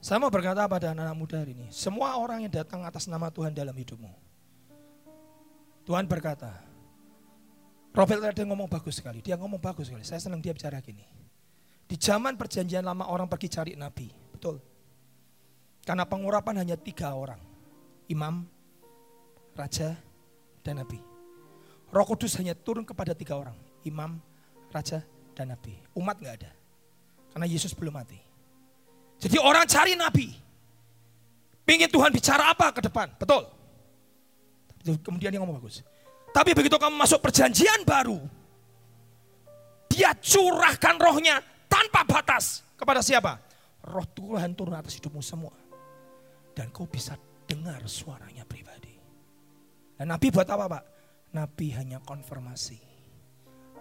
Saya 0.02 0.18
mau 0.18 0.34
berkata 0.34 0.66
pada 0.66 0.98
anak-anak 0.98 1.14
muda 1.14 1.38
hari 1.46 1.54
ini, 1.54 1.70
semua 1.70 2.18
orang 2.18 2.42
yang 2.42 2.50
datang 2.50 2.82
atas 2.82 3.06
nama 3.06 3.30
Tuhan 3.30 3.54
dalam 3.54 3.70
hidupmu. 3.70 4.10
Tuhan 5.86 6.10
berkata, 6.10 6.58
Robert 7.94 8.34
tadi 8.34 8.42
ngomong 8.50 8.66
bagus 8.66 8.98
sekali, 8.98 9.22
dia 9.22 9.38
ngomong 9.38 9.62
bagus 9.62 9.94
sekali, 9.94 10.02
saya 10.02 10.18
senang 10.18 10.42
dia 10.42 10.58
bicara 10.58 10.82
gini. 10.82 11.06
Di 11.86 12.02
zaman 12.02 12.34
perjanjian 12.34 12.82
lama 12.82 13.14
orang 13.14 13.30
pergi 13.30 13.54
cari 13.54 13.72
nabi, 13.78 14.10
betul. 14.34 14.58
Karena 15.86 16.02
pengurapan 16.10 16.66
hanya 16.66 16.82
tiga 16.82 17.14
orang, 17.14 17.38
imam, 18.10 18.42
raja, 19.54 19.94
dan 20.66 20.82
nabi. 20.82 20.98
Roh 21.94 22.06
Kudus 22.10 22.34
hanya 22.42 22.58
turun 22.58 22.90
kepada 22.90 23.14
tiga 23.14 23.38
orang, 23.38 23.58
imam, 23.86 24.18
raja, 24.74 25.06
dan 25.38 25.54
nabi. 25.54 25.78
Umat 25.94 26.18
nggak 26.18 26.36
ada, 26.42 26.52
karena 27.38 27.46
Yesus 27.46 27.78
belum 27.78 28.02
mati. 28.02 28.31
Jadi 29.22 29.38
orang 29.38 29.70
cari 29.70 29.94
nabi. 29.94 30.28
Pingin 31.62 31.88
Tuhan 31.88 32.10
bicara 32.10 32.50
apa 32.50 32.74
ke 32.74 32.82
depan, 32.82 33.14
betul. 33.16 33.46
Kemudian 35.06 35.30
dia 35.30 35.38
ngomong 35.38 35.62
bagus. 35.62 35.86
Tapi 36.34 36.58
begitu 36.58 36.74
kamu 36.82 36.98
masuk 36.98 37.22
perjanjian 37.22 37.86
baru, 37.86 38.18
dia 39.86 40.18
curahkan 40.18 40.98
rohnya 40.98 41.38
tanpa 41.70 42.02
batas 42.02 42.66
kepada 42.74 43.06
siapa? 43.06 43.38
Roh 43.86 44.08
Tuhan 44.10 44.58
turun 44.58 44.74
atas 44.74 44.98
hidupmu 44.98 45.22
semua. 45.22 45.54
Dan 46.52 46.74
kau 46.74 46.90
bisa 46.90 47.16
dengar 47.46 47.86
suaranya 47.86 48.44
pribadi. 48.44 48.92
Dan 49.96 50.10
Nabi 50.10 50.28
buat 50.34 50.50
apa 50.50 50.66
Pak? 50.66 50.84
Nabi 51.32 51.72
hanya 51.78 52.02
konfirmasi 52.04 52.80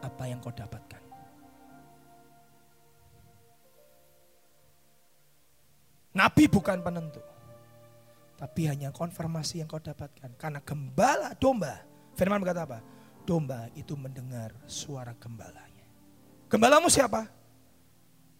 apa 0.04 0.22
yang 0.28 0.38
kau 0.38 0.54
dapatkan. 0.54 1.09
Nabi 6.10 6.50
bukan 6.50 6.82
penentu. 6.82 7.22
Tapi 8.34 8.66
hanya 8.66 8.90
konfirmasi 8.90 9.62
yang 9.62 9.68
kau 9.68 9.78
dapatkan. 9.78 10.34
Karena 10.40 10.58
gembala 10.64 11.36
domba. 11.36 11.84
Firman 12.16 12.40
berkata 12.42 12.66
apa? 12.66 12.78
Domba 13.22 13.68
itu 13.76 13.94
mendengar 13.94 14.50
suara 14.64 15.14
gembalanya. 15.14 15.86
Gembalamu 16.50 16.90
siapa? 16.90 17.28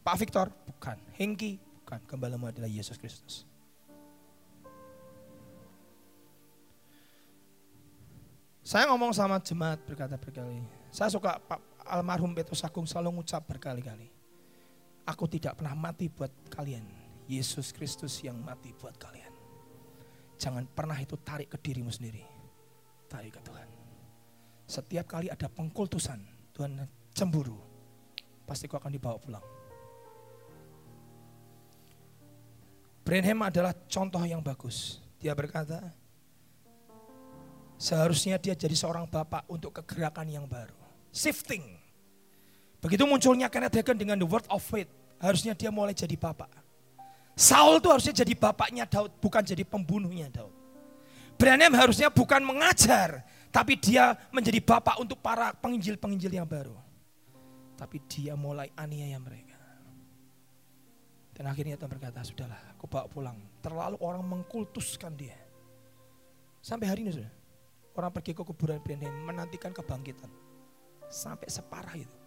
Pak 0.02 0.16
Victor? 0.18 0.50
Bukan. 0.66 0.98
Hengki? 1.14 1.60
Bukan. 1.60 2.00
Gembalamu 2.08 2.50
adalah 2.50 2.66
Yesus 2.66 2.96
Kristus. 2.98 3.46
Saya 8.64 8.86
ngomong 8.90 9.10
sama 9.14 9.38
jemaat 9.42 9.82
berkata 9.82 10.14
berkali. 10.14 10.62
Saya 10.90 11.10
suka 11.10 11.38
Pak 11.38 11.58
almarhum 11.86 12.30
Petrus 12.34 12.62
Agung 12.62 12.86
selalu 12.86 13.18
ngucap 13.18 13.42
berkali-kali. 13.46 14.10
Aku 15.06 15.26
tidak 15.26 15.58
pernah 15.58 15.74
mati 15.74 16.06
buat 16.06 16.30
kalian. 16.50 16.99
Yesus 17.31 17.70
Kristus 17.70 18.18
yang 18.26 18.35
mati 18.43 18.74
buat 18.74 18.99
kalian. 18.99 19.31
Jangan 20.35 20.66
pernah 20.66 20.99
itu 20.99 21.14
tarik 21.22 21.55
ke 21.55 21.59
dirimu 21.62 21.95
sendiri. 21.95 22.26
Tarik 23.07 23.39
ke 23.39 23.41
Tuhan. 23.47 23.68
Setiap 24.66 25.07
kali 25.07 25.31
ada 25.31 25.47
pengkultusan, 25.47 26.18
Tuhan 26.51 26.83
cemburu. 27.14 27.59
Pasti 28.43 28.66
kau 28.66 28.83
akan 28.83 28.91
dibawa 28.91 29.14
pulang. 29.22 29.47
Branham 33.07 33.47
adalah 33.47 33.74
contoh 33.87 34.22
yang 34.26 34.43
bagus. 34.43 34.99
Dia 35.22 35.35
berkata, 35.35 35.78
Seharusnya 37.81 38.37
dia 38.37 38.53
jadi 38.53 38.76
seorang 38.76 39.09
bapak 39.09 39.49
untuk 39.49 39.72
kegerakan 39.81 40.28
yang 40.28 40.45
baru. 40.45 40.76
Shifting. 41.16 41.81
Begitu 42.76 43.09
munculnya 43.09 43.49
Kenneth 43.49 43.72
Hagin 43.72 43.97
dengan 43.97 44.20
the 44.20 44.28
word 44.28 44.45
of 44.53 44.61
faith. 44.61 44.93
Harusnya 45.16 45.57
dia 45.57 45.72
mulai 45.72 45.97
jadi 45.97 46.12
bapak. 46.12 46.59
Saul 47.41 47.80
itu 47.80 47.88
harusnya 47.88 48.12
jadi 48.20 48.36
bapaknya 48.36 48.84
Daud, 48.84 49.16
bukan 49.16 49.41
jadi 49.41 49.64
pembunuhnya 49.64 50.28
Daud. 50.28 50.53
Branham 51.41 51.72
harusnya 51.72 52.12
bukan 52.12 52.45
mengajar, 52.45 53.24
Tapi 53.51 53.74
dia 53.74 54.14
menjadi 54.30 54.62
bapak 54.62 55.03
untuk 55.03 55.18
para 55.18 55.51
penginjil-penginjil 55.59 56.38
yang 56.38 56.47
baru. 56.47 56.78
Tapi 57.74 57.99
dia 58.07 58.38
mulai 58.38 58.70
aniaya 58.78 59.18
mereka. 59.18 59.59
Dan 61.34 61.51
akhirnya 61.51 61.74
Tuhan 61.74 61.91
berkata, 61.91 62.22
sudahlah 62.22 62.78
aku 62.78 62.86
bawa 62.86 63.11
pulang. 63.11 63.34
Terlalu 63.59 63.99
orang 63.99 64.22
mengkultuskan 64.22 65.18
dia. 65.18 65.34
Sampai 66.62 66.86
hari 66.86 67.03
ini 67.03 67.11
sudah. 67.11 67.32
Orang 67.99 68.14
pergi 68.14 68.38
ke 68.38 68.47
kuburan 68.47 68.78
Branham 68.78 69.11
menantikan 69.26 69.74
kebangkitan. 69.74 70.30
Sampai 71.11 71.51
separah 71.51 71.99
itu. 71.99 72.18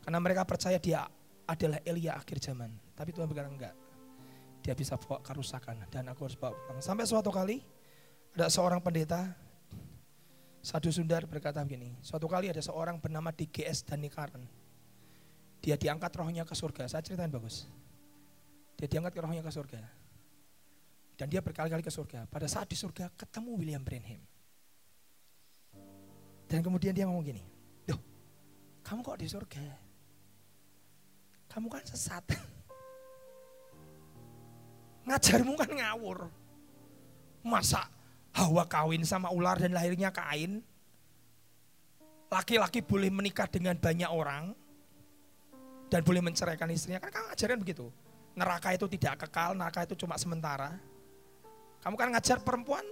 Karena 0.00 0.24
mereka 0.24 0.48
percaya 0.48 0.80
dia 0.80 1.04
adalah 1.44 1.84
Elia 1.84 2.16
akhir 2.16 2.40
zaman. 2.40 2.72
Tapi 2.96 3.12
Tuhan 3.12 3.28
berkata 3.28 3.52
enggak. 3.52 3.87
Dia 4.68 4.76
bisa 4.76 5.00
bawa 5.00 5.24
kerusakan 5.24 5.88
dan 5.88 6.12
aku 6.12 6.28
harus 6.28 6.36
bawa 6.36 6.52
pulang. 6.52 6.84
Sampai 6.84 7.08
suatu 7.08 7.32
kali 7.32 7.64
ada 8.36 8.52
seorang 8.52 8.84
pendeta 8.84 9.32
Sadu 10.60 10.92
Sundar 10.92 11.24
berkata 11.24 11.64
begini, 11.64 11.96
suatu 12.04 12.28
kali 12.28 12.52
ada 12.52 12.60
seorang 12.60 13.00
bernama 13.00 13.32
DGS 13.32 13.88
Danikaran. 13.88 14.44
Dia 15.64 15.80
diangkat 15.80 16.12
rohnya 16.20 16.44
ke 16.44 16.52
surga. 16.52 16.84
Saya 16.84 17.00
ceritain 17.00 17.32
bagus. 17.32 17.64
Dia 18.76 18.84
diangkat 18.84 19.16
ke 19.16 19.20
rohnya 19.24 19.40
ke 19.40 19.48
surga. 19.48 19.80
Dan 21.16 21.32
dia 21.32 21.40
berkali-kali 21.40 21.80
ke 21.80 21.88
surga. 21.88 22.28
Pada 22.28 22.44
saat 22.44 22.68
di 22.68 22.76
surga 22.76 23.08
ketemu 23.16 23.50
William 23.56 23.80
Branham. 23.80 24.20
Dan 26.44 26.60
kemudian 26.60 26.92
dia 26.92 27.08
ngomong 27.08 27.24
gini, 27.24 27.40
Duh, 27.88 27.96
kamu 28.84 29.00
kok 29.00 29.16
di 29.16 29.32
surga? 29.32 29.64
Kamu 31.48 31.72
kan 31.72 31.88
sesat. 31.88 32.28
Ngajarmu 35.08 35.52
kan 35.56 35.70
ngawur. 35.72 36.28
Masa 37.40 37.88
Hawa 38.36 38.68
kawin 38.68 39.02
sama 39.02 39.32
ular 39.32 39.56
dan 39.58 39.72
lahirnya 39.72 40.12
kain. 40.12 40.60
Laki-laki 42.28 42.84
boleh 42.84 43.08
menikah 43.08 43.48
dengan 43.48 43.74
banyak 43.74 44.06
orang 44.06 44.52
dan 45.88 46.04
boleh 46.04 46.20
menceraikan 46.20 46.68
istrinya. 46.68 47.00
Kan 47.00 47.10
kamu 47.10 47.24
ngajarin 47.32 47.58
begitu. 47.58 47.88
Neraka 48.36 48.76
itu 48.76 48.86
tidak 48.86 49.26
kekal, 49.26 49.56
neraka 49.56 49.88
itu 49.88 49.96
cuma 49.98 50.14
sementara. 50.20 50.76
Kamu 51.82 51.96
kan 51.96 52.12
ngajar 52.14 52.38
perempuan 52.44 52.84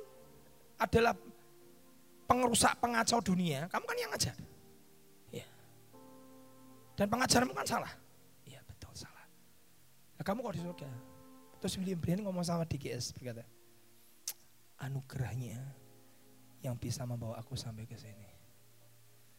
adalah 0.81 1.15
pengerusak 2.27 2.81
pengacau 2.81 3.21
dunia. 3.23 3.69
Kamu 3.71 3.85
kan 3.87 3.97
yang 4.01 4.11
ngajar. 4.11 4.37
Ya. 5.31 5.47
Dan 6.97 7.07
pengajaranmu 7.07 7.55
kan 7.55 7.69
salah. 7.69 7.93
Iya 8.49 8.65
betul 8.67 8.91
salah. 8.97 9.27
Nah, 10.17 10.25
kamu 10.25 10.39
kok 10.43 10.55
di 10.57 10.63
surga? 10.65 10.91
Terus 11.67 11.83
William 11.83 11.99
Brian 11.99 12.23
ngomong 12.23 12.47
sama 12.47 12.63
DGS 12.63 13.11
berkata, 13.11 13.43
anugerahnya 14.79 15.59
yang 16.63 16.79
bisa 16.79 17.03
membawa 17.03 17.43
aku 17.43 17.59
sampai 17.59 17.91
ke 17.91 17.99
sini. 17.99 18.23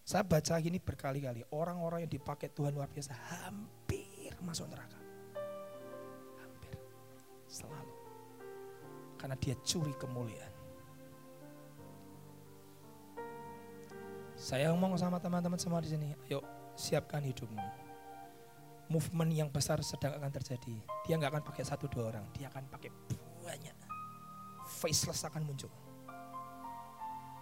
Saya 0.03 0.27
baca 0.27 0.59
gini 0.59 0.75
berkali-kali, 0.75 1.47
orang-orang 1.55 2.03
yang 2.03 2.11
dipakai 2.11 2.51
Tuhan 2.51 2.75
luar 2.75 2.91
biasa 2.91 3.15
hampir 3.15 4.35
masuk 4.43 4.67
neraka. 4.67 4.99
Hampir. 6.43 6.75
Selalu. 7.47 7.95
Karena 9.15 9.39
dia 9.39 9.55
curi 9.63 9.95
kemuliaan. 9.95 10.51
Saya 14.35 14.75
ngomong 14.75 14.99
sama 14.99 15.15
teman-teman 15.23 15.55
semua 15.55 15.79
di 15.79 15.95
sini, 15.95 16.11
ayo 16.27 16.43
siapkan 16.75 17.23
hidupmu. 17.23 17.86
Movement 18.87 19.31
yang 19.35 19.49
besar 19.51 19.83
sedang 19.83 20.15
akan 20.15 20.31
terjadi. 20.31 20.79
Dia 21.03 21.19
nggak 21.19 21.31
akan 21.35 21.43
pakai 21.43 21.63
satu 21.67 21.91
dua 21.91 22.15
orang, 22.15 22.25
dia 22.31 22.47
akan 22.47 22.63
pakai 22.71 22.89
banyak 23.43 23.87
faceless 24.67 25.23
akan 25.23 25.47
muncul. 25.47 25.71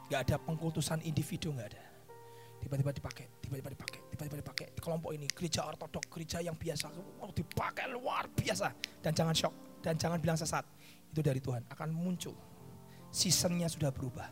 Gak 0.08 0.30
ada 0.30 0.38
pengkultusan 0.38 1.02
individu, 1.02 1.50
gak 1.58 1.74
ada. 1.74 1.84
Tiba-tiba 2.62 2.94
dipakai, 2.94 3.26
tiba-tiba 3.42 3.70
dipakai, 3.74 4.00
tiba-tiba 4.14 4.38
dipakai. 4.42 4.66
Di 4.74 4.82
kelompok 4.82 5.12
ini, 5.18 5.26
gereja 5.30 5.66
ortodok, 5.66 6.06
gereja 6.14 6.42
yang 6.46 6.54
biasa, 6.54 6.94
oh, 7.22 7.34
dipakai 7.34 7.90
luar 7.90 8.30
biasa. 8.30 8.70
Dan 9.02 9.12
jangan 9.18 9.34
shock, 9.34 9.54
dan 9.82 9.98
jangan 9.98 10.22
bilang 10.22 10.38
sesat. 10.38 10.66
Itu 11.10 11.26
dari 11.26 11.42
Tuhan, 11.42 11.66
akan 11.74 11.90
muncul. 11.90 12.38
Seasonnya 13.10 13.70
sudah 13.70 13.90
berubah, 13.90 14.30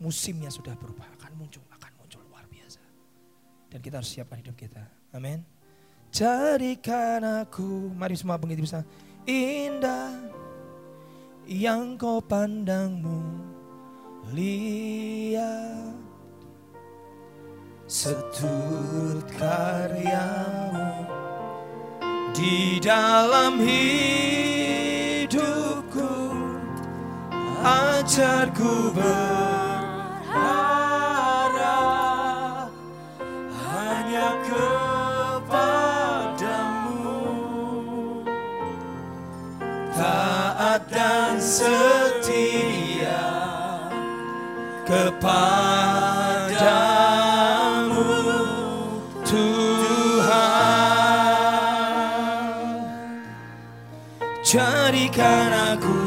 musimnya 0.00 0.52
sudah 0.52 0.76
berubah, 0.76 1.08
akan 1.20 1.32
muncul, 1.36 1.64
akan 1.72 1.92
muncul 1.96 2.20
luar 2.28 2.44
biasa. 2.48 2.80
Dan 3.72 3.80
kita 3.80 4.00
harus 4.00 4.12
siapkan 4.12 4.40
hidup 4.40 4.56
kita. 4.56 4.84
Amin. 5.16 5.53
Jadikan 6.14 7.26
aku, 7.42 7.90
mari 7.98 8.14
semua 8.14 8.38
begitu 8.38 8.62
bisa. 8.62 8.86
Indah 9.26 10.14
yang 11.42 11.98
kau 11.98 12.22
pandangmu. 12.22 13.42
Lihat 14.30 15.98
seturut 17.90 19.26
karyamu 19.34 21.02
di 22.30 22.78
dalam 22.78 23.58
hidupku. 23.58 24.86
Ajarku 27.58 28.94
berharap 28.94 29.43
setia 41.54 43.22
kepadamu 44.82 46.50
Tuhan. 49.22 50.34
Jadikan 54.42 55.78
aku 55.78 56.02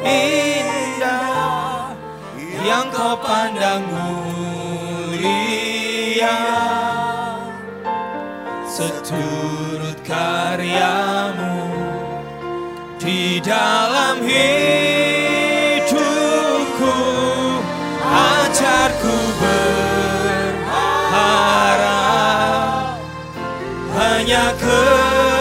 indah 0.00 1.92
yang 2.64 2.88
kau 2.88 3.20
pandang 3.20 3.84
mulia. 3.92 5.28
Seturut 8.64 10.00
karyamu 10.08 11.37
di 13.08 13.40
dalam 13.40 14.20
hidupku 14.20 14.52
ajarku 18.04 19.16
berharap 19.40 20.68
hanya 23.96 24.52
kepadamu. 24.60 25.40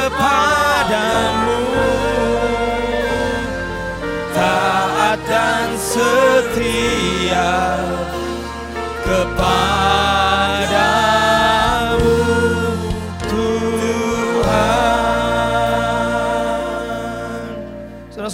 Taat 4.32 5.20
dan 5.28 5.76
setia 5.76 7.52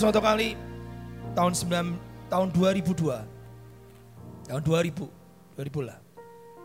suatu 0.04 0.20
kali 0.20 0.60
tahun 1.32 1.56
9 1.56 2.28
tahun 2.28 2.52
2002 2.52 4.52
tahun 4.52 4.60
2000 4.60 5.00
2000 5.56 5.88
lah. 5.88 5.96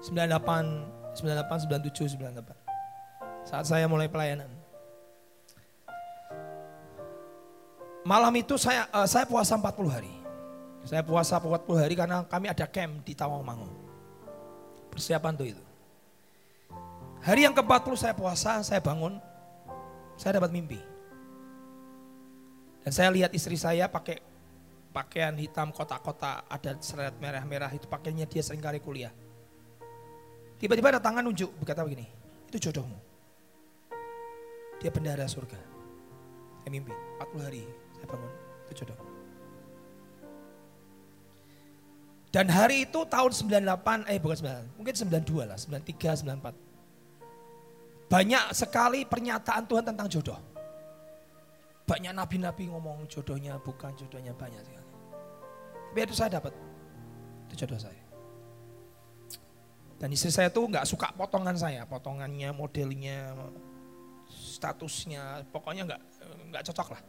98 0.02 1.14
98 1.14 1.94
97 1.94 2.18
98 2.18 3.46
saat 3.46 3.70
saya 3.70 3.86
mulai 3.86 4.10
pelayanan. 4.10 4.50
Malam 8.02 8.34
itu 8.42 8.58
saya 8.58 8.90
uh, 8.90 9.06
saya 9.06 9.22
puasa 9.22 9.54
40 9.54 9.86
hari. 9.86 10.10
Saya 10.82 11.06
puasa 11.06 11.38
40 11.38 11.62
hari 11.78 11.94
karena 11.94 12.26
kami 12.26 12.50
ada 12.50 12.66
camp 12.66 13.06
di 13.06 13.14
Tawangmangu 13.14 13.70
persiapan 14.90 15.38
tuh 15.38 15.46
itu. 15.46 15.62
Hari 17.22 17.46
yang 17.46 17.54
ke-40 17.54 17.94
saya 17.94 18.18
puasa 18.18 18.66
saya 18.66 18.82
bangun 18.82 19.14
saya 20.18 20.42
dapat 20.42 20.50
mimpi 20.50 20.97
dan 22.84 22.92
saya 22.94 23.08
lihat 23.10 23.30
istri 23.34 23.58
saya 23.58 23.90
pakai 23.90 24.22
pakaian 24.94 25.34
hitam 25.36 25.70
kotak-kotak 25.70 26.48
ada 26.48 26.72
seret 26.82 27.14
merah-merah 27.22 27.70
itu 27.70 27.86
pakaiannya 27.86 28.26
dia 28.26 28.42
sering 28.42 28.62
kali 28.62 28.82
kuliah. 28.82 29.12
Tiba-tiba 30.58 30.90
ada 30.90 31.00
tangan 31.02 31.22
nunjuk 31.22 31.54
berkata 31.62 31.86
begini, 31.86 32.06
itu 32.50 32.58
jodohmu. 32.58 32.98
Dia 34.82 34.90
bendara 34.90 35.22
surga. 35.26 35.58
Saya 36.62 36.70
mimpi, 36.74 36.90
40 37.22 37.46
hari 37.46 37.62
saya 37.94 38.06
bangun, 38.10 38.32
itu 38.66 38.72
jodoh. 38.82 38.98
Dan 42.28 42.46
hari 42.52 42.84
itu 42.84 43.00
tahun 43.08 43.32
98, 43.32 44.04
eh 44.10 44.18
bukan 44.20 44.36
9, 44.36 44.76
mungkin 44.76 44.94
92 44.94 45.48
lah, 45.48 45.56
93, 45.56 46.26
94. 46.26 48.10
Banyak 48.10 48.44
sekali 48.52 49.04
pernyataan 49.06 49.64
Tuhan 49.64 49.84
tentang 49.84 50.08
jodoh. 50.10 50.38
Banyak 51.88 52.12
nabi-nabi 52.12 52.68
ngomong 52.68 53.08
jodohnya 53.08 53.56
bukan 53.56 53.96
jodohnya 53.96 54.36
banyak 54.36 54.60
sekali. 54.60 54.92
Tapi 55.88 55.98
itu 56.04 56.14
saya 56.14 56.36
dapat. 56.36 56.52
Itu 57.48 57.64
jodoh 57.64 57.80
saya. 57.80 58.02
Dan 59.98 60.14
istri 60.14 60.30
saya 60.30 60.52
tuh 60.52 60.68
nggak 60.68 60.86
suka 60.86 61.10
potongan 61.16 61.58
saya, 61.58 61.82
potongannya, 61.88 62.54
modelnya, 62.54 63.34
statusnya, 64.30 65.42
pokoknya 65.50 65.88
nggak 65.90 66.00
nggak 66.54 66.62
cocok 66.70 66.88
lah. 66.94 67.02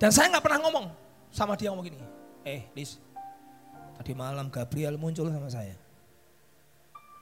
Dan 0.00 0.10
saya 0.14 0.32
nggak 0.32 0.44
pernah 0.46 0.60
ngomong 0.64 0.86
sama 1.28 1.52
dia 1.58 1.68
ngomong 1.68 1.84
gini, 1.84 2.00
eh 2.48 2.64
Liz, 2.72 2.96
tadi 4.00 4.16
malam 4.16 4.48
Gabriel 4.48 4.96
muncul 4.96 5.28
sama 5.28 5.52
saya. 5.52 5.76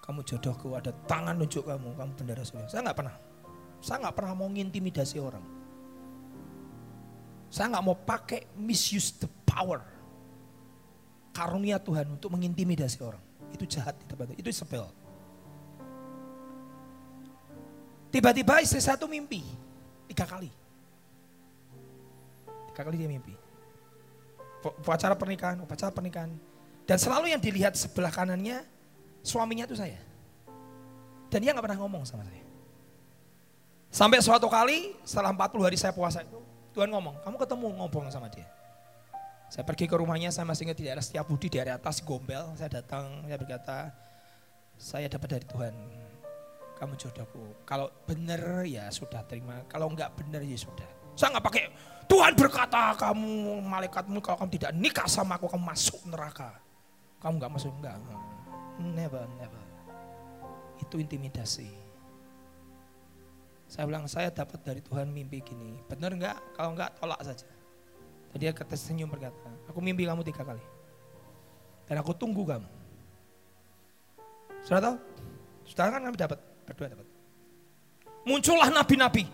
Kamu 0.03 0.23
jodohku, 0.23 0.75
ada 0.79 0.95
tangan 1.11 1.39
nunjuk 1.39 1.67
kamu, 1.67 1.95
kamu 1.99 2.13
bendera 2.15 2.43
surga. 2.47 2.71
Saya 2.71 2.83
nggak 2.87 2.99
pernah, 2.99 3.15
saya 3.83 3.99
nggak 3.99 4.15
pernah 4.15 4.39
mau 4.39 4.47
ngintimidasi 4.47 5.19
orang. 5.19 5.43
Saya 7.51 7.75
nggak 7.75 7.85
mau 7.85 7.99
pakai 7.99 8.47
misuse 8.55 9.19
the 9.19 9.29
power. 9.43 9.83
Karunia 11.35 11.83
Tuhan 11.83 12.15
untuk 12.15 12.31
mengintimidasi 12.31 13.03
orang. 13.03 13.21
Itu 13.51 13.67
jahat 13.67 13.99
di 13.99 14.07
tempat 14.07 14.31
itu, 14.33 14.47
itu 14.47 14.51
sepel. 14.55 14.87
Tiba-tiba 18.15 18.63
istri 18.63 18.79
saya 18.79 18.95
tuh 18.95 19.11
mimpi 19.11 19.43
tiga 20.07 20.31
kali. 20.31 20.49
Tiga 22.71 22.83
kali 22.87 22.97
dia 23.03 23.11
mimpi. 23.11 23.35
Upacara 24.63 25.19
pernikahan, 25.19 25.59
upacara 25.59 25.91
pernikahan. 25.91 26.31
Dan 26.87 26.97
selalu 27.03 27.35
yang 27.35 27.43
dilihat 27.43 27.75
sebelah 27.75 28.15
kanannya 28.15 28.63
suaminya 29.27 29.67
itu 29.67 29.75
saya. 29.75 29.99
Dan 31.33 31.43
dia 31.43 31.51
nggak 31.51 31.67
pernah 31.67 31.81
ngomong 31.83 32.07
sama 32.07 32.23
saya. 32.23 32.52
Sampai 33.93 34.25
suatu 34.25 34.49
kali 34.49 34.97
setelah 35.05 35.37
40 35.37 35.69
hari 35.69 35.77
saya 35.77 35.93
puasa 35.93 36.25
itu, 36.25 36.41
Tuhan 36.73 36.89
ngomong, 36.89 37.21
kamu 37.29 37.37
ketemu 37.37 37.67
ngobrol 37.77 38.09
sama 38.09 38.33
dia. 38.33 38.49
Saya 39.53 39.69
pergi 39.69 39.85
ke 39.85 39.93
rumahnya, 39.93 40.33
saya 40.33 40.49
masih 40.49 40.65
ingat 40.65 40.81
di 40.81 40.89
daerah 40.89 41.05
Setiap 41.05 41.29
Budi, 41.29 41.53
di 41.53 41.61
area 41.61 41.77
atas 41.77 42.01
Gombel. 42.01 42.57
Saya 42.57 42.73
datang, 42.73 43.21
saya 43.29 43.37
berkata, 43.37 43.93
saya 44.81 45.13
dapat 45.13 45.37
dari 45.37 45.45
Tuhan 45.45 45.77
kamu 46.81 46.97
jodohku. 46.97 47.69
Kalau 47.69 47.93
benar 48.09 48.65
ya 48.65 48.89
sudah 48.89 49.21
terima, 49.29 49.61
kalau 49.69 49.93
enggak 49.93 50.09
benar 50.17 50.41
ya 50.41 50.57
sudah. 50.57 50.89
Saya 51.13 51.37
enggak 51.37 51.53
pakai 51.53 51.65
Tuhan 52.09 52.33
berkata 52.33 52.97
kamu 52.97 53.61
malaikatmu 53.61 54.25
kalau 54.25 54.41
kamu 54.41 54.57
tidak 54.57 54.73
nikah 54.73 55.05
sama 55.05 55.37
aku 55.37 55.53
kamu 55.53 55.69
masuk 55.69 56.01
neraka. 56.09 56.49
Kamu 57.21 57.37
enggak 57.37 57.53
masuk 57.61 57.77
enggak. 57.77 58.01
Never, 58.81 59.29
never. 59.37 59.65
Itu 60.81 60.97
intimidasi. 60.97 61.92
Saya 63.73 63.89
bilang 63.89 64.05
saya 64.05 64.29
dapat 64.29 64.61
dari 64.61 64.85
Tuhan 64.85 65.09
mimpi 65.09 65.41
gini. 65.41 65.81
Benar 65.89 66.13
enggak? 66.13 66.37
Kalau 66.53 66.77
enggak 66.77 66.93
tolak 67.01 67.17
saja. 67.25 67.49
Tadi 68.29 68.45
dia 68.45 68.53
senyum 68.77 69.09
berkata, 69.09 69.49
aku 69.65 69.81
mimpi 69.81 70.05
kamu 70.05 70.21
tiga 70.21 70.45
kali. 70.45 70.61
Dan 71.89 71.97
aku 71.97 72.13
tunggu 72.13 72.45
kamu. 72.45 72.69
Sudah 74.61 74.81
tahu? 74.85 74.97
Sudah 75.65 75.89
kan 75.89 76.05
kami 76.05 76.17
dapat. 76.21 76.37
Berdua 76.69 76.93
dapat. 76.93 77.09
Muncullah 78.29 78.69
nabi-nabi. 78.69 79.25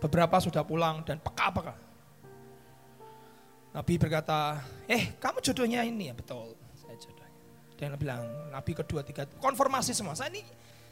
Beberapa 0.00 0.40
sudah 0.40 0.64
pulang 0.64 1.04
dan 1.04 1.20
peka-peka. 1.20 1.76
Nabi 3.76 3.92
berkata, 4.00 4.56
eh 4.88 5.12
kamu 5.20 5.44
jodohnya 5.44 5.84
ini 5.84 6.08
ya 6.08 6.14
betul. 6.16 6.56
Saya 6.80 6.96
jodohnya. 6.96 7.40
Dan 7.76 7.92
bilang, 8.00 8.24
Nabi 8.48 8.72
kedua, 8.72 9.04
tiga, 9.04 9.28
konfirmasi 9.36 9.92
semua. 9.92 10.16
Saya 10.16 10.32
ini, 10.32 10.44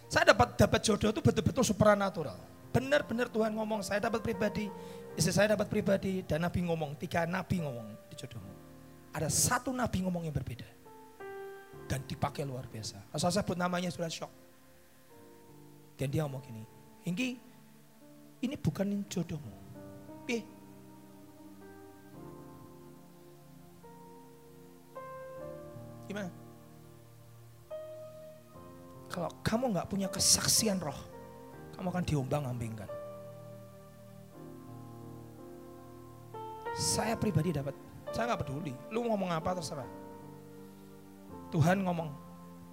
saya 0.08 0.32
dapat 0.32 0.56
dapat 0.56 0.80
jodoh 0.80 1.12
itu 1.12 1.20
betul-betul 1.20 1.64
supernatural. 1.68 2.40
Benar-benar 2.72 3.28
Tuhan 3.28 3.52
ngomong, 3.52 3.84
saya 3.84 4.00
dapat 4.00 4.24
pribadi, 4.24 4.72
istri 5.16 5.32
saya 5.32 5.52
dapat 5.52 5.68
pribadi, 5.68 6.24
dan 6.24 6.44
Nabi 6.44 6.64
ngomong, 6.64 6.96
tiga 6.96 7.28
Nabi 7.28 7.60
ngomong 7.60 8.08
di 8.08 8.14
jodohmu. 8.16 8.52
Ada 9.12 9.28
satu 9.28 9.72
Nabi 9.72 10.04
ngomong 10.04 10.24
yang 10.24 10.32
berbeda. 10.36 10.68
Dan 11.88 12.04
dipakai 12.04 12.44
luar 12.44 12.68
biasa. 12.68 13.00
Asal 13.12 13.32
saya 13.32 13.44
sebut 13.44 13.56
namanya 13.56 13.88
sudah 13.88 14.12
shock. 14.12 14.32
Dan 15.96 16.12
dia 16.12 16.24
ngomong 16.24 16.44
gini, 16.44 16.64
Hinggi, 17.04 17.28
ini 18.44 18.54
bukan 18.56 19.04
jodohmu. 19.08 19.52
Eh, 20.28 20.44
Gimana? 26.08 26.32
Kalau 29.08 29.32
kamu 29.40 29.72
nggak 29.72 29.88
punya 29.88 30.08
kesaksian 30.12 30.78
roh, 30.78 30.96
kamu 31.74 31.88
akan 31.88 32.04
diombang-ambingkan. 32.04 32.90
Saya 36.76 37.18
pribadi 37.18 37.50
dapat, 37.50 37.74
saya 38.12 38.30
nggak 38.30 38.46
peduli. 38.46 38.70
Lu 38.92 39.02
ngomong 39.08 39.32
apa 39.32 39.56
terserah. 39.56 39.88
Tuhan 41.48 41.80
ngomong, 41.82 42.28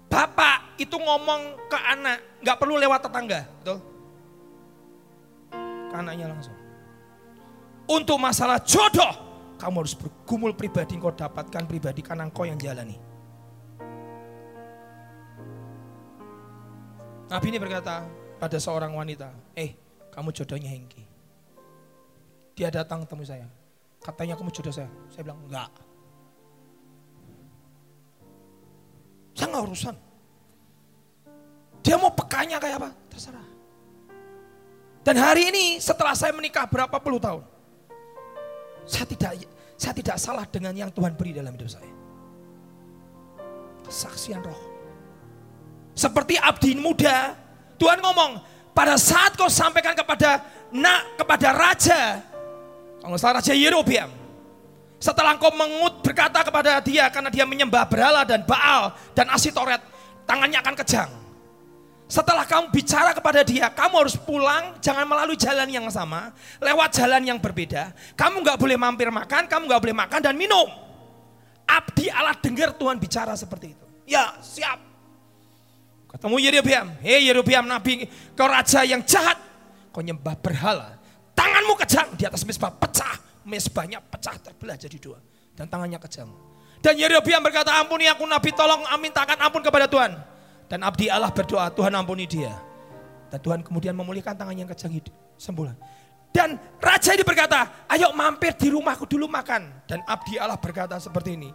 Bapak 0.06 0.78
itu 0.78 0.94
ngomong 0.94 1.66
ke 1.66 1.78
anak, 1.80 2.18
nggak 2.44 2.56
perlu 2.60 2.78
lewat 2.78 3.00
tetangga, 3.08 3.40
betul? 3.60 3.78
Ke 5.90 5.94
anaknya 5.96 6.30
langsung. 6.30 6.56
Untuk 7.86 8.18
masalah 8.18 8.62
jodoh, 8.62 9.12
kamu 9.56 9.82
harus 9.82 9.94
bergumul 9.96 10.52
pribadi, 10.54 10.98
kau 11.00 11.14
dapatkan 11.14 11.64
pribadi 11.66 12.04
karena 12.04 12.28
engkau 12.28 12.44
yang 12.46 12.58
jalani. 12.58 13.05
Nabi 17.26 17.46
ini 17.50 17.58
berkata 17.58 18.06
pada 18.38 18.58
seorang 18.62 18.94
wanita, 18.94 19.34
eh 19.58 19.74
kamu 20.14 20.30
jodohnya 20.30 20.70
Hengki. 20.70 21.02
Dia 22.54 22.70
datang 22.70 23.02
temu 23.04 23.26
saya, 23.26 23.50
katanya 24.00 24.38
kamu 24.38 24.54
jodoh 24.54 24.70
saya. 24.70 24.88
Saya 25.10 25.26
bilang 25.26 25.42
enggak. 25.44 25.70
Saya 29.36 29.46
nggak 29.52 29.64
urusan. 29.68 29.96
Dia 31.84 31.96
mau 32.00 32.14
pekanya 32.14 32.56
kayak 32.62 32.78
apa? 32.80 32.90
Terserah. 33.12 33.48
Dan 35.06 35.22
hari 35.22 35.50
ini 35.50 35.64
setelah 35.78 36.14
saya 36.18 36.32
menikah 36.34 36.66
berapa 36.66 36.96
puluh 36.98 37.22
tahun. 37.22 37.44
Saya 38.86 39.06
tidak 39.06 39.32
saya 39.76 39.92
tidak 39.92 40.16
salah 40.16 40.46
dengan 40.46 40.72
yang 40.72 40.90
Tuhan 40.94 41.14
beri 41.18 41.34
dalam 41.34 41.52
hidup 41.54 41.68
saya. 41.68 41.92
Kesaksian 43.86 44.42
roh. 44.42 44.75
Seperti 45.96 46.36
abdi 46.36 46.76
muda, 46.76 47.32
Tuhan 47.80 48.04
ngomong, 48.04 48.44
pada 48.76 49.00
saat 49.00 49.32
kau 49.32 49.48
sampaikan 49.48 49.96
kepada 49.96 50.44
nak 50.68 51.16
kepada 51.16 51.56
raja, 51.56 52.20
kalau 53.00 53.16
salah 53.16 53.40
raja 53.40 53.56
Yerobiam, 53.56 54.12
setelah 55.00 55.40
kau 55.40 55.48
mengut 55.56 56.04
berkata 56.04 56.44
kepada 56.44 56.84
dia 56.84 57.08
karena 57.08 57.32
dia 57.32 57.48
menyembah 57.48 57.88
berhala 57.88 58.28
dan 58.28 58.44
Baal 58.44 58.92
dan 59.16 59.32
Asitoret, 59.32 59.80
tangannya 60.28 60.60
akan 60.60 60.76
kejang. 60.84 61.10
Setelah 62.06 62.46
kamu 62.46 62.70
bicara 62.70 63.10
kepada 63.10 63.42
dia, 63.42 63.66
kamu 63.66 64.06
harus 64.06 64.14
pulang, 64.14 64.78
jangan 64.78 65.02
melalui 65.10 65.34
jalan 65.34 65.66
yang 65.66 65.90
sama, 65.90 66.30
lewat 66.62 66.94
jalan 66.94 67.18
yang 67.24 67.38
berbeda. 67.42 67.90
Kamu 68.14 68.46
nggak 68.46 68.60
boleh 68.62 68.78
mampir 68.78 69.10
makan, 69.10 69.50
kamu 69.50 69.66
nggak 69.66 69.82
boleh 69.82 69.96
makan 69.96 70.20
dan 70.22 70.38
minum. 70.38 70.70
Abdi 71.66 72.06
Allah 72.06 72.38
dengar 72.38 72.78
Tuhan 72.78 72.94
bicara 73.02 73.34
seperti 73.34 73.74
itu. 73.74 73.86
Ya 74.06 74.38
siap. 74.38 74.85
Ketemu 76.16 76.36
Yerobiam, 76.40 76.86
hei 77.04 77.28
Yerobiam 77.28 77.68
Nabi, 77.68 78.08
kau 78.32 78.48
raja 78.48 78.80
yang 78.88 79.04
jahat, 79.04 79.36
kau 79.92 80.00
nyembah 80.00 80.32
berhala. 80.40 80.96
Tanganmu 81.36 81.76
kejang 81.84 82.16
di 82.16 82.24
atas 82.24 82.40
mesbah 82.48 82.72
pecah, 82.72 83.20
mesbahnya 83.44 84.00
pecah 84.00 84.32
terbelah 84.40 84.80
jadi 84.80 84.96
dua. 84.96 85.20
Dan 85.52 85.68
tangannya 85.68 86.00
kejang. 86.00 86.32
Dan 86.80 86.96
Yerobiam 86.96 87.44
berkata, 87.44 87.76
ampuni 87.76 88.08
aku 88.08 88.24
Nabi, 88.24 88.48
tolong 88.56 88.88
mintakan 88.96 89.36
ampun 89.44 89.60
kepada 89.60 89.84
Tuhan. 89.84 90.16
Dan 90.72 90.88
abdi 90.88 91.12
Allah 91.12 91.28
berdoa, 91.28 91.68
Tuhan 91.68 91.92
ampuni 91.92 92.24
dia. 92.24 92.56
Dan 93.28 93.36
Tuhan 93.36 93.60
kemudian 93.60 93.92
memulihkan 93.92 94.32
tangan 94.32 94.56
yang 94.56 94.72
kejang 94.72 94.96
itu, 94.96 95.12
sembuh. 95.36 95.68
Dan 96.32 96.56
raja 96.80 97.12
ini 97.12 97.24
berkata, 97.24 97.88
ayo 97.92 98.16
mampir 98.16 98.56
di 98.56 98.72
rumahku 98.72 99.04
dulu 99.04 99.28
makan. 99.28 99.84
Dan 99.84 100.00
abdi 100.08 100.40
Allah 100.40 100.56
berkata 100.56 100.96
seperti 100.96 101.36
ini. 101.36 101.52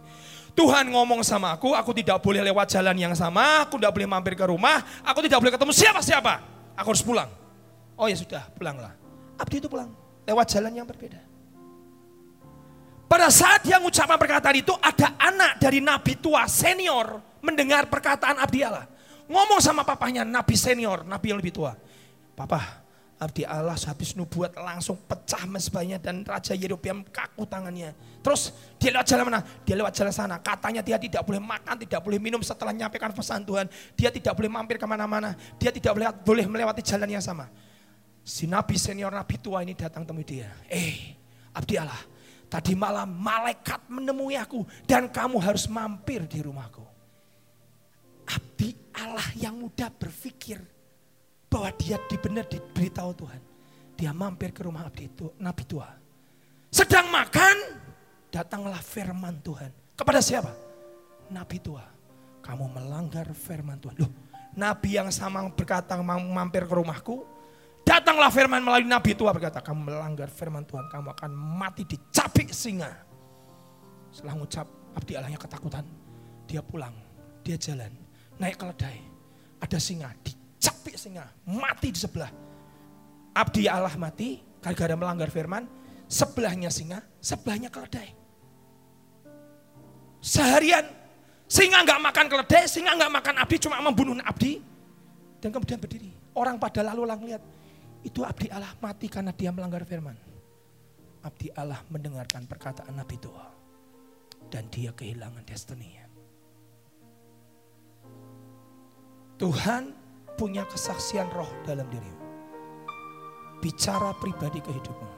Tuhan 0.52 0.84
ngomong 0.92 1.24
sama 1.24 1.56
aku, 1.56 1.72
aku 1.72 1.96
tidak 1.96 2.20
boleh 2.20 2.44
lewat 2.44 2.68
jalan 2.68 2.92
yang 2.92 3.14
sama, 3.16 3.64
aku 3.64 3.80
tidak 3.80 3.92
boleh 3.96 4.08
mampir 4.08 4.36
ke 4.36 4.44
rumah, 4.44 4.84
aku 5.00 5.24
tidak 5.24 5.40
boleh 5.40 5.52
ketemu 5.56 5.72
siapa-siapa. 5.72 6.34
Aku 6.76 6.92
harus 6.92 7.00
pulang. 7.00 7.30
Oh 7.96 8.04
ya 8.04 8.16
sudah, 8.16 8.44
pulanglah. 8.52 8.92
Abdi 9.40 9.64
itu 9.64 9.68
pulang, 9.68 9.88
lewat 10.28 10.46
jalan 10.52 10.72
yang 10.76 10.84
berbeda. 10.84 11.20
Pada 13.08 13.28
saat 13.28 13.64
dia 13.64 13.76
mengucapkan 13.80 14.16
perkataan 14.16 14.56
itu, 14.56 14.72
ada 14.80 15.16
anak 15.20 15.60
dari 15.60 15.80
nabi 15.84 16.16
tua 16.16 16.48
senior 16.48 17.20
mendengar 17.44 17.88
perkataan 17.88 18.40
abdi 18.40 18.64
Allah. 18.64 18.88
Ngomong 19.28 19.60
sama 19.60 19.84
papanya, 19.84 20.24
nabi 20.24 20.56
senior, 20.56 21.04
nabi 21.04 21.32
yang 21.32 21.40
lebih 21.40 21.52
tua. 21.52 21.72
Papa, 22.36 22.81
abdi 23.22 23.46
Allah 23.46 23.78
habis 23.78 24.18
nubuat 24.18 24.58
langsung 24.58 24.98
pecah 24.98 25.46
mesbahnya 25.46 26.02
dan 26.02 26.26
Raja 26.26 26.58
Yerobeam 26.58 27.06
kaku 27.06 27.46
tangannya. 27.46 27.94
Terus 28.18 28.50
dia 28.82 28.90
lewat 28.90 29.06
jalan 29.06 29.24
mana? 29.30 29.40
Dia 29.62 29.78
lewat 29.78 29.94
jalan 29.94 30.10
sana. 30.10 30.36
Katanya 30.42 30.82
dia 30.82 30.98
tidak 30.98 31.22
boleh 31.22 31.38
makan, 31.38 31.78
tidak 31.86 32.02
boleh 32.02 32.18
minum 32.18 32.42
setelah 32.42 32.74
menyampaikan 32.74 33.14
pesan 33.14 33.46
Tuhan. 33.46 33.70
Dia 33.94 34.10
tidak 34.10 34.34
boleh 34.34 34.50
mampir 34.50 34.82
ke 34.82 34.86
mana-mana. 34.90 35.38
Dia 35.62 35.70
tidak 35.70 35.94
boleh, 35.94 36.06
boleh 36.26 36.44
melewati 36.50 36.82
jalan 36.82 37.06
yang 37.06 37.22
sama. 37.22 37.46
Si 38.26 38.50
nabi 38.50 38.74
senior, 38.74 39.14
nabi 39.14 39.38
tua 39.38 39.62
ini 39.62 39.78
datang 39.78 40.02
temui 40.02 40.26
dia. 40.26 40.50
Eh, 40.66 41.14
abdi 41.54 41.78
Allah, 41.78 41.98
Tadi 42.52 42.76
malam 42.76 43.16
malaikat 43.16 43.88
menemui 43.88 44.36
aku 44.36 44.68
dan 44.84 45.08
kamu 45.08 45.40
harus 45.40 45.64
mampir 45.72 46.20
di 46.28 46.44
rumahku. 46.44 46.84
Abdi 48.28 48.76
Allah 48.92 49.24
yang 49.40 49.56
muda 49.56 49.88
berpikir 49.88 50.60
bahwa 51.52 51.68
dia 51.76 52.00
dibenar 52.08 52.48
diberitahu 52.48 53.12
Tuhan. 53.12 53.40
Dia 54.00 54.10
mampir 54.16 54.56
ke 54.56 54.64
rumah 54.64 54.88
abdi 54.88 55.12
itu, 55.12 55.28
nabi 55.36 55.68
tua. 55.68 55.92
Sedang 56.72 57.12
makan, 57.12 57.76
datanglah 58.32 58.80
firman 58.80 59.36
Tuhan. 59.44 59.68
Kepada 59.92 60.24
siapa? 60.24 60.56
Nabi 61.28 61.60
tua. 61.60 61.84
Kamu 62.40 62.72
melanggar 62.72 63.28
firman 63.36 63.76
Tuhan. 63.76 64.00
Loh, 64.00 64.10
nabi 64.56 64.96
yang 64.96 65.12
sama 65.12 65.44
berkata 65.52 66.00
mampir 66.00 66.64
ke 66.64 66.72
rumahku, 66.72 67.28
Datanglah 67.82 68.30
firman 68.30 68.62
melalui 68.62 68.86
nabi 68.86 69.10
tua 69.10 69.34
berkata, 69.34 69.58
kamu 69.58 69.90
melanggar 69.90 70.30
firman 70.30 70.62
Tuhan, 70.62 70.86
kamu 70.86 71.18
akan 71.18 71.30
mati 71.34 71.82
dicapik 71.82 72.54
singa. 72.54 72.94
Setelah 74.14 74.38
mengucap 74.38 74.70
abdi 74.94 75.18
Allahnya 75.18 75.34
ketakutan, 75.34 75.82
dia 76.46 76.62
pulang, 76.62 76.94
dia 77.42 77.58
jalan, 77.58 77.90
naik 78.38 78.54
keledai. 78.54 79.02
Ada 79.58 79.82
singa, 79.82 80.14
dicapik 80.82 80.98
singa, 80.98 81.30
mati 81.46 81.94
di 81.94 82.00
sebelah. 82.02 82.30
Abdi 83.32 83.70
Allah 83.70 83.94
mati, 83.94 84.42
gara-gara 84.58 84.98
melanggar 84.98 85.30
firman, 85.30 85.70
sebelahnya 86.10 86.74
singa, 86.74 86.98
sebelahnya 87.22 87.70
keledai. 87.70 88.10
Seharian 90.18 90.90
singa 91.46 91.86
nggak 91.86 92.02
makan 92.02 92.26
keledai, 92.26 92.66
singa 92.66 92.98
nggak 92.98 93.12
makan 93.14 93.34
abdi, 93.38 93.56
cuma 93.62 93.78
membunuh 93.78 94.18
abdi. 94.26 94.58
Dan 95.38 95.54
kemudian 95.54 95.78
berdiri. 95.78 96.10
Orang 96.34 96.58
pada 96.58 96.82
lalu 96.82 97.02
lang 97.06 97.22
lihat, 97.22 97.42
itu 98.02 98.26
abdi 98.26 98.50
Allah 98.50 98.74
mati 98.82 99.06
karena 99.06 99.30
dia 99.30 99.54
melanggar 99.54 99.86
firman. 99.86 100.18
Abdi 101.22 101.54
Allah 101.54 101.78
mendengarkan 101.86 102.50
perkataan 102.50 102.98
Nabi 102.98 103.14
tua. 103.22 103.46
Dan 104.50 104.66
dia 104.68 104.90
kehilangan 104.90 105.46
destininya. 105.46 106.04
Tuhan 109.40 110.01
punya 110.36 110.66
kesaksian 110.68 111.28
roh 111.32 111.48
dalam 111.64 111.86
dirimu. 111.88 112.20
Bicara 113.62 114.10
pribadi 114.18 114.58
ke 114.58 114.70
hidupmu. 114.74 115.10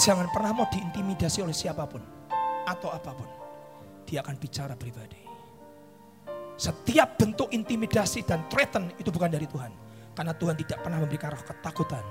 Jangan 0.00 0.32
pernah 0.32 0.62
mau 0.62 0.66
diintimidasi 0.72 1.44
oleh 1.44 1.52
siapa 1.52 1.84
pun. 1.84 2.00
Atau 2.64 2.88
apa 2.88 3.12
pun. 3.12 3.28
Dia 4.08 4.24
akan 4.24 4.36
bicara 4.40 4.72
pribadi. 4.78 5.20
Setiap 6.60 7.16
bentuk 7.16 7.48
intimidasi 7.52 8.24
dan 8.24 8.44
threaten 8.52 8.92
itu 9.00 9.08
bukan 9.08 9.32
dari 9.32 9.48
Tuhan 9.48 9.72
karena 10.12 10.36
Tuhan 10.36 10.56
tidak 10.60 10.78
pernah 10.84 10.98
memberikan 11.00 11.32
roh 11.32 11.40
ketakutan, 11.40 12.04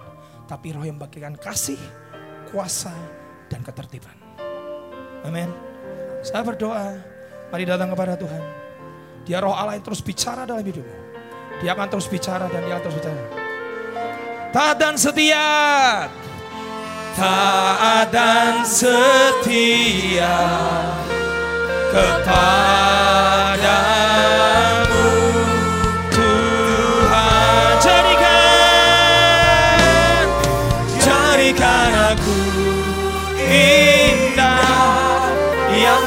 tapi 0.50 0.74
roh 0.74 0.82
yang 0.82 0.98
membagikan 0.98 1.38
kasih, 1.38 1.78
kuasa, 2.50 2.94
dan 3.46 3.62
ketertiban. 3.62 4.18
Amin. 5.22 5.52
Saya 6.26 6.42
berdoa, 6.42 6.98
mari 7.54 7.64
datang 7.70 7.94
kepada 7.94 8.18
Tuhan. 8.18 8.44
Dia 9.28 9.44
roh 9.44 9.54
Allah 9.54 9.78
yang 9.78 9.86
terus 9.86 10.02
bicara 10.02 10.50
dalam 10.50 10.66
hidupmu. 10.66 11.09
Dia 11.60 11.76
akan 11.76 11.88
terus 11.92 12.08
bicara 12.08 12.48
dan 12.48 12.64
dia 12.64 12.80
akan 12.80 12.84
terus 12.88 12.98
bicara. 13.04 13.22
Taat 14.50 14.76
dan 14.80 14.96
setia. 14.96 15.48
Taat 17.20 18.08
dan 18.16 18.64
setia 18.64 20.40
kepada 21.90 23.20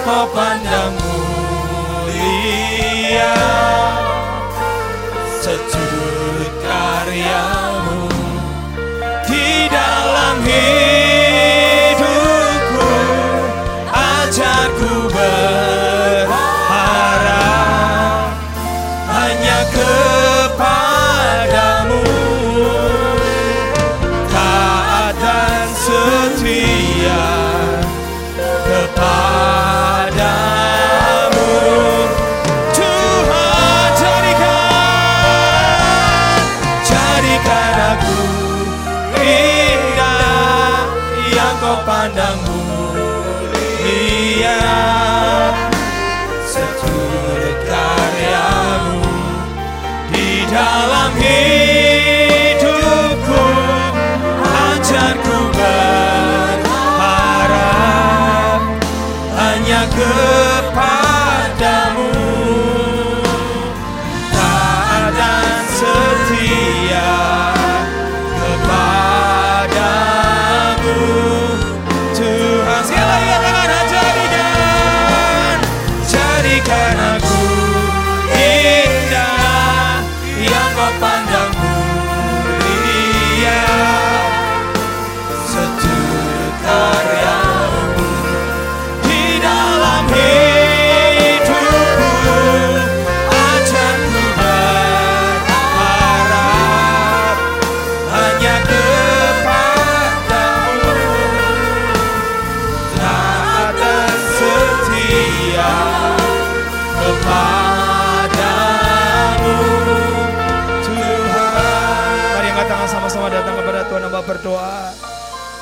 kau 0.02 0.26
pandang 0.34 0.98
mulia 2.02 2.42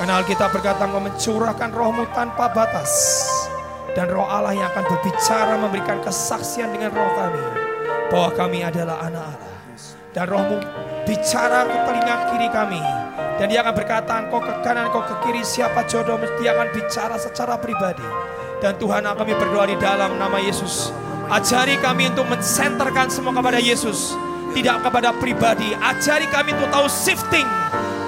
Karena 0.01 0.17
Alkitab 0.17 0.49
berkata 0.57 0.89
engkau 0.89 1.05
mencurahkan 1.05 1.77
rohmu 1.77 2.09
tanpa 2.17 2.49
batas. 2.57 2.89
Dan 3.93 4.09
roh 4.09 4.25
Allah 4.25 4.57
yang 4.57 4.73
akan 4.73 4.89
berbicara 4.89 5.61
memberikan 5.61 6.01
kesaksian 6.01 6.73
dengan 6.73 6.89
roh 6.97 7.13
kami. 7.21 7.45
Bahwa 8.09 8.33
kami 8.33 8.65
adalah 8.65 8.97
anak 9.05 9.29
Allah. 9.29 9.53
Dan 10.17 10.25
rohmu 10.25 10.57
bicara 11.05 11.69
ke 11.69 11.77
telinga 11.85 12.17
kiri 12.33 12.49
kami. 12.49 12.81
Dan 13.37 13.53
dia 13.53 13.61
akan 13.61 13.77
berkata 13.77 14.25
engkau 14.25 14.41
ke 14.41 14.53
kanan, 14.65 14.89
engkau 14.89 15.05
ke 15.05 15.15
kiri 15.21 15.45
siapa 15.45 15.85
jodoh. 15.85 16.17
Dia 16.41 16.57
akan 16.57 16.73
bicara 16.73 17.21
secara 17.21 17.61
pribadi. 17.61 18.09
Dan 18.65 18.81
Tuhan 18.81 19.05
kami 19.05 19.37
berdoa 19.37 19.69
di 19.69 19.77
dalam 19.77 20.17
nama 20.17 20.41
Yesus. 20.41 20.97
Ajari 21.29 21.77
kami 21.77 22.09
untuk 22.09 22.25
mensenterkan 22.25 23.13
semua 23.13 23.37
kepada 23.37 23.61
Yesus. 23.61 24.17
Tidak 24.51 24.77
kepada 24.83 25.15
pribadi. 25.15 25.73
Ajari 25.79 26.27
kami 26.27 26.53
untuk 26.59 26.71
tahu 26.75 26.87
shifting 26.91 27.47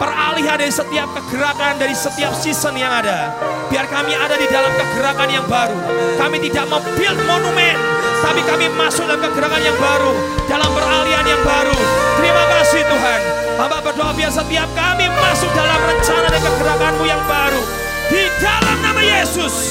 peralihan 0.02 0.58
dari 0.58 0.74
setiap 0.74 1.06
kegerakan, 1.14 1.78
dari 1.78 1.94
setiap 1.94 2.34
season 2.34 2.74
yang 2.74 2.90
ada. 2.90 3.30
Biar 3.70 3.86
kami 3.86 4.10
ada 4.18 4.34
di 4.34 4.50
dalam 4.50 4.74
kegerakan 4.74 5.30
yang 5.30 5.46
baru. 5.46 5.78
Kami 6.18 6.42
tidak 6.42 6.66
membuild 6.66 7.18
monumen, 7.22 7.76
tapi 8.18 8.42
kami 8.42 8.66
masuk 8.74 9.06
dalam 9.06 9.22
kegerakan 9.22 9.62
yang 9.62 9.78
baru, 9.78 10.12
dalam 10.50 10.70
peralihan 10.74 11.24
yang 11.24 11.42
baru. 11.46 11.78
Terima 12.18 12.44
kasih 12.58 12.82
Tuhan. 12.82 13.20
Hamba 13.62 13.78
berdoa 13.78 14.10
biar 14.18 14.32
setiap 14.34 14.68
kami 14.74 15.06
masuk 15.06 15.50
dalam 15.54 15.78
rencana 15.86 16.26
dan 16.34 16.42
kegerakanmu 16.42 17.04
yang 17.06 17.22
baru. 17.30 17.62
Di 18.10 18.22
dalam 18.42 18.76
nama 18.82 19.00
Yesus. 19.00 19.70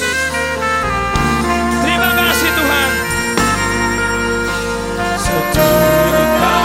Terima 1.83 2.09
kasih 2.15 2.49
Tuhan. 2.55 2.89
ajarku 5.21 6.60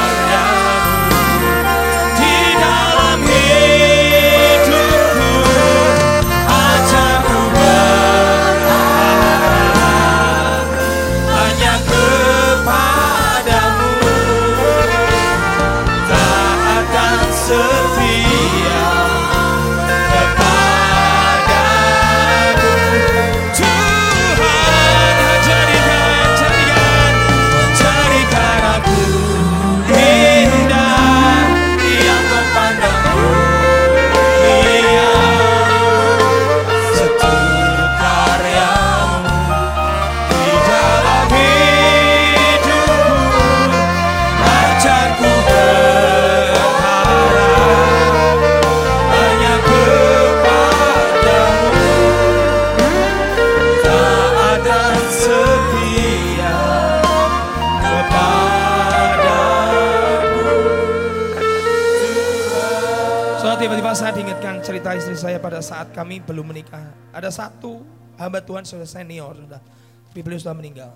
saat 65.66 65.90
kami 65.90 66.22
belum 66.22 66.54
menikah. 66.54 66.94
Ada 67.10 67.34
satu 67.34 67.82
hamba 68.14 68.38
Tuhan 68.38 68.62
sudah 68.62 68.86
senior 68.86 69.34
sudah, 69.34 69.58
tapi 70.06 70.20
beliau 70.22 70.38
sudah 70.38 70.54
meninggal. 70.54 70.94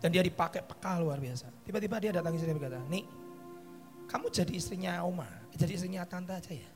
Dan 0.00 0.08
dia 0.16 0.24
dipakai 0.24 0.64
peka 0.64 0.96
luar 0.96 1.20
biasa. 1.20 1.52
Tiba-tiba 1.68 2.00
dia 2.00 2.16
datang 2.16 2.32
istri 2.32 2.56
berkata, 2.56 2.80
Nih, 2.88 3.04
kamu 4.08 4.32
jadi 4.32 4.52
istrinya 4.56 5.04
Oma, 5.04 5.28
jadi 5.52 5.76
istrinya 5.76 6.08
Tante 6.08 6.32
aja 6.32 6.56
ya. 6.56 6.70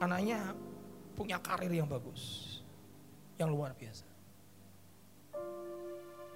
Anaknya 0.00 0.56
punya 1.12 1.36
karir 1.36 1.68
yang 1.68 1.84
bagus, 1.84 2.56
yang 3.36 3.52
luar 3.52 3.76
biasa. 3.76 4.08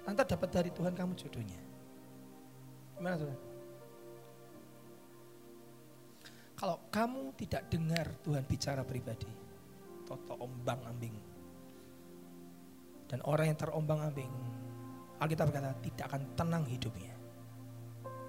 Tante 0.05 0.23
dapat 0.29 0.49
dari 0.53 0.69
Tuhan 0.69 0.93
kamu 0.93 1.17
jodohnya. 1.17 1.61
Gimana 3.01 3.17
saudara? 3.17 3.50
Kalau 6.61 6.77
kamu 6.93 7.33
tidak 7.41 7.73
dengar 7.73 8.05
Tuhan 8.21 8.45
bicara 8.45 8.85
pribadi, 8.85 9.25
toto 10.05 10.37
ombang 10.37 10.77
ambing. 10.85 11.17
Dan 13.09 13.17
orang 13.25 13.49
yang 13.49 13.57
terombang 13.57 13.97
ambing, 14.05 14.29
Alkitab 15.17 15.49
berkata 15.49 15.73
tidak 15.81 16.05
akan 16.13 16.21
tenang 16.37 16.61
hidupnya. 16.69 17.17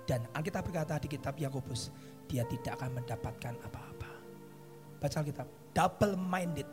Dan 0.08 0.24
Alkitab 0.32 0.64
berkata 0.64 0.96
di 0.96 1.12
kitab 1.12 1.36
Yakobus, 1.36 1.92
dia 2.24 2.48
tidak 2.48 2.80
akan 2.80 3.04
mendapatkan 3.04 3.52
apa-apa. 3.68 4.10
Baca 4.96 5.16
Alkitab, 5.20 5.76
double 5.76 6.16
minded, 6.16 6.68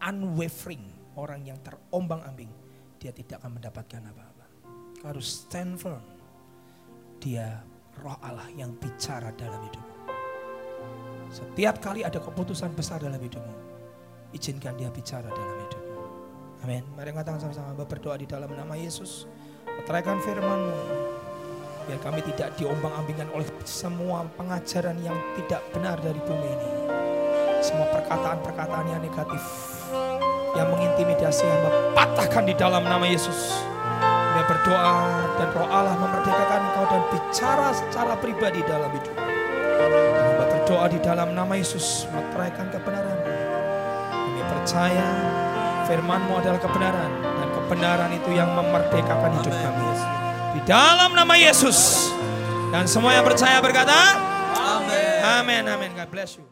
unwavering, 0.00 0.88
orang 1.20 1.52
yang 1.52 1.60
terombang 1.60 2.24
ambing, 2.24 2.48
dia 2.96 3.12
tidak 3.12 3.44
akan 3.44 3.60
mendapatkan 3.60 4.08
apa-apa. 4.08 4.46
Harus 5.04 5.44
stand 5.44 5.76
firm. 5.76 6.00
Dia 7.20 7.60
roh 8.00 8.16
Allah 8.24 8.48
yang 8.56 8.72
bicara 8.80 9.36
dalam 9.36 9.60
hidupmu. 9.68 9.91
Setiap 11.32 11.80
kali 11.80 12.04
ada 12.04 12.20
keputusan 12.20 12.76
besar 12.76 13.00
dalam 13.00 13.16
hidupmu, 13.16 13.56
izinkan 14.36 14.76
dia 14.76 14.92
bicara 14.92 15.24
dalam 15.32 15.56
hidupmu. 15.64 16.00
Amin. 16.68 16.84
Mari 16.92 17.08
katakan 17.16 17.40
sama-sama 17.40 17.72
berdoa 17.88 18.20
di 18.20 18.28
dalam 18.28 18.52
nama 18.52 18.76
Yesus. 18.76 19.24
Meteraikan 19.64 20.20
firmanmu. 20.20 20.76
Biar 21.88 21.98
kami 22.04 22.20
tidak 22.28 22.52
diombang-ambingkan 22.60 23.32
oleh 23.32 23.48
semua 23.64 24.28
pengajaran 24.36 24.94
yang 25.00 25.16
tidak 25.40 25.64
benar 25.72 25.96
dari 26.04 26.20
bumi 26.20 26.48
ini. 26.52 26.68
Semua 27.64 27.88
perkataan-perkataan 27.96 28.92
yang 28.92 29.00
negatif. 29.00 29.42
Yang 30.52 30.68
mengintimidasi 30.68 31.48
yang 31.48 31.62
patahkan 31.96 32.44
di 32.44 32.54
dalam 32.60 32.84
nama 32.84 33.08
Yesus. 33.08 33.56
Kami 34.04 34.44
berdoa 34.52 34.96
dan 35.40 35.48
roh 35.56 35.68
Allah 35.72 35.96
memerdekakan 35.96 36.60
engkau 36.60 36.84
dan 36.92 37.02
bicara 37.08 37.68
secara 37.72 38.14
pribadi 38.20 38.60
dalam 38.68 38.92
hidupmu 38.92 39.21
berdoa 40.72 40.88
di 40.88 41.04
dalam 41.04 41.36
nama 41.36 41.52
Yesus, 41.52 42.08
meteraikan 42.16 42.72
kebenaran. 42.72 43.20
Kami 44.08 44.40
percaya 44.40 45.08
firman-Mu 45.84 46.40
adalah 46.40 46.56
kebenaran 46.64 47.12
dan 47.20 47.48
kebenaran 47.52 48.10
itu 48.16 48.30
yang 48.32 48.48
memerdekakan 48.56 49.36
hidup 49.36 49.52
kami. 49.52 49.84
Di 50.56 50.60
dalam 50.64 51.12
nama 51.12 51.36
Yesus. 51.36 52.08
Dan 52.72 52.88
semua 52.88 53.12
yang 53.12 53.28
percaya 53.28 53.60
berkata, 53.60 54.16
Amin. 54.56 55.20
Amin, 55.20 55.62
amin. 55.68 55.90
God 55.92 56.08
bless 56.08 56.40
you. 56.40 56.51